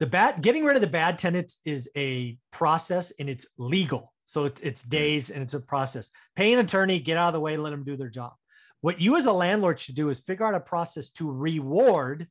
The 0.01 0.07
bad 0.07 0.41
getting 0.41 0.65
rid 0.65 0.75
of 0.75 0.81
the 0.81 0.87
bad 0.87 1.17
tenants 1.17 1.59
is 1.63 1.89
a 1.95 2.37
process 2.51 3.13
and 3.17 3.29
it's 3.29 3.47
legal. 3.57 4.13
So 4.25 4.43
it's, 4.43 4.59
it's 4.59 4.83
days 4.83 5.29
and 5.29 5.41
it's 5.41 5.53
a 5.53 5.61
process. 5.61 6.11
Pay 6.35 6.51
an 6.51 6.59
attorney, 6.59 6.99
get 6.99 7.15
out 7.15 7.27
of 7.27 7.33
the 7.33 7.39
way, 7.39 7.55
let 7.55 7.69
them 7.69 7.85
do 7.85 7.95
their 7.95 8.09
job. 8.09 8.33
What 8.81 8.99
you 8.99 9.15
as 9.15 9.25
a 9.25 9.31
landlord 9.31 9.79
should 9.79 9.95
do 9.95 10.09
is 10.09 10.19
figure 10.19 10.45
out 10.45 10.53
a 10.53 10.59
process 10.59 11.09
to 11.11 11.31
reward 11.31 12.27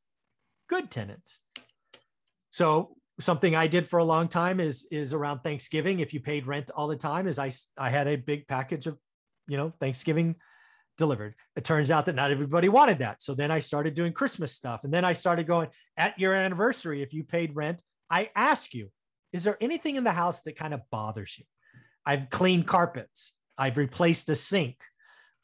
good 0.69 0.91
tenants. 0.91 1.41
So 2.51 2.97
something 3.21 3.55
I 3.55 3.67
did 3.67 3.89
for 3.89 3.99
a 3.99 4.05
long 4.05 4.29
time 4.29 4.61
is 4.61 4.87
is 4.91 5.13
around 5.13 5.41
Thanksgiving. 5.41 6.01
If 6.01 6.13
you 6.15 6.21
paid 6.21 6.47
rent 6.47 6.71
all 6.75 6.89
the 6.89 6.97
time, 6.97 7.27
is 7.27 7.39
I 7.39 7.51
I 7.79 7.91
had 7.91 8.09
a 8.09 8.17
big 8.17 8.47
package 8.47 8.87
of 8.87 8.99
you 9.49 9.57
know 9.57 9.73
Thanksgiving 9.81 10.37
delivered. 10.99 11.35
It 11.57 11.65
turns 11.65 11.91
out 11.91 12.07
that 12.07 12.15
not 12.15 12.31
everybody 12.31 12.69
wanted 12.69 12.99
that. 13.01 13.23
So 13.23 13.35
then 13.35 13.51
I 13.51 13.59
started 13.59 13.95
doing 13.95 14.13
Christmas 14.13 14.53
stuff, 14.53 14.85
and 14.85 14.93
then 14.93 15.05
I 15.05 15.13
started 15.13 15.47
going 15.47 15.69
at 15.97 16.19
your 16.19 16.35
anniversary. 16.35 17.03
If 17.03 17.13
you 17.13 17.25
paid 17.25 17.55
rent, 17.55 17.83
I 18.11 18.31
ask 18.35 18.73
you, 18.73 18.91
is 19.33 19.45
there 19.45 19.59
anything 19.61 19.97
in 19.97 20.05
the 20.05 20.13
house 20.13 20.43
that 20.43 20.57
kind 20.57 20.73
of 20.73 20.81
bothers 20.91 21.37
you? 21.39 21.45
I've 22.07 22.31
cleaned 22.31 22.67
carpets. 22.67 23.33
I've 23.59 23.77
replaced 23.77 24.29
a 24.31 24.37
sink. 24.37 24.77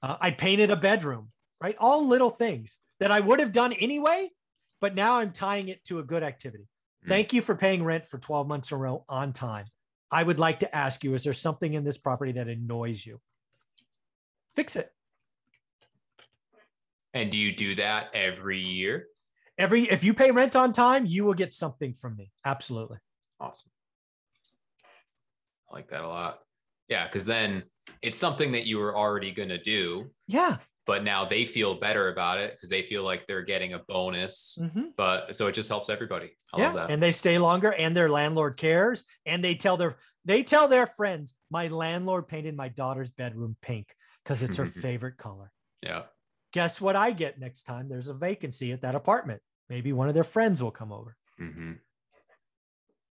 Uh, 0.01 0.16
I 0.20 0.31
painted 0.31 0.70
a 0.70 0.77
bedroom. 0.77 1.31
right? 1.61 1.77
All 1.79 2.07
little 2.07 2.31
things 2.31 2.79
that 3.01 3.11
I 3.11 3.20
would 3.20 3.41
have 3.41 3.53
done 3.53 3.73
anyway, 3.73 4.31
but 4.83 4.97
now 4.97 5.18
I'm 5.18 5.30
tying 5.30 5.68
it 5.68 5.83
to 5.85 6.01
a 6.01 6.03
good 6.03 6.24
activity. 6.24 6.66
Mm. 7.07 7.09
Thank 7.09 7.33
you 7.33 7.41
for 7.41 7.55
paying 7.55 7.85
rent 7.85 8.09
for 8.09 8.18
12 8.18 8.49
months 8.49 8.72
in 8.72 8.74
a 8.74 8.78
row 8.78 9.05
on 9.09 9.33
time. 9.33 9.64
I 10.11 10.24
would 10.24 10.41
like 10.41 10.61
to 10.61 10.76
ask 10.76 11.05
you 11.05 11.14
is 11.14 11.24
there 11.24 11.33
something 11.33 11.72
in 11.72 11.85
this 11.85 11.97
property 11.97 12.33
that 12.33 12.49
annoys 12.49 13.07
you? 13.07 13.20
Fix 14.57 14.76
it. 14.76 14.91
And 17.14 17.30
do 17.30 17.39
you 17.39 17.55
do 17.55 17.76
that 17.76 18.09
every 18.12 18.59
year? 18.59 19.07
Every 19.57 19.89
if 19.89 20.03
you 20.03 20.14
pay 20.14 20.33
rent 20.33 20.57
on 20.57 20.72
time, 20.72 21.07
you 21.07 21.24
will 21.24 21.35
get 21.35 21.55
something 21.55 21.95
from 21.95 22.16
me. 22.16 22.33
Absolutely. 22.45 22.99
Awesome. 23.39 23.70
I 25.70 25.76
like 25.76 25.89
that 25.91 26.03
a 26.03 26.09
lot. 26.09 26.41
Yeah, 26.89 27.07
because 27.07 27.24
then 27.24 27.62
it's 28.03 28.18
something 28.18 28.51
that 28.53 28.66
you 28.66 28.78
were 28.78 28.97
already 28.97 29.30
going 29.30 29.49
to 29.51 29.62
do, 29.62 30.11
Yeah. 30.26 30.57
But 30.87 31.05
now 31.05 31.24
they 31.24 31.45
feel 31.45 31.74
better 31.74 32.11
about 32.11 32.39
it 32.39 32.53
because 32.53 32.68
they 32.70 32.83
feel 32.83 33.05
like 33.05 33.26
they're 33.26 33.43
getting 33.45 33.74
a 33.74 33.78
bonus. 33.78 34.59
Mhm. 34.61 34.93
But 34.97 35.37
so 35.37 35.47
it 35.47 35.53
just 35.53 35.68
helps 35.68 35.89
everybody. 35.89 36.30
I 36.53 36.59
yeah. 36.59 36.66
love 36.66 36.74
that. 36.74 36.91
And 36.91 37.03
they 37.03 37.12
stay 37.12 37.39
longer 37.39 37.72
and 37.72 37.97
their 37.97 38.09
landlord 38.11 38.57
cares. 38.57 39.05
And 39.24 39.45
they 39.45 39.55
tell 39.55 39.76
their 39.76 39.97
they 40.24 40.43
tell 40.43 40.68
their 40.68 40.87
friends, 40.87 41.35
my 41.51 41.68
landlord 41.68 42.28
painted 42.28 42.57
my 42.57 42.68
daughter's 42.68 43.11
bedroom 43.11 43.57
pink 43.62 43.95
because 44.22 44.43
it's 44.43 44.57
her 44.57 44.66
favorite 44.87 45.16
color. 45.16 45.53
yeah. 45.83 46.03
Guess 46.53 46.83
what 46.83 46.97
I 46.97 47.12
get 47.12 47.41
next 47.41 47.62
time 47.62 47.89
there's 47.89 48.09
a 48.09 48.14
vacancy 48.14 48.72
at 48.72 48.83
that 48.83 48.95
apartment? 48.95 49.41
Maybe 49.70 49.93
one 49.95 50.09
of 50.09 50.14
their 50.14 50.22
friends 50.24 50.62
will 50.62 50.70
come 50.70 50.93
over. 50.93 51.16
hmm 51.39 51.72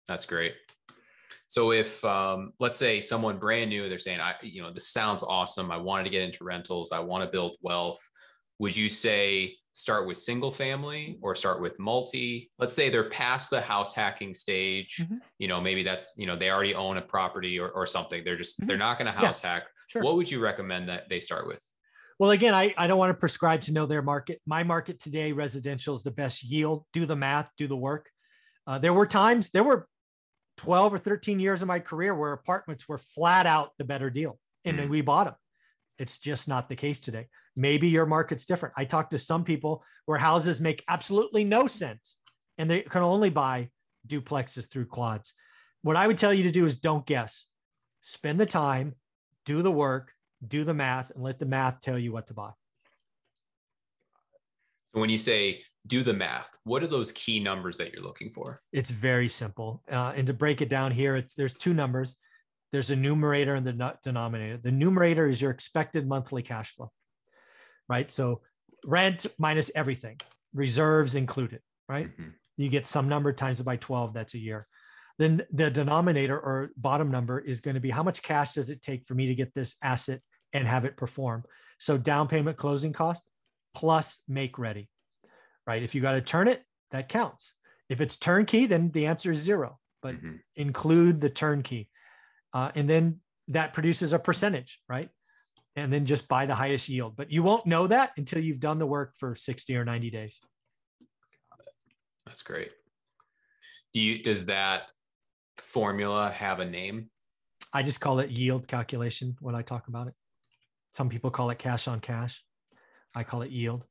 That's 0.08 0.26
great. 0.26 0.54
So 1.50 1.72
if 1.72 2.02
um, 2.04 2.52
let's 2.60 2.78
say 2.78 3.00
someone 3.00 3.36
brand 3.36 3.70
new, 3.70 3.88
they're 3.88 3.98
saying, 3.98 4.20
I, 4.20 4.34
you 4.40 4.62
know, 4.62 4.72
this 4.72 4.86
sounds 4.86 5.24
awesome. 5.24 5.72
I 5.72 5.78
wanted 5.78 6.04
to 6.04 6.10
get 6.10 6.22
into 6.22 6.44
rentals. 6.44 6.92
I 6.92 7.00
want 7.00 7.24
to 7.24 7.30
build 7.30 7.56
wealth. 7.60 7.98
Would 8.60 8.76
you 8.76 8.88
say 8.88 9.56
start 9.72 10.06
with 10.06 10.16
single 10.16 10.52
family 10.52 11.18
or 11.20 11.34
start 11.34 11.60
with 11.60 11.76
multi? 11.80 12.52
Let's 12.60 12.72
say 12.72 12.88
they're 12.88 13.10
past 13.10 13.50
the 13.50 13.60
house 13.60 13.92
hacking 13.92 14.32
stage. 14.32 14.98
Mhm. 15.00 15.18
You 15.38 15.48
know, 15.48 15.60
maybe 15.60 15.82
that's, 15.82 16.14
you 16.16 16.24
know, 16.26 16.36
they 16.36 16.50
already 16.50 16.72
own 16.76 16.98
a 16.98 17.02
property 17.02 17.58
or, 17.58 17.70
or 17.70 17.84
something. 17.84 18.22
They're 18.22 18.36
just, 18.36 18.60
Mhm. 18.60 18.68
they're 18.68 18.76
not 18.76 18.96
going 18.98 19.12
to 19.12 19.18
Yeah. 19.20 19.26
house 19.26 19.40
hack. 19.40 19.64
Sure. 19.88 20.04
What 20.04 20.14
would 20.14 20.30
you 20.30 20.38
recommend 20.38 20.88
that 20.88 21.08
they 21.08 21.18
start 21.18 21.48
with? 21.48 21.60
Well, 22.20 22.30
again, 22.30 22.54
I, 22.54 22.72
I 22.78 22.86
don't 22.86 22.98
want 22.98 23.10
to 23.10 23.18
prescribe 23.18 23.62
to 23.62 23.72
know 23.72 23.86
their 23.86 24.02
market. 24.02 24.40
My 24.46 24.62
market 24.62 25.00
today, 25.00 25.32
residential 25.32 25.96
is 25.96 26.04
the 26.04 26.12
best 26.12 26.44
yield. 26.44 26.84
Do 26.92 27.06
the 27.06 27.16
math, 27.16 27.50
do 27.56 27.66
the 27.66 27.76
work. 27.76 28.08
Uh, 28.68 28.78
there 28.78 28.92
were 28.92 29.06
times, 29.06 29.50
there 29.50 29.64
were 29.64 29.88
12 30.60 30.92
or 30.92 30.98
13 30.98 31.40
years 31.40 31.62
of 31.62 31.68
my 31.68 31.80
career 31.80 32.14
where 32.14 32.32
apartments 32.32 32.86
were 32.86 32.98
flat 32.98 33.46
out 33.46 33.72
the 33.78 33.84
better 33.84 34.10
deal. 34.10 34.38
And 34.66 34.78
then 34.78 34.88
Mm. 34.88 34.90
we 34.90 35.00
bought 35.00 35.24
them. 35.24 35.34
It's 35.96 36.18
just 36.18 36.48
not 36.48 36.68
the 36.68 36.76
case 36.76 37.00
today. 37.00 37.28
Maybe 37.56 37.88
your 37.88 38.04
market's 38.04 38.44
different. 38.44 38.74
I 38.76 38.84
talked 38.84 39.12
to 39.12 39.18
some 39.18 39.42
people 39.42 39.82
where 40.04 40.18
houses 40.18 40.60
make 40.60 40.84
absolutely 40.86 41.44
no 41.44 41.66
sense 41.66 42.18
and 42.58 42.70
they 42.70 42.82
can 42.82 43.00
only 43.00 43.30
buy 43.30 43.70
duplexes 44.06 44.70
through 44.70 44.86
quads. 44.86 45.32
What 45.80 45.96
I 45.96 46.06
would 46.06 46.18
tell 46.18 46.34
you 46.34 46.42
to 46.42 46.50
do 46.50 46.66
is 46.66 46.76
don't 46.78 47.06
guess. 47.06 47.46
Spend 48.02 48.38
the 48.38 48.44
time, 48.44 48.96
do 49.46 49.62
the 49.62 49.70
work, 49.72 50.12
do 50.46 50.64
the 50.64 50.74
math, 50.74 51.10
and 51.10 51.22
let 51.22 51.38
the 51.38 51.46
math 51.46 51.80
tell 51.80 51.98
you 51.98 52.12
what 52.12 52.26
to 52.26 52.34
buy. 52.34 52.50
So 54.92 55.00
when 55.00 55.08
you 55.08 55.18
say 55.18 55.64
do 55.86 56.02
the 56.02 56.12
math, 56.12 56.50
what 56.64 56.82
are 56.82 56.86
those 56.86 57.12
key 57.12 57.40
numbers 57.40 57.76
that 57.78 57.92
you're 57.92 58.02
looking 58.02 58.30
for? 58.32 58.60
It's 58.72 58.90
very 58.90 59.28
simple. 59.28 59.82
Uh, 59.90 60.12
and 60.14 60.26
to 60.26 60.32
break 60.34 60.60
it 60.60 60.68
down 60.68 60.92
here, 60.92 61.16
it's 61.16 61.34
there's 61.34 61.54
two 61.54 61.74
numbers. 61.74 62.16
There's 62.72 62.90
a 62.90 62.96
numerator 62.96 63.54
and 63.54 63.66
the 63.66 63.96
denominator. 64.02 64.58
The 64.58 64.70
numerator 64.70 65.26
is 65.26 65.40
your 65.42 65.50
expected 65.50 66.06
monthly 66.06 66.42
cash 66.42 66.74
flow, 66.74 66.92
right? 67.88 68.10
So 68.10 68.42
rent 68.84 69.26
minus 69.38 69.70
everything, 69.74 70.20
reserves 70.54 71.14
included, 71.16 71.60
right? 71.88 72.16
Mhm. 72.16 72.34
You 72.56 72.68
get 72.68 72.86
some 72.86 73.08
number 73.08 73.32
times 73.32 73.58
it 73.58 73.64
by 73.64 73.76
12, 73.76 74.12
that's 74.14 74.34
a 74.34 74.38
year. 74.38 74.68
Then 75.18 75.42
the 75.50 75.70
denominator 75.70 76.38
or 76.38 76.70
bottom 76.76 77.10
number 77.10 77.38
is 77.38 77.60
going 77.60 77.74
to 77.74 77.80
be 77.80 77.90
how 77.90 78.02
much 78.02 78.22
cash 78.22 78.52
does 78.52 78.70
it 78.70 78.82
take 78.82 79.06
for 79.06 79.14
me 79.14 79.26
to 79.26 79.34
get 79.34 79.52
this 79.54 79.76
asset 79.82 80.20
and 80.52 80.66
have 80.66 80.84
it 80.84 80.96
perform? 80.96 81.44
So 81.78 81.98
down 81.98 82.28
payment 82.28 82.56
closing 82.56 82.92
cost 82.92 83.22
plus 83.74 84.20
make 84.28 84.58
ready, 84.58 84.88
right? 85.70 85.84
If 85.84 85.94
you 85.94 86.00
got 86.00 86.12
to 86.12 86.20
turn 86.20 86.48
it, 86.48 86.64
that 86.90 87.08
counts. 87.08 87.54
If 87.88 88.00
it's 88.00 88.16
turnkey, 88.16 88.66
then 88.66 88.90
the 88.90 89.06
answer 89.06 89.30
is 89.30 89.38
zero, 89.38 89.78
but 90.02 90.16
Mhm. 90.16 90.40
include 90.56 91.20
the 91.20 91.30
turnkey. 91.30 91.88
Uh, 92.52 92.72
and 92.74 92.90
then 92.90 93.20
that 93.46 93.72
produces 93.72 94.12
a 94.12 94.18
percentage, 94.18 94.82
right? 94.88 95.10
And 95.76 95.92
then 95.92 96.06
just 96.06 96.26
buy 96.26 96.46
the 96.46 96.56
highest 96.56 96.88
yield. 96.88 97.14
But 97.14 97.30
you 97.30 97.44
won't 97.44 97.66
know 97.66 97.86
that 97.86 98.10
until 98.16 98.42
you've 98.42 98.58
done 98.58 98.80
the 98.80 98.86
work 98.86 99.16
for 99.16 99.36
60 99.36 99.76
or 99.76 99.84
90 99.84 100.10
days. 100.10 100.40
That's 102.26 102.42
great. 102.42 102.72
Do 103.92 104.00
you 104.00 104.22
does 104.24 104.46
that 104.46 104.90
formula 105.58 106.30
have 106.30 106.58
a 106.58 106.64
name? 106.64 107.10
I 107.72 107.84
just 107.84 108.00
call 108.00 108.18
it 108.18 108.30
yield 108.30 108.66
calculation 108.66 109.36
when 109.40 109.54
I 109.54 109.62
talk 109.62 109.86
about 109.86 110.08
it. 110.08 110.14
Some 110.90 111.08
people 111.08 111.30
call 111.30 111.50
it 111.50 111.58
cash 111.60 111.86
on 111.86 112.00
cash. 112.00 112.44
I 113.14 113.22
call 113.22 113.42
it 113.42 113.50
yield. 113.50 113.86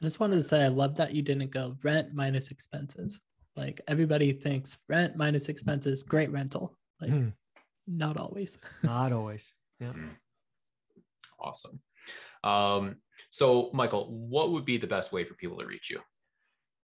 I 0.00 0.06
just 0.06 0.20
wanted 0.20 0.36
to 0.36 0.42
say 0.42 0.64
I 0.64 0.68
love 0.68 0.96
that 0.96 1.14
you 1.14 1.22
didn't 1.22 1.50
go 1.50 1.76
rent 1.84 2.14
minus 2.14 2.50
expenses. 2.50 3.20
Like 3.56 3.80
everybody 3.88 4.32
thinks 4.32 4.78
rent 4.88 5.16
minus 5.16 5.48
expenses, 5.48 6.02
great 6.02 6.30
rental. 6.30 6.76
Like 7.00 7.10
Hmm. 7.10 7.28
not 7.86 8.16
always. 8.16 8.56
Not 8.82 9.12
always. 9.12 9.52
Yeah. 9.80 9.92
Awesome. 11.38 11.80
Um, 12.44 12.96
so 13.30 13.70
Michael, 13.72 14.06
what 14.10 14.50
would 14.52 14.64
be 14.64 14.76
the 14.78 14.86
best 14.86 15.12
way 15.12 15.24
for 15.24 15.34
people 15.34 15.58
to 15.58 15.66
reach 15.66 15.90
you? 15.90 16.00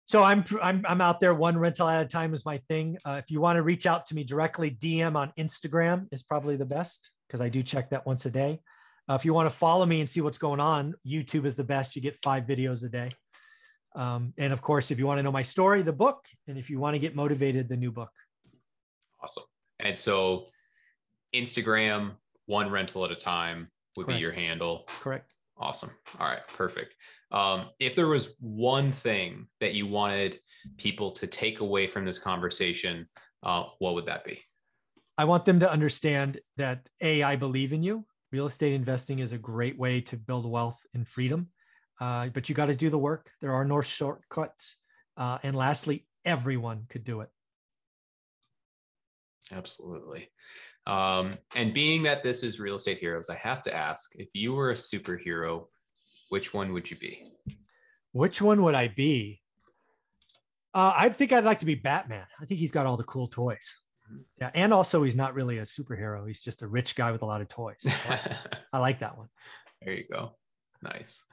So 0.07 0.23
I'm 0.23 0.43
I'm 0.63 0.85
I'm 0.89 1.01
out 1.03 1.21
there 1.21 1.35
one 1.35 1.59
rental 1.59 1.87
at 1.89 2.05
a 2.05 2.09
time 2.09 2.33
is 2.33 2.45
my 2.47 2.59
thing. 2.69 2.97
Uh, 3.05 3.21
if 3.23 3.31
you 3.31 3.41
want 3.41 3.57
to 3.57 3.63
reach 3.63 3.87
out 3.87 4.07
to 4.07 4.15
me 4.15 4.25
directly, 4.25 4.71
DM 4.71 5.17
on 5.17 5.33
Instagram 5.39 6.07
is 6.13 6.23
probably 6.23 6.57
the 6.57 6.65
best 6.65 7.11
because 7.27 7.43
I 7.43 7.51
do 7.51 7.63
check 7.63 7.91
that 7.91 8.07
once 8.07 8.25
a 8.25 8.31
day. 8.31 8.61
Uh, 9.09 9.15
if 9.15 9.25
you 9.25 9.33
want 9.33 9.51
to 9.51 9.57
follow 9.57 9.87
me 9.87 10.01
and 10.01 10.09
see 10.09 10.21
what's 10.21 10.39
going 10.39 10.61
on, 10.61 10.95
YouTube 11.07 11.47
is 11.47 11.57
the 11.57 11.65
best. 11.65 11.97
You 11.97 12.03
get 12.03 12.19
five 12.21 12.45
videos 12.45 12.85
a 12.85 12.89
day. 12.89 13.11
Um, 13.95 14.35
and 14.39 14.53
of 14.53 14.61
course, 14.61 14.91
if 14.91 14.99
you 14.99 15.07
want 15.07 15.19
to 15.19 15.23
know 15.23 15.33
my 15.33 15.43
story, 15.43 15.83
the 15.83 15.93
book, 15.93 16.27
and 16.47 16.59
if 16.59 16.69
you 16.69 16.79
want 16.79 16.95
to 16.95 16.99
get 16.99 17.17
motivated, 17.17 17.69
the 17.69 17.77
new 17.77 17.91
book. 17.91 18.13
Awesome. 19.23 19.45
And 19.81 19.97
so 19.97 20.47
Instagram, 21.35 22.13
one 22.47 22.71
rental 22.71 23.05
at 23.05 23.11
a 23.11 23.17
time 23.17 23.69
would 23.97 24.07
Correct. 24.07 24.19
be 24.19 24.21
your 24.21 24.33
handle. 24.33 24.85
Correct. 25.01 25.33
Awesome. 25.57 25.91
All 26.21 26.29
right, 26.29 26.47
perfect. 26.49 26.95
Um, 27.33 27.71
if 27.81 27.97
there 27.97 28.07
was 28.07 28.37
one 28.39 28.93
thing 28.93 29.49
that 29.61 29.75
you 29.75 29.87
wanted 29.87 30.39
people 30.77 31.11
to 31.13 31.27
take 31.27 31.61
away 31.61 31.87
from 31.87 32.05
this 32.05 32.19
conversation, 32.19 33.09
uh, 33.43 33.65
what 33.79 33.95
would 33.95 34.07
that 34.07 34.25
be? 34.25 34.41
I 35.17 35.25
want 35.25 35.47
them 35.47 35.59
to 35.61 35.71
understand 35.71 36.41
that 36.59 36.89
A, 37.01 37.25
I 37.25 37.35
believe 37.35 37.73
in 37.73 37.83
you. 37.83 38.07
Real 38.31 38.47
estate 38.47 38.75
investing 38.75 39.21
is 39.21 39.33
a 39.33 39.39
great 39.39 39.79
way 39.79 40.01
to 40.03 40.17
build 40.17 40.45
wealth 40.45 40.79
and 40.93 41.09
freedom, 41.09 41.49
uh, 42.01 42.29
but 42.29 42.49
you 42.49 42.55
got 42.55 42.67
to 42.67 42.75
do 42.75 42.91
the 42.91 42.99
work. 42.99 43.31
There 43.41 43.55
are 43.55 43.65
no 43.65 43.81
shortcuts. 43.81 44.77
Uh, 45.17 45.39
and 45.43 45.57
lastly, 45.57 46.07
everyone 46.25 46.85
could 46.91 47.05
do 47.05 47.23
it. 47.23 47.31
Absolutely. 49.51 50.31
Um, 50.87 51.33
and 51.55 51.73
being 51.73 52.03
that 52.03 52.23
this 52.23 52.43
is 52.43 52.61
Real 52.61 52.77
Estate 52.77 52.99
Heroes, 52.99 53.31
I 53.31 53.35
have 53.37 53.63
to 53.63 53.75
ask 53.75 54.13
if 54.17 54.29
you 54.35 54.53
were 54.53 54.71
a 54.71 54.75
superhero, 54.75 55.67
which 56.29 56.53
one 56.53 56.73
would 56.75 56.91
you 56.91 56.97
be? 56.99 57.33
Which 58.13 58.43
one 58.43 58.63
would 58.63 58.75
I 58.75 58.89
be? 58.89 59.41
Uh, 60.75 60.93
I 60.95 61.09
think 61.09 61.33
I'd 61.33 61.45
like 61.45 61.61
to 61.61 61.67
be 61.67 61.75
Batman. 61.75 62.27
I 62.41 62.45
think 62.45 62.61
he's 62.61 62.73
got 62.73 62.87
all 62.87 62.97
the 62.99 63.05
cool 63.05 63.29
toys. 63.29 63.75
Yeah, 64.41 64.51
and 64.55 64.73
also 64.73 65.03
he's 65.03 65.17
not 65.17 65.35
really 65.35 65.59
a 65.59 65.63
superhero. 65.63 66.27
He's 66.27 66.41
just 66.41 66.63
a 66.63 66.69
rich 66.69 66.95
guy 66.95 67.13
with 67.13 67.23
a 67.23 67.27
lot 67.27 67.41
of 67.41 67.49
toys. 67.49 67.87
I 68.73 68.79
like 68.79 69.01
that 69.01 69.17
one. 69.17 69.29
there 69.83 69.95
you 69.95 70.05
go. 70.11 70.33
Nice. 70.83 71.25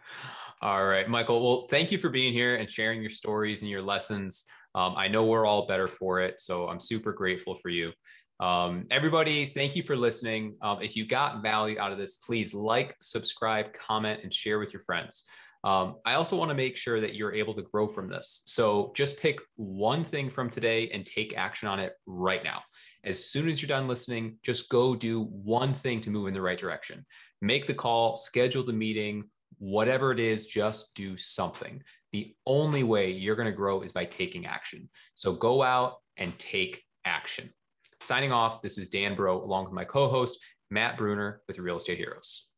All 0.62 0.86
right, 0.86 1.08
Michael. 1.08 1.44
Well, 1.46 1.68
thank 1.68 1.92
you 1.92 1.98
for 1.98 2.10
being 2.10 2.34
here 2.34 2.56
and 2.56 2.70
sharing 2.70 3.02
your 3.02 3.12
stories 3.12 3.62
and 3.62 3.70
your 3.70 3.82
lessons. 3.82 4.46
Um, 4.74 4.94
I 4.98 5.08
know 5.08 5.26
we're 5.26 5.46
all 5.46 5.68
better 5.68 5.88
for 5.88 6.20
it. 6.20 6.42
So 6.42 6.68
I'm 6.68 6.80
super 6.80 7.14
grateful 7.14 7.56
for 7.56 7.70
you. 7.70 7.92
Um, 8.40 8.86
everybody, 8.92 9.46
thank 9.46 9.76
you 9.76 9.84
for 9.84 9.96
listening. 9.96 10.56
Um, 10.62 10.82
if 10.82 10.96
you 10.96 11.06
got 11.06 11.42
value 11.42 11.80
out 11.80 11.92
of 11.92 11.98
this, 11.98 12.18
please 12.18 12.54
like, 12.54 12.96
subscribe, 13.00 13.74
comment, 13.74 14.22
and 14.24 14.34
share 14.34 14.60
with 14.60 14.74
your 14.74 14.82
friends. 14.82 15.24
Um, 15.66 15.96
I 16.06 16.14
also 16.14 16.38
want 16.38 16.50
to 16.50 16.56
make 16.56 16.78
sure 16.78 17.02
that 17.02 17.16
you're 17.16 17.34
able 17.34 17.56
to 17.56 17.64
grow 17.64 17.88
from 17.88 18.08
this. 18.08 18.44
So 18.46 18.94
just 18.96 19.20
pick 19.20 19.40
one 19.56 20.04
thing 20.04 20.30
from 20.30 20.48
today 20.48 20.90
and 20.90 21.04
take 21.04 21.36
action 21.36 21.68
on 21.68 21.80
it 21.80 21.94
right 22.06 22.44
now. 22.44 22.62
As 23.04 23.26
soon 23.26 23.50
as 23.50 23.62
you're 23.62 23.68
done 23.68 23.88
listening, 23.88 24.38
just 24.44 24.70
go 24.70 24.96
do 24.96 25.24
one 25.24 25.74
thing 25.74 26.02
to 26.02 26.12
move 26.12 26.28
in 26.28 26.36
the 26.36 26.42
right 26.42 26.58
direction. 26.58 27.04
Make 27.42 27.66
the 27.66 27.74
call, 27.74 28.16
schedule 28.16 28.64
the 28.64 28.74
meeting, 28.74 29.24
whatever 29.58 30.12
it 30.12 30.20
is, 30.20 30.46
just 30.46 30.94
do 30.94 31.18
something. 31.18 31.82
The 32.14 32.36
only 32.46 32.84
way 32.84 33.10
you're 33.12 33.36
going 33.36 33.50
to 33.50 33.52
grow 33.52 33.82
is 33.82 33.92
by 33.92 34.06
taking 34.06 34.46
action. 34.46 34.88
So 35.16 35.34
go 35.34 35.64
out 35.64 35.96
and 36.18 36.38
take 36.38 36.84
action. 37.06 37.52
Signing 38.02 38.32
off, 38.32 38.62
this 38.62 38.78
is 38.78 38.90
Dan 38.90 39.16
Bro, 39.16 39.42
along 39.42 39.66
with 39.66 39.74
my 39.74 39.84
co 39.84 40.10
host, 40.10 40.38
Matt 40.70 40.96
Bruner 40.96 41.42
with 41.48 41.58
Real 41.58 41.78
Estate 41.78 41.98
Heroes. 41.98 42.50